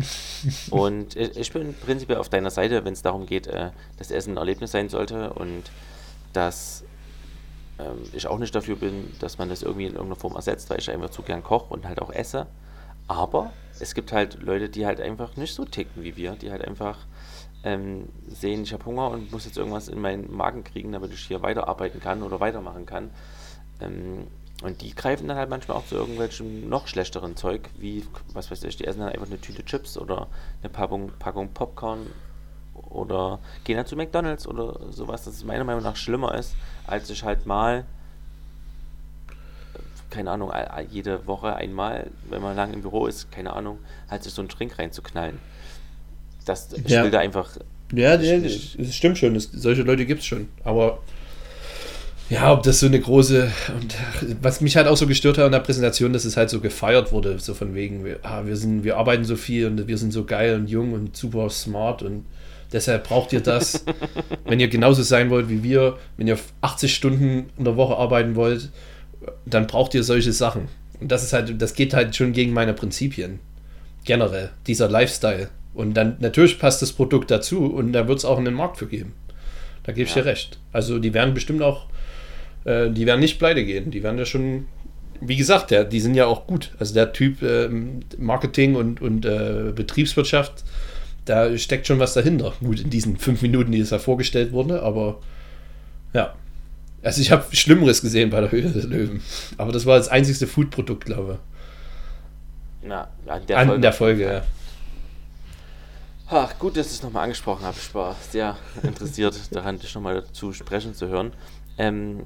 Und 0.70 1.16
ich, 1.16 1.36
ich 1.36 1.52
bin 1.52 1.74
prinzipiell 1.74 2.18
auf 2.18 2.28
deiner 2.28 2.50
Seite, 2.50 2.84
wenn 2.84 2.92
es 2.92 3.02
darum 3.02 3.26
geht, 3.26 3.46
äh, 3.48 3.70
dass 3.98 4.10
Essen 4.10 4.34
ein 4.34 4.36
Erlebnis 4.36 4.72
sein 4.72 4.88
sollte 4.88 5.32
und 5.32 5.64
dass 6.32 6.84
ähm, 7.78 7.98
ich 8.12 8.26
auch 8.26 8.38
nicht 8.38 8.54
dafür 8.54 8.76
bin, 8.76 9.12
dass 9.20 9.38
man 9.38 9.48
das 9.48 9.62
irgendwie 9.62 9.86
in 9.86 9.92
irgendeiner 9.92 10.20
Form 10.20 10.36
ersetzt, 10.36 10.70
weil 10.70 10.78
ich 10.78 10.90
einfach 10.90 11.10
zu 11.10 11.22
gern 11.22 11.42
koche 11.42 11.72
und 11.72 11.86
halt 11.86 12.00
auch 12.00 12.10
esse. 12.10 12.46
Aber 13.08 13.52
es 13.80 13.94
gibt 13.94 14.12
halt 14.12 14.40
Leute, 14.42 14.68
die 14.68 14.86
halt 14.86 15.00
einfach 15.00 15.36
nicht 15.36 15.54
so 15.54 15.64
ticken 15.64 16.02
wie 16.02 16.16
wir, 16.16 16.32
die 16.32 16.50
halt 16.50 16.64
einfach 16.64 16.98
ähm, 17.64 18.08
sehen, 18.28 18.62
ich 18.62 18.72
habe 18.72 18.84
Hunger 18.84 19.10
und 19.10 19.30
muss 19.32 19.44
jetzt 19.44 19.58
irgendwas 19.58 19.88
in 19.88 20.00
meinen 20.00 20.34
Magen 20.34 20.64
kriegen, 20.64 20.92
damit 20.92 21.12
ich 21.12 21.20
hier 21.20 21.42
weiterarbeiten 21.42 22.00
kann 22.00 22.22
oder 22.22 22.40
weitermachen 22.40 22.86
kann. 22.86 23.10
Ähm, 23.82 24.26
und 24.62 24.80
die 24.80 24.94
greifen 24.94 25.26
dann 25.26 25.36
halt 25.36 25.50
manchmal 25.50 25.76
auch 25.76 25.86
zu 25.86 25.96
irgendwelchem 25.96 26.68
noch 26.68 26.86
schlechteren 26.86 27.36
Zeug, 27.36 27.68
wie, 27.78 28.04
was 28.32 28.50
weiß 28.50 28.62
ich, 28.64 28.76
die 28.76 28.86
essen 28.86 29.00
dann 29.00 29.08
einfach 29.08 29.26
eine 29.26 29.40
Tüte 29.40 29.64
Chips 29.64 29.98
oder 29.98 30.28
eine 30.62 30.70
Packung, 30.70 31.10
Packung 31.18 31.48
Popcorn 31.52 32.06
oder 32.74 33.40
gehen 33.64 33.76
dann 33.76 33.86
zu 33.86 33.96
McDonalds 33.96 34.46
oder 34.46 34.78
sowas, 34.92 35.24
das 35.24 35.42
meiner 35.44 35.64
Meinung 35.64 35.82
nach 35.82 35.96
schlimmer 35.96 36.34
ist, 36.36 36.54
als 36.86 37.08
sich 37.08 37.24
halt 37.24 37.44
mal, 37.44 37.84
keine 40.10 40.30
Ahnung, 40.30 40.52
jede 40.90 41.26
Woche 41.26 41.56
einmal, 41.56 42.10
wenn 42.28 42.42
man 42.42 42.54
lang 42.54 42.72
im 42.72 42.82
Büro 42.82 43.06
ist, 43.06 43.32
keine 43.32 43.54
Ahnung, 43.54 43.78
halt 44.08 44.22
sich 44.22 44.32
so 44.32 44.42
einen 44.42 44.48
Drink 44.48 44.78
reinzuknallen. 44.78 45.38
Das, 46.44 46.68
Ja. 46.86 47.02
will 47.02 47.10
da 47.10 47.18
einfach 47.20 47.56
Ja, 47.92 48.14
ja 48.16 48.38
das 48.38 48.94
stimmt 48.94 49.18
schon. 49.18 49.34
Das, 49.34 49.44
solche 49.44 49.82
Leute 49.82 50.06
gibt 50.06 50.20
es 50.20 50.26
schon. 50.26 50.48
Aber 50.64 50.98
ja, 52.32 52.50
ob 52.50 52.62
das 52.62 52.80
so 52.80 52.86
eine 52.86 52.98
große. 52.98 53.52
Und 53.78 53.94
was 54.40 54.62
mich 54.62 54.76
halt 54.76 54.86
auch 54.86 54.96
so 54.96 55.06
gestört 55.06 55.36
hat 55.36 55.44
in 55.44 55.52
der 55.52 55.60
Präsentation, 55.60 56.14
dass 56.14 56.24
es 56.24 56.38
halt 56.38 56.48
so 56.48 56.60
gefeiert 56.60 57.12
wurde, 57.12 57.38
so 57.38 57.52
von 57.52 57.74
wegen, 57.74 58.06
wir, 58.06 58.20
ah, 58.22 58.46
wir, 58.46 58.56
sind, 58.56 58.84
wir 58.84 58.96
arbeiten 58.96 59.24
so 59.24 59.36
viel 59.36 59.66
und 59.66 59.86
wir 59.86 59.98
sind 59.98 60.12
so 60.12 60.24
geil 60.24 60.54
und 60.54 60.70
jung 60.70 60.94
und 60.94 61.14
super 61.14 61.50
smart 61.50 62.02
und 62.02 62.24
deshalb 62.72 63.06
braucht 63.06 63.34
ihr 63.34 63.40
das. 63.40 63.84
wenn 64.46 64.60
ihr 64.60 64.68
genauso 64.68 65.02
sein 65.02 65.28
wollt 65.28 65.50
wie 65.50 65.62
wir, 65.62 65.98
wenn 66.16 66.26
ihr 66.26 66.38
80 66.62 66.94
Stunden 66.94 67.50
in 67.58 67.64
der 67.64 67.76
Woche 67.76 67.96
arbeiten 67.96 68.34
wollt, 68.34 68.70
dann 69.44 69.66
braucht 69.66 69.92
ihr 69.92 70.02
solche 70.02 70.32
Sachen. 70.32 70.68
Und 71.00 71.12
das 71.12 71.22
ist 71.22 71.34
halt, 71.34 71.60
das 71.60 71.74
geht 71.74 71.92
halt 71.92 72.16
schon 72.16 72.32
gegen 72.32 72.54
meine 72.54 72.72
Prinzipien. 72.72 73.40
Generell, 74.04 74.50
dieser 74.66 74.88
Lifestyle. 74.88 75.48
Und 75.74 75.94
dann 75.94 76.16
natürlich 76.20 76.58
passt 76.58 76.80
das 76.80 76.92
Produkt 76.92 77.30
dazu 77.30 77.66
und 77.66 77.92
da 77.92 78.08
wird 78.08 78.18
es 78.18 78.24
auch 78.24 78.38
einen 78.38 78.54
Markt 78.54 78.78
für 78.78 78.86
geben. 78.86 79.12
Da 79.84 79.92
gebe 79.92 80.08
ich 80.08 80.14
Ja. 80.14 80.22
dir 80.22 80.28
recht. 80.30 80.58
Also 80.72 80.98
die 80.98 81.12
werden 81.12 81.34
bestimmt 81.34 81.60
auch, 81.62 81.86
äh, 82.64 82.90
die 82.90 83.06
werden 83.06 83.20
nicht 83.20 83.38
pleite 83.38 83.64
gehen. 83.64 83.90
Die 83.90 84.02
werden 84.02 84.18
ja 84.18 84.26
schon, 84.26 84.66
wie 85.20 85.36
gesagt, 85.36 85.70
der, 85.70 85.84
die 85.84 86.00
sind 86.00 86.14
ja 86.14 86.26
auch 86.26 86.46
gut. 86.46 86.72
Also 86.78 86.94
der 86.94 87.12
Typ 87.12 87.42
ähm, 87.42 88.00
Marketing 88.18 88.74
und, 88.74 89.00
und 89.00 89.24
äh, 89.24 89.72
Betriebswirtschaft, 89.74 90.64
da 91.24 91.56
steckt 91.56 91.86
schon 91.86 91.98
was 91.98 92.14
dahinter. 92.14 92.52
Gut, 92.60 92.80
in 92.80 92.90
diesen 92.90 93.16
fünf 93.16 93.42
Minuten, 93.42 93.72
die 93.72 93.80
es 93.80 93.90
da 93.90 93.98
vorgestellt 93.98 94.52
wurde, 94.52 94.82
aber 94.82 95.20
ja. 96.12 96.34
Also 97.02 97.20
ich 97.20 97.32
habe 97.32 97.44
Schlimmeres 97.54 98.00
gesehen 98.00 98.30
bei 98.30 98.40
der 98.40 98.52
Höhle 98.52 98.70
des 98.70 98.84
Löwen. 98.84 99.22
Aber 99.58 99.72
das 99.72 99.86
war 99.86 99.98
das 99.98 100.08
einzigste 100.08 100.46
Food-Produkt, 100.46 101.04
glaube 101.04 101.38
na, 102.82 103.08
an 103.26 103.40
ich. 103.40 103.46
der 103.46 103.58
An 103.58 103.66
Folge. 103.68 103.80
der 103.80 103.92
Folge, 103.92 104.24
ja. 104.24 104.42
Ach, 106.28 106.58
gut, 106.58 106.76
dass 106.76 106.88
du 106.88 106.94
es 106.94 107.02
nochmal 107.02 107.24
angesprochen 107.24 107.64
habe. 107.64 107.76
Ich 107.78 107.94
war 107.94 108.16
sehr 108.30 108.56
interessiert 108.82 109.38
daran, 109.50 109.78
dich 109.78 109.94
nochmal 109.94 110.24
zu 110.32 110.52
sprechen 110.52 110.94
zu 110.94 111.08
hören. 111.08 111.32
Ähm, 111.78 112.24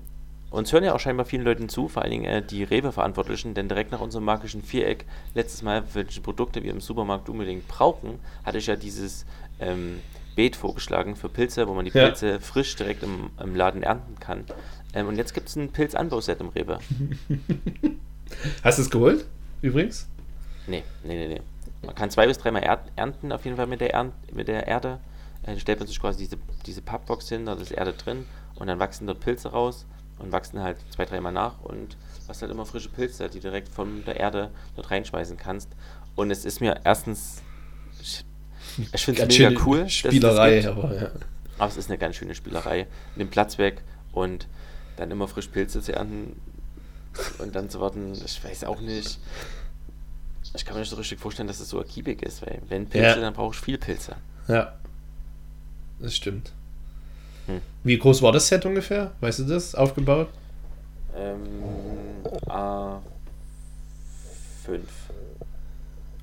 uns 0.50 0.72
hören 0.72 0.84
ja 0.84 0.94
auch 0.94 1.00
scheinbar 1.00 1.26
vielen 1.26 1.42
Leuten 1.44 1.68
zu, 1.68 1.88
vor 1.88 2.02
allen 2.02 2.12
Dingen 2.12 2.24
äh, 2.24 2.42
die 2.42 2.64
Rewe-Verantwortlichen, 2.64 3.54
denn 3.54 3.68
direkt 3.68 3.92
nach 3.92 4.00
unserem 4.00 4.24
magischen 4.24 4.62
Viereck, 4.62 5.04
letztes 5.34 5.62
Mal, 5.62 5.82
welche 5.94 6.20
Produkte 6.20 6.62
wir 6.62 6.70
im 6.70 6.80
Supermarkt 6.80 7.28
unbedingt 7.28 7.66
brauchen, 7.68 8.18
hatte 8.44 8.58
ich 8.58 8.66
ja 8.66 8.76
dieses 8.76 9.26
ähm, 9.60 10.00
Beet 10.36 10.54
vorgeschlagen 10.56 11.16
für 11.16 11.28
Pilze, 11.28 11.66
wo 11.66 11.74
man 11.74 11.84
die 11.84 11.90
Ja. 11.92 12.04
Pilze 12.06 12.40
frisch 12.40 12.76
direkt 12.76 13.02
im, 13.02 13.30
im 13.42 13.54
Laden 13.56 13.82
ernten 13.82 14.18
kann. 14.20 14.44
Ähm, 14.94 15.08
und 15.08 15.16
jetzt 15.16 15.34
gibt 15.34 15.48
es 15.48 15.56
ein 15.56 15.72
Pilzanbauset 15.72 16.40
im 16.40 16.48
Rewe. 16.48 16.78
Hast 18.62 18.78
du 18.78 18.82
es 18.82 18.90
geholt, 18.90 19.24
übrigens? 19.62 20.08
Nee, 20.66 20.82
nee, 21.04 21.14
nee, 21.14 21.28
nee. 21.34 21.40
Man 21.84 21.94
kann 21.94 22.10
zwei 22.10 22.26
bis 22.26 22.38
dreimal 22.38 22.62
er 22.62 22.80
ernten, 22.96 23.32
auf 23.32 23.44
jeden 23.44 23.56
Fall 23.56 23.66
mit 23.66 23.80
der, 23.80 23.94
Ernt 23.94 24.12
mit 24.32 24.48
der 24.48 24.66
Erde. 24.66 24.98
Äh, 25.42 25.46
Dann 25.46 25.60
stellt 25.60 25.78
man 25.78 25.88
sich 25.88 26.00
quasi 26.00 26.18
diese, 26.24 26.36
diese 26.66 26.82
Pappbox 26.82 27.28
hin, 27.28 27.46
da 27.46 27.54
ist 27.54 27.70
Erde 27.70 27.92
drin 27.92 28.26
und 28.56 28.66
dann 28.66 28.78
wachsen 28.78 29.06
dort 29.06 29.20
Pilze 29.20 29.50
raus 29.50 29.86
und 30.18 30.32
wachsen 30.32 30.60
halt 30.62 30.78
zwei, 30.90 31.04
dreimal 31.04 31.32
nach 31.32 31.60
und 31.62 31.96
hast 32.28 32.42
halt 32.42 32.50
immer 32.50 32.66
frische 32.66 32.88
Pilze, 32.88 33.28
die 33.28 33.38
du 33.38 33.48
direkt 33.48 33.68
von 33.68 34.04
der 34.04 34.18
Erde 34.18 34.50
dort 34.74 34.90
reinschmeißen 34.90 35.36
kannst. 35.36 35.68
Und 36.14 36.30
es 36.30 36.44
ist 36.44 36.60
mir 36.60 36.80
erstens, 36.84 37.42
ich, 38.00 38.24
ich 38.92 39.04
finde 39.04 39.22
es 39.22 39.38
mega 39.38 39.60
cool. 39.66 39.82
das 39.84 39.92
Spielerei, 39.92 40.56
gibt. 40.56 40.66
aber 40.68 40.94
ja. 40.94 41.10
Aber 41.58 41.68
es 41.68 41.76
ist 41.76 41.88
eine 41.88 41.98
ganz 41.98 42.16
schöne 42.16 42.34
Spielerei. 42.34 42.86
Nimm 43.16 43.28
Platz 43.28 43.58
weg 43.58 43.82
und 44.12 44.46
dann 44.96 45.10
immer 45.10 45.28
frisch 45.28 45.48
Pilze 45.48 45.80
zu 45.82 45.92
ernten 45.94 46.40
und 47.38 47.54
dann 47.54 47.70
zu 47.70 47.80
warten, 47.80 48.12
ich 48.12 48.42
weiß 48.44 48.64
auch 48.64 48.80
nicht. 48.80 49.18
Ich 50.54 50.64
kann 50.64 50.74
mir 50.74 50.80
nicht 50.80 50.90
so 50.90 50.96
richtig 50.96 51.18
vorstellen, 51.20 51.48
dass 51.48 51.60
es 51.60 51.68
so 51.68 51.78
ergiebig 51.78 52.22
ist, 52.22 52.42
weil 52.42 52.60
wenn 52.68 52.86
Pilze, 52.88 53.06
Ja. 53.06 53.16
dann 53.16 53.34
brauche 53.34 53.54
ich 53.54 53.60
viel 53.60 53.78
Pilze. 53.78 54.16
Ja. 54.48 54.74
Das 55.98 56.14
stimmt. 56.14 56.52
Hm. 57.46 57.60
Wie 57.84 57.98
groß 57.98 58.22
war 58.22 58.32
das 58.32 58.48
Set 58.48 58.66
ungefähr? 58.66 59.12
Weißt 59.20 59.40
du 59.40 59.44
das? 59.44 59.74
Aufgebaut? 59.74 60.28
Ähm, 61.16 61.40
A5. 62.46 63.00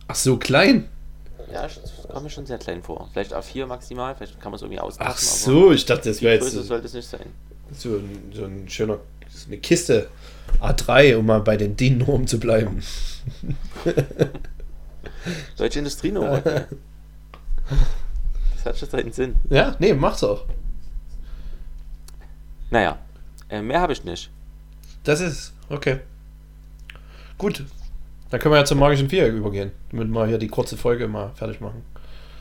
Ach, 0.07 0.15
so 0.15 0.38
klein? 0.38 0.89
Ja, 1.51 1.63
das 1.63 1.80
kommt 2.09 2.24
mir 2.24 2.30
schon 2.30 2.45
sehr 2.45 2.57
klein 2.57 2.82
vor. 2.84 3.09
Vielleicht 3.13 3.34
A4 3.34 3.65
maximal, 3.65 4.15
vielleicht 4.15 4.39
kann 4.39 4.51
man 4.51 4.55
es 4.55 4.61
irgendwie 4.61 4.80
ausmachen. 4.80 5.11
Ach 5.11 5.17
so, 5.17 5.71
ich 5.71 5.86
dachte, 5.86 6.09
das 6.09 6.21
wäre 6.21 6.36
jetzt 6.36 6.43
Größe 6.43 6.63
sollte 6.63 6.88
es 6.88 6.93
nicht 6.93 7.07
sein. 7.07 7.28
so 7.71 7.89
ein, 7.95 8.32
so 8.34 8.45
ein 8.45 8.67
schöner, 8.69 8.99
so 9.30 9.47
eine 9.47 9.57
Kiste 9.57 10.07
A3, 10.61 11.17
um 11.17 11.26
mal 11.26 11.41
bei 11.41 11.57
den 11.57 11.76
DIN-Normen 11.76 12.28
zu 12.28 12.39
bleiben. 12.39 12.82
Deutsche 15.57 15.80
Industrienummer. 15.80 16.41
Das 18.55 18.65
hat 18.65 18.80
schon 18.80 18.89
seinen 18.89 19.11
Sinn. 19.11 19.36
Ja, 19.49 19.76
nee, 19.80 19.93
mach's 19.93 20.24
auch. 20.24 20.45
Naja, 22.74 22.97
äh, 23.49 23.61
mehr 23.61 23.82
habe 23.82 23.93
ich 23.93 24.03
nicht. 24.03 24.32
Das 25.03 25.21
ist, 25.21 25.53
okay. 25.69 25.99
Gut. 27.38 27.63
Dann 28.32 28.39
können 28.39 28.51
wir 28.55 28.57
ja 28.57 28.65
zum 28.65 28.80
magischen 28.80 29.11
Viereck 29.11 29.32
übergehen, 29.32 29.71
damit 29.91 30.07
wir 30.07 30.26
hier 30.26 30.39
die 30.39 30.47
kurze 30.47 30.76
Folge 30.76 31.07
mal 31.07 31.30
fertig 31.36 31.61
machen. 31.61 31.84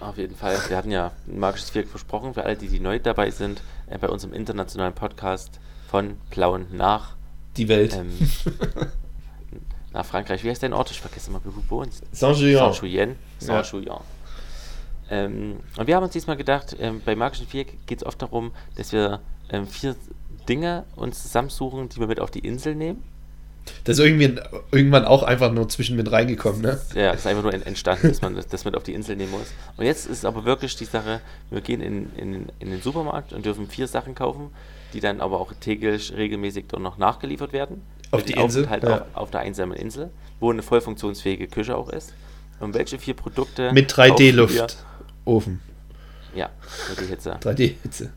Auf 0.00 0.16
jeden 0.16 0.34
Fall. 0.34 0.56
Wir 0.68 0.78
hatten 0.78 0.90
ja 0.90 1.12
ein 1.28 1.38
magisches 1.38 1.68
Viereck 1.68 1.90
versprochen 1.90 2.32
für 2.32 2.44
alle, 2.44 2.56
die, 2.56 2.68
die 2.68 2.80
neu 2.80 2.98
dabei 2.98 3.30
sind, 3.30 3.60
äh, 3.88 3.98
bei 3.98 4.08
unserem 4.08 4.32
internationalen 4.32 4.94
Podcast 4.94 5.60
von 5.90 6.16
Plauen 6.30 6.64
nach, 6.72 7.14
Die 7.58 7.68
Welt. 7.68 7.94
ähm, 7.94 8.16
nach 9.92 10.06
Frankreich. 10.06 10.42
Wie 10.44 10.48
heißt 10.48 10.62
dein 10.62 10.72
Ort? 10.72 10.90
Ich 10.92 11.00
vergesse 11.02 11.30
mal, 11.30 11.42
wo 11.44 11.50
du 11.50 11.62
wohnst. 11.68 12.04
Saint-Julien. 12.12 12.56
Saint-Julien. 12.56 13.16
Saint-Julien. 13.38 13.98
Ähm, 15.10 15.60
und 15.76 15.86
wir 15.86 15.94
haben 15.94 16.04
uns 16.04 16.14
diesmal 16.14 16.38
gedacht, 16.38 16.74
ähm, 16.80 17.02
bei 17.04 17.14
Magischen 17.14 17.46
Viereck 17.46 17.86
geht 17.86 17.98
es 17.98 18.06
oft 18.06 18.22
darum, 18.22 18.52
dass 18.76 18.92
wir 18.92 19.20
ähm, 19.50 19.66
vier 19.66 19.94
Dinge 20.48 20.84
uns 20.96 21.22
zusammensuchen, 21.22 21.88
die 21.88 21.98
wir 22.00 22.06
mit 22.06 22.20
auf 22.20 22.30
die 22.30 22.40
Insel 22.40 22.74
nehmen. 22.74 23.02
Das 23.84 23.98
ist 23.98 24.04
irgendwie 24.04 24.40
irgendwann 24.72 25.04
auch 25.04 25.22
einfach 25.22 25.52
nur 25.52 25.68
zwischen 25.68 25.94
mit 25.96 26.10
reingekommen, 26.10 26.62
ne? 26.62 26.80
Ja, 26.96 27.12
ist 27.12 27.28
einfach 27.28 27.44
nur 27.44 27.54
en- 27.54 27.62
entstanden, 27.62 28.08
dass 28.08 28.20
man 28.20 28.34
das, 28.34 28.48
das 28.48 28.64
mit 28.64 28.76
auf 28.76 28.82
die 28.82 28.92
Insel 28.92 29.14
nehmen 29.14 29.30
muss. 29.30 29.52
Und 29.76 29.84
jetzt 29.84 30.06
ist 30.06 30.24
aber 30.24 30.44
wirklich 30.44 30.74
die 30.74 30.84
Sache, 30.84 31.20
wir 31.50 31.60
gehen 31.60 31.80
in, 31.80 32.10
in, 32.16 32.48
in 32.58 32.70
den 32.70 32.82
Supermarkt 32.82 33.32
und 33.32 33.46
dürfen 33.46 33.68
vier 33.68 33.86
Sachen 33.86 34.16
kaufen, 34.16 34.50
die 34.94 35.00
dann 35.00 35.20
aber 35.20 35.38
auch 35.40 35.52
täglich 35.60 36.12
regelmäßig 36.16 36.64
dort 36.68 36.82
noch 36.82 36.98
nachgeliefert 36.98 37.52
werden. 37.52 37.82
Auf 38.10 38.24
die 38.24 38.32
Insel? 38.32 38.64
Aufenthalt 38.64 38.82
Ja. 38.82 39.00
auf, 39.02 39.06
auf 39.14 39.30
der 39.30 39.40
einsamen 39.40 39.76
Insel, 39.76 40.10
wo 40.40 40.50
eine 40.50 40.62
voll 40.62 40.80
funktionsfähige 40.80 41.46
Küche 41.46 41.76
auch 41.76 41.88
ist. 41.88 42.14
Und 42.58 42.74
welche 42.74 42.98
vier 42.98 43.14
Produkte 43.14 43.72
Mit 43.72 43.94
kaufen 43.94 44.12
3D-Luftofen. 44.16 45.60
wir- 46.34 46.38
Ja, 46.40 46.50
für 46.66 47.00
die 47.00 47.06
Hitze. 47.08 47.38
3D-Hitze. 47.40 48.10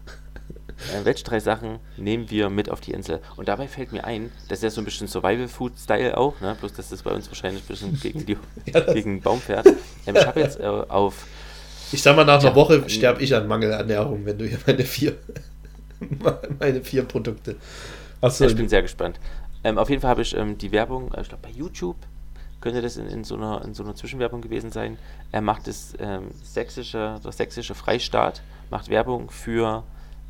Äh, 0.94 1.06
welche 1.06 1.24
drei 1.24 1.40
Sachen 1.40 1.80
nehmen 1.98 2.30
wir 2.30 2.50
mit 2.50 2.70
auf 2.70 2.82
die 2.82 2.92
Insel? 2.92 3.22
Und 3.38 3.48
dabei 3.48 3.68
fällt 3.68 3.92
mir 3.92 4.04
ein, 4.06 4.32
das 4.50 4.60
ist 4.60 4.64
ja 4.64 4.70
so 4.70 4.82
ein 4.82 4.86
bisschen 4.86 5.08
Survival-Food-Style 5.08 6.18
auch, 6.18 6.40
ne? 6.42 6.56
bloß 6.60 6.74
dass 6.74 6.90
das 6.90 7.02
bei 7.04 7.12
uns 7.12 7.28
wahrscheinlich 7.30 7.64
ein 7.64 7.68
bisschen 7.68 8.00
gegen, 8.00 8.26
die, 8.26 8.38
Ja, 8.74 8.82
gegen 8.82 9.16
den 9.16 9.22
Baum 9.22 9.40
fährt. 9.40 9.68
Ähm, 10.06 10.16
ich 10.16 10.26
habe 10.26 10.40
jetzt 10.40 10.60
äh, 10.60 10.64
auf 10.66 11.26
Ich 11.92 12.02
sag 12.02 12.16
mal, 12.16 12.26
nach 12.26 12.40
einer 12.40 12.50
Ja. 12.50 12.56
Woche 12.56 12.90
sterbe 12.90 13.22
ich 13.22 13.34
an 13.36 13.48
Mangelernährung, 13.48 14.26
wenn 14.26 14.38
du 14.38 14.46
hier 14.46 14.60
meine 14.66 14.84
vier, 14.84 15.16
meine 16.60 16.82
vier 16.84 17.04
Produkte. 17.04 17.56
Achso, 18.22 18.46
ich 18.46 18.56
bin 18.56 18.68
sehr 18.70 18.82
gespannt. 18.82 19.20
Ähm, 19.64 19.78
auf 19.78 19.90
jeden 19.90 20.02
Fall 20.02 20.12
habe 20.12 20.22
ich 20.22 20.36
ähm, 20.36 20.58
die 20.58 20.72
Werbung, 20.72 21.14
äh, 21.14 21.22
ich 21.22 21.30
glaube 21.30 21.44
bei 21.44 21.52
YouTube 21.52 21.98
könnte 22.62 22.82
das 22.82 22.98
in, 22.98 23.08
in, 23.08 23.24
so 23.24 23.36
einer, 23.36 23.64
in 23.64 23.74
so 23.76 23.84
einer 23.84 23.96
Zwischenwerbung 23.96 24.42
gewesen 24.42 24.72
sein. 24.72 24.98
Er 25.32 25.42
macht 25.42 25.68
das 25.68 25.94
ähm, 26.00 26.32
sächsische, 26.44 27.20
der 27.24 27.32
sächsische 27.32 27.76
Freistaat 27.76 28.42
macht 28.72 28.90
Werbung 28.90 29.30
für 29.30 29.84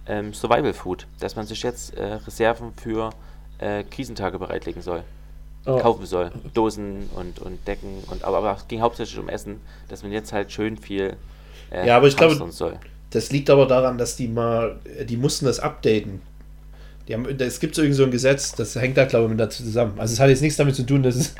ähm, 0.07 0.33
Survival 0.33 0.73
Food, 0.73 1.07
dass 1.19 1.35
man 1.35 1.45
sich 1.45 1.63
jetzt 1.63 1.95
äh, 1.97 2.13
Reserven 2.13 2.73
für 2.75 3.09
äh, 3.59 3.83
Krisentage 3.83 4.39
bereitlegen 4.39 4.81
soll. 4.81 5.03
Oh. 5.67 5.79
kaufen 5.79 6.05
soll. 6.05 6.31
Dosen 6.53 7.09
und, 7.15 7.39
und 7.39 7.67
Decken 7.67 8.03
und 8.11 8.23
aber, 8.23 8.37
aber 8.37 8.55
es 8.55 8.67
ging 8.67 8.81
hauptsächlich 8.81 9.17
um 9.17 9.29
Essen, 9.29 9.61
dass 9.87 10.03
man 10.03 10.11
jetzt 10.11 10.31
halt 10.31 10.51
schön 10.51 10.77
viel 10.77 11.15
äh, 11.71 11.87
Ja, 11.87 11.97
aber 11.97 12.07
ich 12.07 12.15
glaube- 12.15 12.51
soll. 12.51 12.77
Das 13.09 13.31
liegt 13.31 13.49
aber 13.49 13.65
daran, 13.65 13.97
dass 13.97 14.15
die 14.15 14.27
mal, 14.27 14.75
die 15.07 15.15
mussten 15.17 15.45
das 15.45 15.59
updaten. 15.59 16.21
Die 17.07 17.13
haben, 17.13 17.25
es 17.39 17.59
gibt 17.59 17.73
so 17.75 17.81
irgend 17.81 17.95
so 17.95 18.03
ein 18.03 18.11
Gesetz, 18.11 18.51
das 18.53 18.75
hängt 18.75 18.97
da, 18.97 19.05
glaube 19.05 19.25
ich, 19.25 19.29
mit 19.31 19.39
dazu 19.39 19.63
zusammen. 19.63 19.93
Also 19.99 20.13
es 20.13 20.19
hat 20.19 20.29
jetzt 20.29 20.41
nichts 20.41 20.57
damit 20.57 20.75
zu 20.75 20.83
tun, 20.83 21.01
dass, 21.01 21.15
es, 21.15 21.33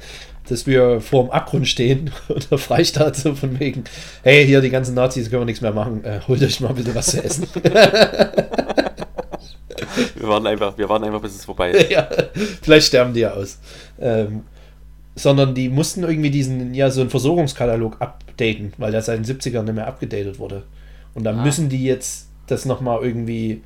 dass 0.47 0.65
wir 0.67 1.01
vor 1.01 1.23
dem 1.23 1.31
Abgrund 1.31 1.67
stehen 1.67 2.11
und 2.29 2.49
der 2.49 2.57
Freistaat 2.59 3.15
so 3.17 3.35
von 3.35 3.59
wegen, 3.59 3.83
hey, 4.23 4.45
hier 4.45 4.61
die 4.61 4.69
ganzen 4.69 4.95
Nazis 4.95 5.29
können 5.29 5.41
wir 5.41 5.45
nichts 5.45 5.61
mehr 5.61 5.73
machen, 5.73 6.03
äh, 6.05 6.19
holt 6.27 6.41
euch 6.41 6.61
mal 6.61 6.73
bitte 6.73 6.95
was 6.95 7.07
zu 7.07 7.23
essen. 7.23 7.47
Wir 10.25 10.29
warten 10.33 10.47
einfach, 10.47 10.77
wir 10.77 10.89
warten 10.89 11.05
einfach, 11.05 11.21
bis 11.21 11.35
es 11.35 11.45
vorbei 11.45 11.71
ist. 11.71 11.89
ja, 11.91 12.07
vielleicht 12.61 12.87
sterben 12.87 13.13
die 13.13 13.21
ja 13.21 13.31
aus. 13.33 13.59
Ähm, 13.99 14.41
sondern 15.15 15.53
die 15.55 15.69
mussten 15.69 16.03
irgendwie 16.03 16.29
diesen, 16.31 16.73
ja, 16.73 16.89
so 16.91 16.99
einen 17.01 17.09
Versorgungskatalog 17.09 18.01
updaten, 18.01 18.73
weil 18.77 18.91
der 18.91 19.01
seit 19.01 19.17
den 19.17 19.25
70ern 19.25 19.63
nicht 19.63 19.75
mehr 19.75 19.87
abgedatet 19.87 20.39
wurde. 20.39 20.63
Und 21.13 21.23
dann 21.23 21.39
Ah. 21.39 21.43
müssen 21.43 21.69
die 21.69 21.83
jetzt 21.85 22.27
das 22.47 22.65
nochmal 22.65 23.01
irgendwie 23.03 23.61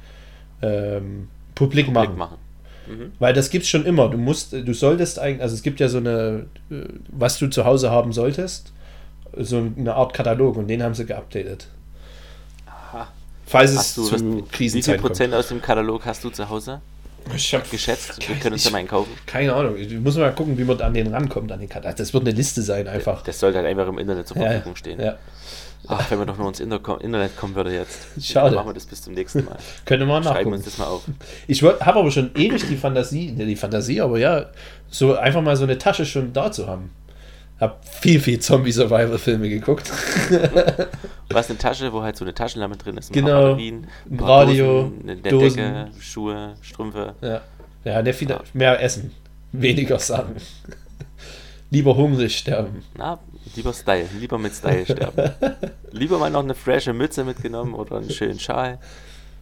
ähm, 0.61 1.27
publik, 1.55 1.91
machen. 1.91 2.17
machen. 2.17 2.37
Mhm. 2.87 3.11
Weil 3.19 3.33
das 3.33 3.49
gibt's 3.49 3.67
schon 3.69 3.85
immer. 3.85 4.09
Du 4.09 4.17
musst, 4.17 4.53
du 4.53 4.73
solltest 4.73 5.17
eigentlich, 5.19 5.41
also 5.41 5.55
es 5.55 5.63
gibt 5.63 5.79
ja 5.79 5.87
so 5.87 5.97
eine, 5.97 6.45
äh, 6.69 6.75
was 7.11 7.39
du 7.39 7.47
zu 7.47 7.65
Hause 7.65 7.89
haben 7.91 8.13
solltest, 8.13 8.71
so 9.37 9.57
eine 9.77 9.95
Art 9.95 10.13
Katalog 10.13 10.57
und 10.57 10.67
den 10.67 10.83
haben 10.83 10.93
sie 10.95 11.05
geupdatet. 11.05 11.67
Falls 13.49 13.71
es 13.71 13.95
du, 13.95 14.05
zu 14.05 14.13
was, 14.13 14.59
wie 14.59 14.81
viel 14.81 14.97
Prozent 14.97 15.33
aus 15.33 15.47
dem 15.47 15.61
Katalog 15.61 16.05
hast 16.05 16.23
du 16.23 16.29
zu 16.29 16.47
Hause 16.49 16.81
kommt. 17.29 17.35
Ich 17.35 17.53
habe 17.53 17.65
geschätzt? 17.69 18.27
Wir 18.27 18.35
können 18.37 18.53
uns 18.53 18.63
ja 18.63 18.71
mal 18.71 18.79
einkaufen. 18.79 19.11
keine 19.25 19.53
Ahnung. 19.53 19.75
Ich 19.77 19.91
muss 19.99 20.17
mal 20.17 20.33
gucken, 20.33 20.57
wie 20.57 20.63
man 20.63 20.79
an 20.81 20.93
den 20.93 21.07
rankommt, 21.13 21.51
an 21.51 21.59
den 21.59 21.69
Katalog. 21.69 21.97
Das 21.97 22.13
wird 22.13 22.23
eine 22.23 22.35
Liste 22.35 22.61
sein, 22.61 22.87
einfach. 22.87 23.23
Das 23.23 23.39
sollte 23.39 23.57
halt 23.57 23.67
einfach 23.67 23.87
im 23.87 23.97
Internet 23.99 24.27
zur 24.27 24.37
Ja, 24.37 24.49
Verfügung 24.49 24.75
stehen. 24.75 24.99
Ja. 24.99 25.17
Ach, 25.87 26.11
wenn 26.11 26.17
man 26.19 26.27
doch 26.27 26.37
nur 26.37 26.49
ins 26.49 26.59
Inter 26.59 26.79
Internet 27.01 27.37
kommen 27.37 27.55
würde 27.55 27.73
jetzt. 27.73 28.07
Schade. 28.21 28.47
Dann 28.47 28.55
machen 28.55 28.69
wir 28.69 28.73
das 28.73 28.85
bis 28.85 29.01
zum 29.01 29.13
nächsten 29.13 29.45
Mal. 29.45 29.57
Könnte 29.85 30.05
man 30.05 30.23
Schreiben 30.23 30.35
nachgucken. 30.35 30.55
uns 30.55 30.65
das 30.65 30.77
mal 30.77 30.85
auf. 30.87 31.03
Ich 31.47 31.63
habe 31.63 31.81
aber 31.99 32.11
schon 32.11 32.31
ewig 32.35 32.67
die 32.67 32.75
Fantasie, 32.75 33.31
ne, 33.31 33.45
die 33.45 33.55
Fantasie, 33.55 34.01
aber 34.01 34.19
ja, 34.19 34.47
so 34.89 35.15
einfach 35.15 35.41
mal 35.41 35.55
so 35.55 35.63
eine 35.63 35.77
Tasche 35.77 36.05
schon 36.05 36.33
da 36.33 36.51
zu 36.51 36.67
haben. 36.67 36.91
Hab 37.59 37.85
viel, 37.85 38.19
viel 38.21 38.39
Zombie-Survival-Filme 38.39 39.49
geguckt. 39.49 39.91
Du 41.29 41.35
hast 41.35 41.51
eine 41.51 41.59
Tasche, 41.59 41.93
wo 41.93 42.01
halt 42.01 42.17
so 42.17 42.25
eine 42.25 42.33
Taschenlampe 42.33 42.75
drin 42.77 42.97
ist, 42.97 43.11
ein 43.11 43.13
Genau. 43.13 43.53
Ein 43.53 43.87
Radio, 44.17 44.89
Dosen, 44.89 45.01
eine 45.03 45.15
Dosen. 45.17 45.57
Decke, 45.57 45.87
Schuhe, 45.99 46.55
Strümpfe. 46.61 47.13
ja, 47.21 47.41
ja 47.83 48.01
ne, 48.01 48.13
viel, 48.13 48.35
mehr 48.53 48.81
essen, 48.81 49.11
weniger 49.51 49.99
Sachen. 49.99 50.37
Lieber 51.69 51.95
hungrig 51.95 52.35
sterben. 52.35 52.83
Na, 52.97 53.19
lieber 53.55 53.73
Style, 53.73 54.07
lieber 54.19 54.39
mit 54.39 54.55
Style 54.55 54.85
sterben. 54.85 55.31
lieber 55.91 56.17
mal 56.17 56.31
noch 56.31 56.41
eine 56.41 56.55
frische 56.55 56.93
Mütze 56.93 57.23
mitgenommen 57.23 57.75
oder 57.75 57.97
einen 57.97 58.09
schönen 58.09 58.39
Schal 58.39 58.79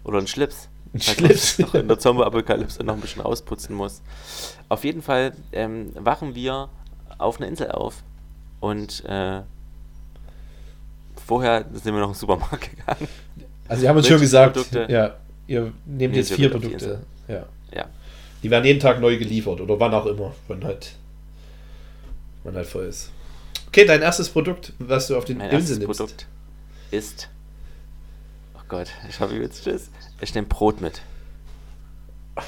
oder 0.04 0.18
einen 0.18 0.28
Schlips. 0.28 0.68
Ein 0.94 1.00
Schlips. 1.00 1.60
noch 1.60 1.74
in 1.74 1.88
der 1.88 2.00
Zombie-Apokalypse 2.00 2.84
noch 2.84 2.96
ein 2.96 3.00
bisschen 3.00 3.22
rausputzen 3.22 3.74
muss. 3.74 4.02
Auf 4.68 4.84
jeden 4.84 5.02
Fall 5.02 5.32
ähm, 5.54 5.92
wachen 5.96 6.36
wir 6.36 6.68
auf 7.18 7.38
einer 7.40 7.48
Insel 7.48 7.72
auf 7.72 8.04
und 8.60 9.04
äh, 9.06 9.42
vorher 11.26 11.66
sind 11.74 11.86
wir 11.86 11.94
noch 12.00 12.08
in 12.08 12.14
den 12.14 12.20
Supermarkt 12.20 12.70
gegangen. 12.78 13.08
Also, 13.68 13.82
sie 13.82 13.90
haben 13.90 13.98
uns 13.98 14.08
schon 14.08 14.20
gesagt, 14.20 14.54
Produkte? 14.54 14.88
ja, 14.90 15.16
ihr 15.48 15.74
nehmt 15.86 16.14
Nee, 16.14 16.20
jetzt 16.20 16.34
vier 16.34 16.50
Produkte. 16.50 17.02
Ja. 17.28 17.46
Ja, 17.74 17.86
Die 18.42 18.50
werden 18.50 18.64
jeden 18.64 18.80
Tag 18.80 19.02
neu 19.02 19.18
geliefert 19.18 19.60
oder 19.60 19.78
wann 19.80 19.94
auch 19.94 20.06
immer, 20.06 20.34
wann 20.48 20.64
halt, 20.64 20.94
wann 22.44 22.56
halt 22.56 22.68
voll 22.68 22.86
ist. 22.86 23.12
Okay, 23.68 23.84
dein 23.86 24.02
erstes 24.02 24.30
Produkt, 24.30 24.72
was 24.80 25.08
du 25.08 25.18
auf 25.18 25.26
den 25.26 25.40
mein 25.40 25.50
Insel 25.50 25.80
nimmst. 25.80 26.00
Produkt 26.00 26.28
ist. 26.92 27.28
Oh 28.56 28.62
Gott, 28.70 28.88
ich 29.10 29.20
habe 29.20 29.36
jetzt 29.36 29.66
Schiss. 29.66 29.90
Ich 30.22 30.34
nehme 30.34 30.48
Brot 30.48 30.80
mit. 30.80 31.02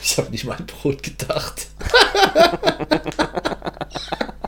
Ich 0.01 0.17
habe 0.17 0.29
nicht 0.29 0.45
mal 0.45 0.55
an 0.55 0.67
Brot 0.67 1.03
gedacht. 1.03 1.67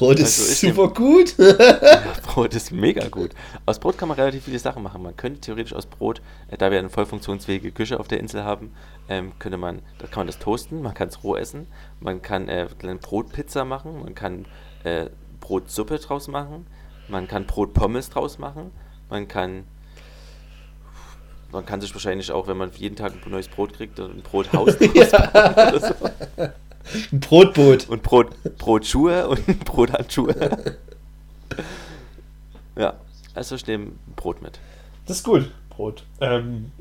Brot 0.00 0.18
ist 0.18 0.40
Also 0.40 0.68
super 0.68 0.94
gut. 0.94 1.36
Ja, 1.36 2.14
Brot 2.26 2.54
ist 2.54 2.72
mega 2.72 3.08
gut. 3.08 3.32
Aus 3.66 3.78
Brot 3.78 3.98
kann 3.98 4.08
man 4.08 4.18
relativ 4.18 4.44
viele 4.44 4.58
Sachen 4.58 4.82
machen. 4.82 5.02
Man 5.02 5.14
könnte 5.14 5.40
theoretisch 5.40 5.74
aus 5.74 5.84
Brot, 5.84 6.22
äh, 6.48 6.56
da 6.56 6.70
wir 6.70 6.78
eine 6.78 6.88
voll 6.88 7.04
funktionsfähige 7.04 7.70
Küche 7.70 8.00
auf 8.00 8.08
der 8.08 8.18
Insel 8.18 8.42
haben, 8.42 8.72
ähm, 9.10 9.32
könnte 9.38 9.58
man, 9.58 9.82
da 9.98 10.06
kann 10.06 10.20
man 10.20 10.26
das 10.28 10.38
toasten, 10.38 10.80
man 10.80 10.94
kann 10.94 11.08
es 11.08 11.22
roh 11.22 11.36
essen, 11.36 11.66
man 12.00 12.22
kann 12.22 12.48
äh, 12.48 12.66
eine 12.82 12.96
Brotpizza 12.96 13.66
machen, 13.66 14.00
man 14.00 14.14
kann 14.14 14.46
äh, 14.84 15.10
Brotsuppe 15.38 15.98
draus 15.98 16.28
machen, 16.28 16.66
man 17.08 17.28
kann 17.28 17.46
Brotpommes 17.46 18.08
draus 18.08 18.38
machen, 18.38 18.70
man 19.10 19.28
kann 19.28 19.64
man 21.52 21.66
kann 21.66 21.82
sich 21.82 21.92
wahrscheinlich 21.92 22.32
auch, 22.32 22.46
wenn 22.46 22.56
man 22.56 22.70
jeden 22.72 22.96
Tag 22.96 23.12
ein 23.12 23.30
neues 23.30 23.48
Brot 23.48 23.74
kriegt, 23.74 24.00
ein 24.00 24.22
Brothaus 24.22 24.76
draus 24.78 25.12
machen 25.12 25.52
oder 25.52 25.80
so. 25.80 26.50
Ein 27.12 27.20
Brotboot. 27.20 27.88
Und 27.88 28.02
Brot, 28.02 28.30
Brotschuhe 28.58 29.28
und 29.28 29.46
Brothandschuhe. 29.64 30.34
ja, 32.76 32.94
also 33.34 33.54
ich 33.54 33.66
nehme 33.66 33.92
Brot 34.16 34.42
mit. 34.42 34.58
Das 35.06 35.18
ist 35.18 35.24
gut, 35.24 35.50
Brot. 35.70 36.04
Ähm, 36.20 36.72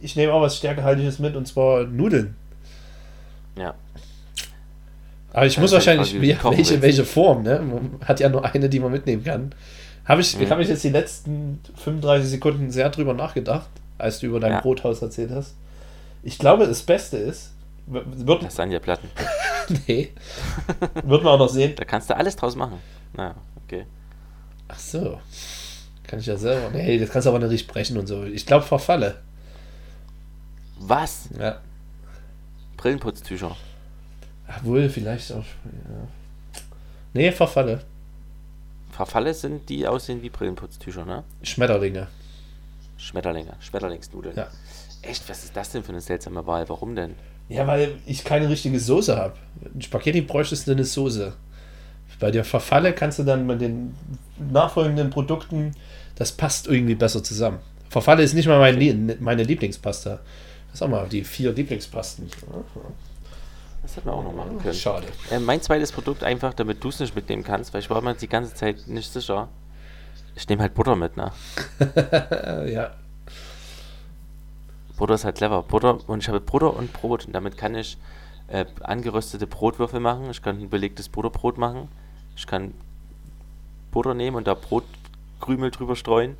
ich 0.00 0.16
nehme 0.16 0.32
auch 0.32 0.40
was 0.42 0.56
Stärkehaltiges 0.56 1.18
mit 1.18 1.34
und 1.36 1.46
zwar 1.46 1.84
Nudeln. 1.84 2.36
Ja. 3.56 3.74
Aber 5.32 5.46
ich 5.46 5.56
Ja, 5.56 5.60
muss 5.62 5.72
das 5.72 5.86
halt 5.86 5.98
wahrscheinlich, 5.98 6.36
du 6.36 6.40
kochen 6.42 6.56
welche, 6.58 6.82
welche 6.82 7.04
Form, 7.04 7.42
ne? 7.42 7.60
Man 7.60 8.00
hat 8.06 8.20
ja 8.20 8.28
nur 8.28 8.44
eine, 8.44 8.68
die 8.68 8.80
man 8.80 8.92
mitnehmen 8.92 9.24
kann. 9.24 9.52
Habe 10.04 10.20
ich, 10.20 10.38
Mhm. 10.38 10.48
hab 10.48 10.58
ich 10.58 10.68
jetzt 10.68 10.84
die 10.84 10.88
letzten 10.88 11.60
35 11.76 12.30
Sekunden 12.30 12.70
sehr 12.70 12.88
drüber 12.90 13.12
nachgedacht, 13.12 13.68
als 13.98 14.20
du 14.20 14.26
über 14.26 14.40
dein 14.40 14.52
Ja. 14.52 14.60
Brothaus 14.60 15.02
erzählt 15.02 15.30
hast. 15.30 15.54
Ich 16.22 16.38
glaube, 16.38 16.66
das 16.66 16.82
Beste 16.82 17.16
ist, 17.18 17.50
wird, 17.88 18.42
Lasagneplatten. 18.42 19.10
nee, 19.86 20.12
wird 21.04 21.22
man 21.22 21.34
auch 21.34 21.38
noch 21.38 21.48
sehen. 21.48 21.74
Da 21.76 21.84
kannst 21.84 22.10
du 22.10 22.16
alles 22.16 22.36
draus 22.36 22.56
machen. 22.56 22.78
Ja, 23.16 23.34
okay. 23.64 23.86
Ach 24.68 24.78
so. 24.78 25.20
Kann 26.04 26.20
ich 26.20 26.26
ja 26.26 26.36
selber. 26.36 26.70
Nee, 26.70 26.98
das 26.98 27.10
kannst 27.10 27.26
du 27.26 27.30
aber 27.30 27.46
nicht 27.46 27.68
brechen 27.68 27.98
und 27.98 28.06
so. 28.06 28.24
Ich 28.24 28.46
glaube, 28.46 28.64
verfalle. 28.64 29.20
Was? 30.78 31.28
Ja. 31.38 31.60
Brillenputztücher. 32.76 33.56
Obwohl, 34.48 34.88
vielleicht 34.88 35.32
auch. 35.32 35.44
Ja. 35.64 36.08
Nee, 37.12 37.32
verfalle. 37.32 37.84
Verfalle 38.90 39.34
sind 39.34 39.68
die 39.68 39.86
aussehen 39.86 40.22
wie 40.22 40.30
Brillenputztücher, 40.30 41.04
ne? 41.04 41.24
Schmetterlinge. 41.42 42.08
Schmetterlinge, 42.96 43.54
Schmetterlingsnudeln. 43.60 44.36
Ja. 44.36 44.48
Echt, 45.02 45.28
was 45.28 45.44
ist 45.44 45.56
das 45.56 45.70
denn 45.70 45.84
für 45.84 45.92
eine 45.92 46.00
seltsame 46.00 46.46
Wahl? 46.46 46.68
Warum 46.68 46.96
denn? 46.96 47.14
Ja, 47.48 47.66
weil 47.66 47.96
ich 48.06 48.24
keine 48.24 48.48
richtige 48.48 48.78
Soße 48.78 49.16
habe. 49.16 49.34
Ein 49.74 49.80
Spaghetti 49.80 50.20
bräuchtest 50.20 50.66
du 50.66 50.72
eine 50.72 50.84
Soße. 50.84 51.32
Bei 52.20 52.30
der 52.30 52.44
Verfalle 52.44 52.92
kannst 52.92 53.20
du 53.20 53.22
dann 53.22 53.46
mit 53.46 53.60
den 53.60 53.94
nachfolgenden 54.50 55.10
Produkten, 55.10 55.72
das 56.16 56.32
passt 56.32 56.66
irgendwie 56.66 56.96
besser 56.96 57.22
zusammen. 57.22 57.58
Verfalle 57.90 58.22
ist 58.22 58.34
nicht 58.34 58.48
mal 58.48 58.58
mein 58.58 59.16
meine 59.20 59.44
Lieblingspasta. 59.44 60.18
Sag 60.72 60.90
mal, 60.90 61.08
die 61.08 61.24
vier 61.24 61.52
Lieblingspasten. 61.52 62.28
Das 63.82 63.96
hätten 63.96 64.06
wir 64.06 64.12
auch 64.12 64.22
noch 64.24 64.34
machen 64.34 64.58
können. 64.58 64.74
Schade. 64.74 65.06
Äh, 65.30 65.38
mein 65.38 65.62
zweites 65.62 65.92
Produkt 65.92 66.22
einfach, 66.22 66.52
damit 66.54 66.82
du 66.84 66.88
es 66.88 67.00
nicht 67.00 67.14
mitnehmen 67.14 67.44
kannst, 67.44 67.72
weil 67.72 67.80
ich 67.80 67.88
war 67.88 68.02
mir 68.02 68.14
die 68.14 68.28
ganze 68.28 68.54
Zeit 68.54 68.86
nicht 68.86 69.10
sicher. 69.12 69.48
Ich 70.34 70.48
nehme 70.48 70.62
halt 70.62 70.74
Butter 70.74 70.94
mit, 70.94 71.16
ne? 71.16 71.32
Ja. 72.70 72.90
Butter 74.98 75.14
ist 75.14 75.24
halt 75.24 75.36
clever. 75.36 75.62
Butter 75.62 75.98
und 76.08 76.22
ich 76.22 76.28
habe 76.28 76.40
Butter 76.40 76.76
und 76.76 76.92
Brot 76.92 77.26
und 77.26 77.32
damit 77.32 77.56
kann 77.56 77.74
ich 77.74 77.96
äh, 78.48 78.66
angeröstete 78.82 79.46
Brotwürfel 79.46 80.00
machen. 80.00 80.28
Ich 80.30 80.42
kann 80.42 80.60
ein 80.60 80.68
belegtes 80.68 81.08
Butterbrot 81.08 81.56
machen. 81.56 81.88
Ich 82.36 82.46
kann 82.46 82.74
Butter 83.92 84.14
nehmen 84.14 84.36
und 84.36 84.46
da 84.46 84.54
Brotkrümel 84.54 85.70
drüber 85.70 85.96
streuen 85.96 86.36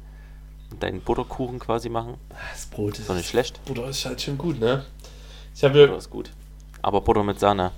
und 0.70 0.82
deinen 0.82 1.00
Butterkuchen 1.00 1.58
quasi 1.60 1.88
machen. 1.88 2.14
Das 2.52 2.66
Brot 2.66 2.94
ist, 2.94 3.00
Ist 3.00 3.10
doch 3.10 3.14
nicht 3.14 3.28
schlecht. 3.28 3.64
Butter 3.64 3.88
ist 3.88 4.04
halt 4.04 4.20
schon 4.20 4.36
gut, 4.36 4.58
ne? 4.58 4.84
Ich 5.54 5.60
Butter 5.62 5.88
habe, 5.88 5.94
ist 5.94 6.10
gut. 6.10 6.30
Aber 6.82 7.00
Butter 7.00 7.22
mit 7.22 7.38
Sahne. 7.40 7.70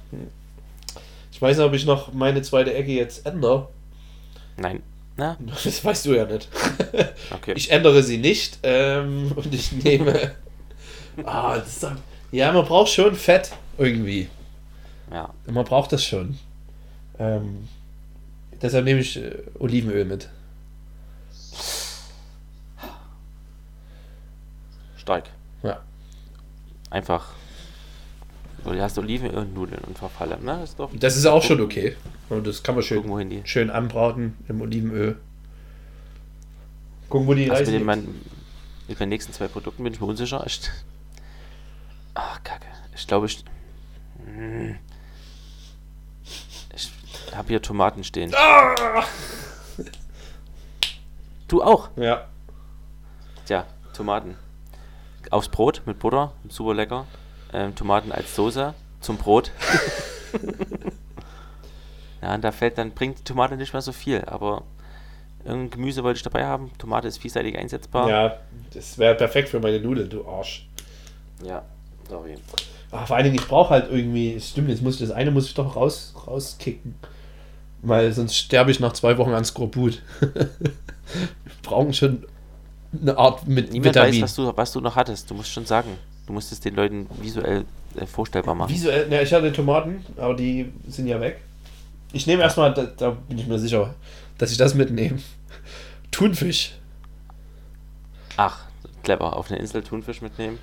ich 1.30 1.40
weiß 1.40 1.58
nicht, 1.58 1.66
ob 1.66 1.74
ich 1.74 1.84
noch 1.84 2.12
meine 2.12 2.42
zweite 2.42 2.72
Ecke 2.74 2.92
jetzt 2.92 3.26
ändere. 3.26 3.68
Nein. 4.56 4.82
Na, 5.16 5.36
Das 5.64 5.84
weißt 5.84 6.06
du 6.06 6.14
ja 6.14 6.24
nicht. 6.24 6.48
okay. 7.34 7.52
Ich 7.54 7.70
ändere 7.70 8.02
sie 8.02 8.16
nicht 8.18 8.58
ähm, 8.62 9.32
und 9.36 9.52
ich 9.52 9.72
nehme. 9.72 10.32
Ah, 11.26 11.56
das 11.58 11.68
ist 11.82 11.86
ja, 12.32 12.52
man 12.52 12.64
braucht 12.64 12.90
schon 12.90 13.14
Fett 13.14 13.52
irgendwie. 13.76 14.28
ja. 15.12 15.30
Man 15.46 15.64
braucht 15.64 15.92
das 15.92 16.04
schon. 16.04 16.38
Ähm, 17.18 17.68
deshalb 18.62 18.84
nehme 18.84 19.00
ich 19.00 19.16
äh, 19.16 19.36
Olivenöl 19.58 20.04
mit. 20.04 20.28
Stark. 24.96 25.24
Ja. 25.62 25.80
Einfach. 26.90 27.32
So, 28.64 28.72
du 28.72 28.80
hast 28.80 28.98
Olivenöl 28.98 29.36
und 29.36 29.54
Nudeln 29.54 29.82
und 29.84 29.98
Verfalle. 29.98 30.38
Ne? 30.40 30.58
Das 30.60 30.70
ist 30.70 30.78
doch 30.78 30.90
Das 30.94 31.16
ist 31.16 31.26
auch 31.26 31.42
schon 31.42 31.60
okay. 31.60 31.96
Und 32.28 32.46
das 32.46 32.62
kann 32.62 32.74
man 32.74 32.84
schön, 32.84 33.42
schön 33.44 33.70
anbraten 33.70 34.36
im 34.48 34.60
Olivenöl. 34.60 35.16
Gucken, 37.08 37.26
wo 37.26 37.34
die 37.34 37.50
Also 37.50 37.54
Reise 37.54 37.72
mit, 37.72 37.80
den, 37.80 37.86
mein, 37.86 38.06
mit 38.86 39.00
meinen 39.00 39.08
nächsten 39.08 39.32
zwei 39.32 39.48
Produkten 39.48 39.82
bin 39.82 39.92
ich 39.92 40.00
mir 40.00 40.06
unsicher. 40.06 40.44
Ach, 42.14 42.42
kacke. 42.42 42.66
Ich 42.94 43.06
glaube, 43.06 43.26
ich. 43.26 43.44
Hm. 44.24 44.78
Ich 46.74 46.90
habe 47.34 47.48
hier 47.48 47.62
Tomaten 47.62 48.04
stehen. 48.04 48.32
Ah! 48.34 49.04
Du 51.48 51.62
auch? 51.62 51.88
Ja. 51.96 52.26
Tja, 53.44 53.66
Tomaten. 53.92 54.36
Aufs 55.30 55.48
Brot 55.48 55.82
mit 55.84 55.98
Butter, 55.98 56.32
super 56.48 56.74
lecker. 56.74 57.06
Ähm, 57.52 57.74
Tomaten 57.74 58.12
als 58.12 58.36
Soße 58.36 58.72
zum 59.00 59.16
Brot. 59.16 59.50
ja, 62.22 62.34
und 62.34 62.44
da 62.44 62.52
fällt 62.52 62.78
dann, 62.78 62.92
bringt 62.92 63.18
die 63.18 63.24
Tomate 63.24 63.56
nicht 63.56 63.72
mehr 63.72 63.82
so 63.82 63.90
viel, 63.90 64.24
aber 64.26 64.62
irgendein 65.44 65.70
Gemüse 65.70 66.04
wollte 66.04 66.18
ich 66.18 66.22
dabei 66.22 66.46
haben. 66.46 66.70
Tomate 66.78 67.08
ist 67.08 67.18
vielseitig 67.18 67.58
einsetzbar. 67.58 68.08
Ja, 68.08 68.36
das 68.72 68.96
wäre 68.98 69.16
perfekt 69.16 69.48
für 69.48 69.58
meine 69.58 69.80
Nudeln, 69.80 70.08
du 70.08 70.28
Arsch. 70.28 70.68
Ja, 71.42 71.64
sorry. 72.10 72.34
Ah, 72.90 73.06
vor 73.06 73.16
allen 73.16 73.24
Dingen, 73.24 73.36
ich 73.36 73.46
brauche 73.46 73.70
halt 73.70 73.90
irgendwie, 73.90 74.38
stimmt, 74.40 74.68
jetzt 74.68 74.82
muss 74.82 74.94
ich 74.94 75.00
das 75.00 75.10
eine 75.12 75.30
muss 75.30 75.46
ich 75.46 75.54
doch 75.54 75.76
raus, 75.76 76.12
rauskicken. 76.26 76.96
Weil 77.82 78.12
sonst 78.12 78.36
sterbe 78.36 78.70
ich 78.70 78.80
nach 78.80 78.92
zwei 78.92 79.16
Wochen 79.16 79.30
an 79.30 79.44
Skorbut. 79.44 80.02
Wir 80.20 80.50
brauchen 81.62 81.94
schon 81.94 82.24
eine 83.00 83.16
Art 83.16 83.46
mit 83.46 83.72
Niemand 83.72 83.94
Vitamin. 83.94 84.14
weiß, 84.14 84.22
was 84.22 84.34
du, 84.34 84.52
was 84.54 84.72
du 84.72 84.80
noch 84.80 84.96
hattest. 84.96 85.30
Du 85.30 85.34
musst 85.34 85.50
schon 85.50 85.64
sagen. 85.64 85.96
Du 86.26 86.32
musst 86.32 86.52
es 86.52 86.60
den 86.60 86.74
Leuten 86.74 87.06
visuell 87.20 87.64
äh, 87.96 88.06
vorstellbar 88.06 88.54
machen. 88.54 88.70
Visuell, 88.70 89.08
ne, 89.08 89.22
ich 89.22 89.32
hatte 89.32 89.52
Tomaten, 89.52 90.04
aber 90.16 90.34
die 90.34 90.70
sind 90.88 91.06
ja 91.06 91.20
weg. 91.20 91.40
Ich 92.12 92.26
nehme 92.26 92.42
erstmal, 92.42 92.74
da, 92.74 92.84
da 92.84 93.10
bin 93.10 93.38
ich 93.38 93.46
mir 93.46 93.58
sicher, 93.58 93.94
dass 94.38 94.50
ich 94.50 94.58
das 94.58 94.74
mitnehme. 94.74 95.18
Thunfisch. 96.10 96.72
Ach, 98.36 98.64
clever. 99.02 99.36
Auf 99.36 99.50
eine 99.50 99.60
Insel 99.60 99.82
Thunfisch 99.82 100.20
mitnehmen. 100.20 100.58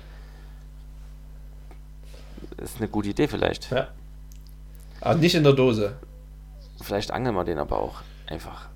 Ist 2.58 2.78
eine 2.78 2.88
gute 2.88 3.08
Idee 3.08 3.28
vielleicht. 3.28 3.70
Ja. 3.70 3.88
Aber 5.00 5.14
nicht 5.14 5.34
in 5.34 5.44
der 5.44 5.52
Dose. 5.52 5.96
Vielleicht 6.80 7.10
angeln 7.10 7.34
wir 7.34 7.44
den 7.44 7.58
aber 7.58 7.78
auch. 7.78 8.02
Einfach. 8.26 8.68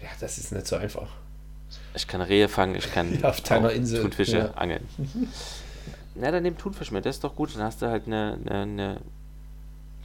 Ja, 0.00 0.08
das 0.20 0.38
ist 0.38 0.52
nicht 0.52 0.66
so 0.66 0.76
einfach. 0.76 1.08
Ich 1.94 2.06
kann 2.06 2.20
Rehe 2.20 2.48
fangen, 2.48 2.74
ich 2.74 2.92
kann 2.92 3.18
Ja, 3.22 3.30
auf 3.30 3.40
deiner 3.42 3.70
Insel, 3.72 4.02
Thunfische 4.02 4.38
ja. 4.38 4.50
angeln. 4.52 4.86
Na, 6.14 6.30
dann 6.30 6.42
nimm 6.42 6.58
Thunfisch 6.58 6.90
mit, 6.90 7.06
das 7.06 7.16
ist 7.16 7.24
doch 7.24 7.36
gut. 7.36 7.54
Dann 7.54 7.62
hast 7.62 7.82
du 7.82 7.86
halt 7.86 8.06
eine, 8.06 8.38
eine, 8.46 8.62
eine 8.62 8.96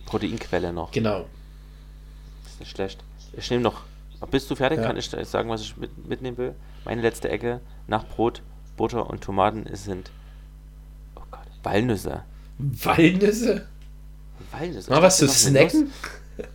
Proteinquelle 0.05 0.71
noch. 0.71 0.91
Genau. 0.91 1.25
ist 2.45 2.59
nicht 2.59 2.71
schlecht. 2.71 3.03
Ich 3.33 3.49
nehme 3.49 3.63
noch. 3.63 3.81
Bist 4.31 4.49
du 4.49 4.55
fertig? 4.55 4.79
Ja. 4.79 4.85
Kann 4.85 4.97
ich 4.97 5.09
sagen, 5.09 5.49
was 5.49 5.61
ich 5.61 5.77
mit, 5.77 6.07
mitnehmen 6.07 6.37
will? 6.37 6.55
Meine 6.85 7.01
letzte 7.01 7.29
Ecke 7.29 7.59
nach 7.87 8.05
Brot, 8.05 8.41
Butter 8.77 9.09
und 9.09 9.23
Tomaten 9.23 9.65
sind 9.75 10.11
oh 11.15 11.23
Gott, 11.31 11.47
Walnüsse. 11.63 12.23
Walnüsse? 12.57 13.67
Walnüsse. 14.51 14.89
Mal 14.89 15.01
was 15.01 15.17
zu 15.17 15.27
snacken? 15.27 15.91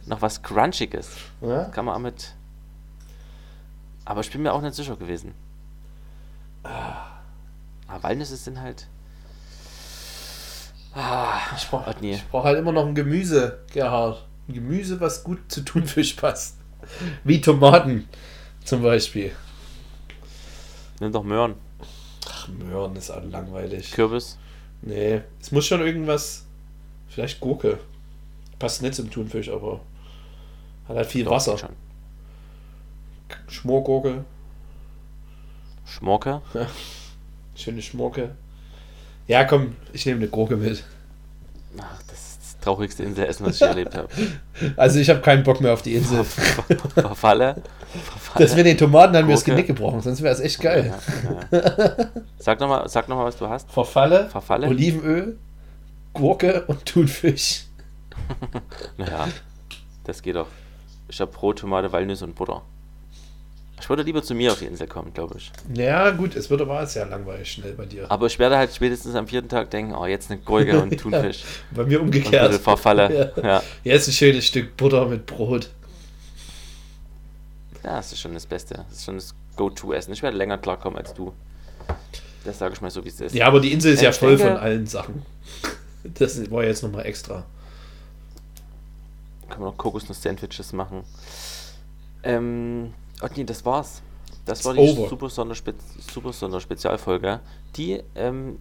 Noch 0.07 0.21
was 0.23 0.43
Crunchiges. 0.43 1.09
Ja? 1.41 1.65
Kann 1.65 1.85
man 1.85 1.95
auch 1.97 2.01
mit. 2.01 2.35
Aber 4.05 4.21
ich 4.21 4.31
bin 4.31 4.43
mir 4.43 4.53
auch 4.53 4.63
nicht 4.63 4.75
sicher 4.75 4.97
gewesen. 4.97 5.35
Ah, 6.63 7.07
Walnüsse 8.03 8.37
sind 8.37 8.61
halt. 8.61 8.87
Ah, 10.95 11.39
Ich 11.57 11.69
brauche 11.69 11.89
Otni. 11.89 12.21
brauch 12.31 12.45
halt 12.45 12.59
immer 12.59 12.73
noch 12.73 12.85
ein 12.87 12.95
Gemüse, 12.95 13.61
Gerhard. 13.73 14.27
Ein 14.49 14.55
Gemüse, 14.55 15.01
was 15.01 15.23
gut 15.23 15.39
zu 15.49 15.65
Thunfisch 15.65 16.15
passt. 16.15 16.57
Wie 17.25 17.41
Tomaten 17.41 18.09
zum 18.65 18.83
Beispiel. 18.83 19.33
Nimm 20.99 21.13
doch 21.13 21.23
Möhren. 21.23 21.55
Ach, 22.29 22.49
Möhren 22.49 22.97
ist 22.97 23.11
auch 23.11 23.23
langweilig. 23.23 23.93
Kürbis. 23.93 24.37
Nee, 24.83 25.23
es 25.41 25.53
muss 25.53 25.67
schon 25.67 25.81
irgendwas. 25.81 26.45
Vielleicht 27.09 27.41
Gurke. 27.41 27.79
Passt 28.59 28.83
nicht 28.83 28.95
zum 28.95 29.11
Thunfisch, 29.11 29.49
aber 29.49 29.81
hat 30.89 30.97
halt 30.97 31.07
viel 31.07 31.25
Doch, 31.25 31.33
Wasser. 31.33 31.59
Schon. 31.59 31.77
Schmorgurke. 33.49 34.25
Schmorke. 35.85 36.41
Schöne 37.55 37.83
Schmorke. 37.83 38.35
Ja, 39.27 39.45
komm, 39.45 39.77
ich 39.93 40.07
nehme 40.07 40.19
eine 40.21 40.29
Gurke 40.29 40.57
mit. 40.57 40.85
Ach, 41.79 42.03
das 42.09 42.30
traurigste 42.61 43.03
Inselessen, 43.03 43.47
was 43.47 43.57
ich 43.57 43.63
erlebt 43.63 43.95
habe. 43.95 44.09
Also 44.77 44.99
ich 44.99 45.09
habe 45.09 45.21
keinen 45.21 45.43
Bock 45.43 45.63
mehr 45.63 45.73
auf 45.73 45.81
die 45.81 45.95
Insel. 45.95 46.23
Verfalle. 46.23 46.83
Verfalle. 46.93 47.63
Das 48.37 48.55
mit 48.55 48.67
den 48.67 48.77
Tomaten 48.77 49.17
haben 49.17 49.27
wir 49.27 49.35
das. 49.35 49.45
Genick 49.45 49.67
gebrochen, 49.67 50.03
sonst 50.03 50.21
wäre 50.21 50.35
es 50.35 50.41
echt 50.41 50.61
geil. 50.61 50.93
Ja, 51.51 51.59
ja. 51.59 52.07
Sag 52.39 52.61
nochmal, 52.61 52.87
sag 52.89 53.09
noch 53.09 53.17
mal, 53.17 53.25
was 53.25 53.39
du 53.39 53.49
hast. 53.49 53.71
Verfalle, 53.71 54.29
Verfalle. 54.29 54.67
Olivenöl, 54.67 55.39
Gurke 56.13 56.65
und 56.67 56.85
Thunfisch. 56.85 57.65
naja, 58.99 59.29
das 60.05 60.21
geht 60.21 60.37
doch. 60.37 60.49
Ich 61.09 61.21
habe 61.21 61.33
Brot, 61.33 61.61
Tomate, 61.61 61.91
Walnüsse 61.91 62.25
und 62.25 62.35
Butter. 62.35 62.63
Ich 63.81 63.89
würde 63.89 64.03
lieber 64.03 64.23
zu 64.23 64.35
mir 64.35 64.53
auf 64.53 64.59
die 64.59 64.67
Insel 64.67 64.87
kommen, 64.87 65.13
glaube 65.15 65.37
ich. 65.39 65.51
Ja, 65.75 66.11
gut, 66.11 66.37
es 66.37 66.51
wird 66.51 66.61
aber 66.61 66.87
sehr 66.87 67.07
langweilig 67.07 67.51
schnell 67.53 67.73
bei 67.73 67.87
dir. 67.87 68.11
Aber 68.11 68.27
ich 68.27 68.39
werde 68.39 68.57
halt 68.57 68.75
spätestens 68.75 69.15
am 69.15 69.27
vierten 69.27 69.49
Tag 69.49 69.71
denken, 69.71 69.95
oh, 69.95 70.07
jetzt 70.07 70.31
eine 70.31 70.41
Gurke 70.41 70.81
und 70.81 70.97
Thunfisch. 70.99 71.45
bei 71.71 71.85
mir 71.85 72.01
umgekehrt. 72.01 72.53
Und 72.53 72.61
verfalle. 72.61 73.33
Ja. 73.41 73.43
ja. 73.43 73.63
Jetzt 73.85 74.09
ein 74.09 74.13
schönes 74.13 74.47
Stück 74.47 74.77
Butter 74.77 75.07
mit 75.07 75.27
Brot. 75.27 75.71
Ja, 77.83 77.97
das 77.97 78.13
ist 78.13 78.21
schon 78.21 78.35
das 78.35 78.47
Beste. 78.47 78.85
Das 78.89 78.99
ist 78.99 79.05
schon 79.05 79.17
das 79.17 79.35
Go-To-Essen. 79.57 80.13
Ich 80.13 80.23
werde 80.23 80.37
länger 80.37 80.59
klarkommen 80.59 80.99
als 80.99 81.15
du. 81.15 81.33
Das 82.45 82.59
sage 82.59 82.75
ich 82.75 82.81
mal 82.81 82.91
so, 82.91 83.05
wie 83.05 83.09
es 83.09 83.21
ist. 83.21 83.35
Ja, 83.35 83.47
aber 83.47 83.61
die 83.61 83.73
Insel 83.73 83.93
ist 83.95 84.01
ja, 84.03 84.11
ja 84.11 84.13
voll 84.13 84.37
denke, 84.37 84.55
von 84.55 84.63
allen 84.63 84.87
Sachen. 84.87 85.23
Das 86.03 86.51
war 86.51 86.65
jetzt 86.65 86.83
nochmal 86.83 87.05
extra. 87.05 87.45
Können 89.51 89.61
wir 89.61 89.67
noch 89.67 89.77
Kokosnuss-Sandwiches 89.77 90.73
machen. 90.73 91.05
Ähm, 92.23 92.95
oh 93.23 93.29
nee, 93.35 93.45
das 93.45 93.65
war's. 93.65 94.03
Das 94.45 94.65
war 94.65 94.75
die 94.75 94.81
Over. 94.81 95.09
Super, 95.09 95.29
Sonderspe 95.29 95.75
Super 96.13 96.33
Sonderspezialfolge, 96.33 97.41
die 97.77 98.03
ähm, 98.15 98.59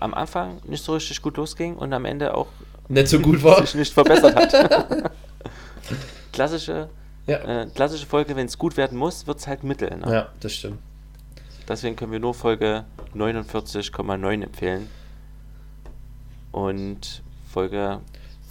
am 0.00 0.14
Anfang 0.14 0.60
nicht 0.66 0.84
so 0.84 0.94
richtig 0.94 1.22
gut 1.22 1.36
losging 1.36 1.76
und 1.76 1.92
am 1.92 2.04
Ende 2.04 2.34
auch 2.34 2.48
nicht 2.88 3.08
so 3.08 3.20
gut 3.20 3.42
war. 3.42 3.60
sich 3.60 3.74
nicht 3.74 3.92
verbessert 3.92 4.34
hat. 4.34 5.12
klassische, 6.32 6.88
ja. 7.26 7.62
äh, 7.62 7.66
klassische 7.74 8.06
Folge, 8.06 8.36
wenn 8.36 8.46
es 8.46 8.58
gut 8.58 8.76
werden 8.76 8.98
muss, 8.98 9.26
wird 9.26 9.38
es 9.38 9.46
halt 9.46 9.64
mittel. 9.64 9.96
Ne? 9.96 10.12
Ja, 10.12 10.28
das 10.40 10.54
stimmt. 10.54 10.78
Deswegen 11.68 11.94
können 11.94 12.12
wir 12.12 12.18
nur 12.18 12.34
Folge 12.34 12.84
49,9 13.14 14.42
empfehlen. 14.42 14.88
Und 16.50 17.22
Folge 17.52 18.00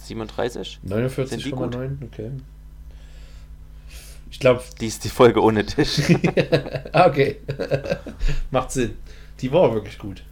37? 0.04 0.80
49,9, 0.86 2.04
okay. 2.04 2.30
Ich 4.30 4.40
glaube. 4.40 4.62
Die 4.80 4.86
ist 4.86 5.04
die 5.04 5.08
Folge 5.08 5.42
ohne 5.42 5.64
Tisch. 5.66 6.00
Ah, 6.92 7.06
okay. 7.06 7.36
Macht 8.50 8.72
Sinn. 8.72 8.96
Die 9.40 9.52
war 9.52 9.72
wirklich 9.72 9.96
gut. 9.98 10.24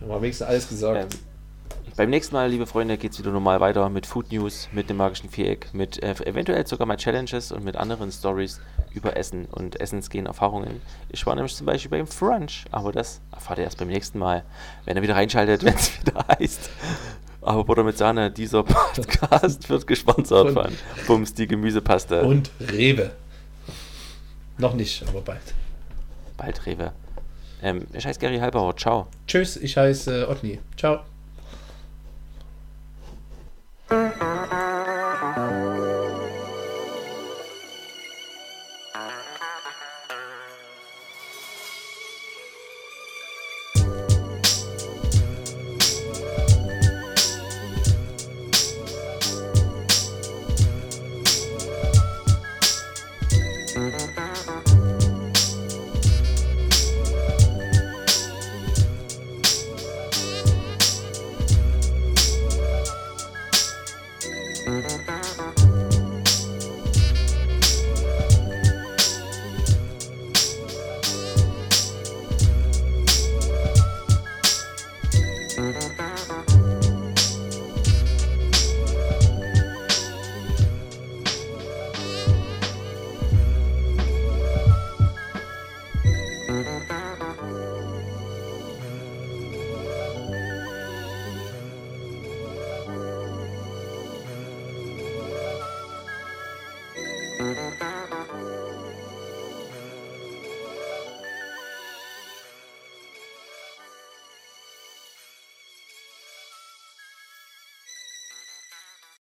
Haben 0.00 0.08
wir 0.08 0.22
wenigstens 0.22 0.46
alles 0.46 0.68
gesagt. 0.68 1.14
Ähm, 1.14 1.20
beim 1.96 2.10
nächsten 2.10 2.36
Mal, 2.36 2.48
liebe 2.48 2.64
Freunde, 2.64 2.96
geht 2.96 3.10
es 3.10 3.18
wieder 3.18 3.32
normal 3.32 3.60
weiter 3.60 3.88
mit 3.88 4.06
Food 4.06 4.30
News, 4.30 4.68
mit 4.70 4.88
dem 4.88 4.98
magischen 4.98 5.30
Viereck, 5.30 5.74
mit 5.74 6.00
äh, 6.00 6.12
eventuell 6.26 6.64
sogar 6.64 6.86
mal 6.86 6.96
Challenges 6.96 7.50
und 7.50 7.64
mit 7.64 7.74
anderen 7.74 8.12
Stories 8.12 8.60
über 8.94 9.16
Essen 9.16 9.46
und 9.46 9.80
Essensgehen-Erfahrungen. 9.80 10.80
Ich 11.08 11.26
war 11.26 11.34
nämlich 11.34 11.56
zum 11.56 11.66
Beispiel 11.66 11.90
beim 11.90 12.06
Frunch, 12.06 12.66
aber 12.70 12.92
das 12.92 13.20
erfahrt 13.32 13.58
ihr 13.58 13.64
erst 13.64 13.78
beim 13.78 13.88
nächsten 13.88 14.20
Mal, 14.20 14.44
wenn 14.84 14.96
ihr 14.96 15.02
wieder 15.02 15.16
reinschaltet, 15.16 15.64
wenn 15.64 15.74
es 15.74 16.00
wieder 16.00 16.24
heißt. 16.38 16.70
Aber 17.48 17.64
Butter 17.64 17.82
mit 17.82 17.96
Sahne, 17.96 18.30
dieser 18.30 18.62
Podcast 18.94 19.70
wird 19.70 19.86
gesponsert 19.86 20.50
von 20.50 20.68
Bums, 21.06 21.32
die 21.32 21.46
Gemüsepaste. 21.46 22.22
Und 22.22 22.50
Rewe. 22.60 23.12
Noch 24.58 24.74
nicht, 24.74 25.02
aber 25.08 25.22
bald. 25.22 25.40
Bald 26.36 26.66
Rewe. 26.66 26.92
Ähm, 27.62 27.86
ich 27.94 28.04
heiße 28.04 28.20
Gary 28.20 28.36
Halbauer. 28.36 28.76
Ciao. 28.76 29.06
Tschüss, 29.26 29.56
ich 29.56 29.78
heiße 29.78 30.24
äh, 30.24 30.30
Otni. 30.30 30.58
Ciao. 30.76 31.00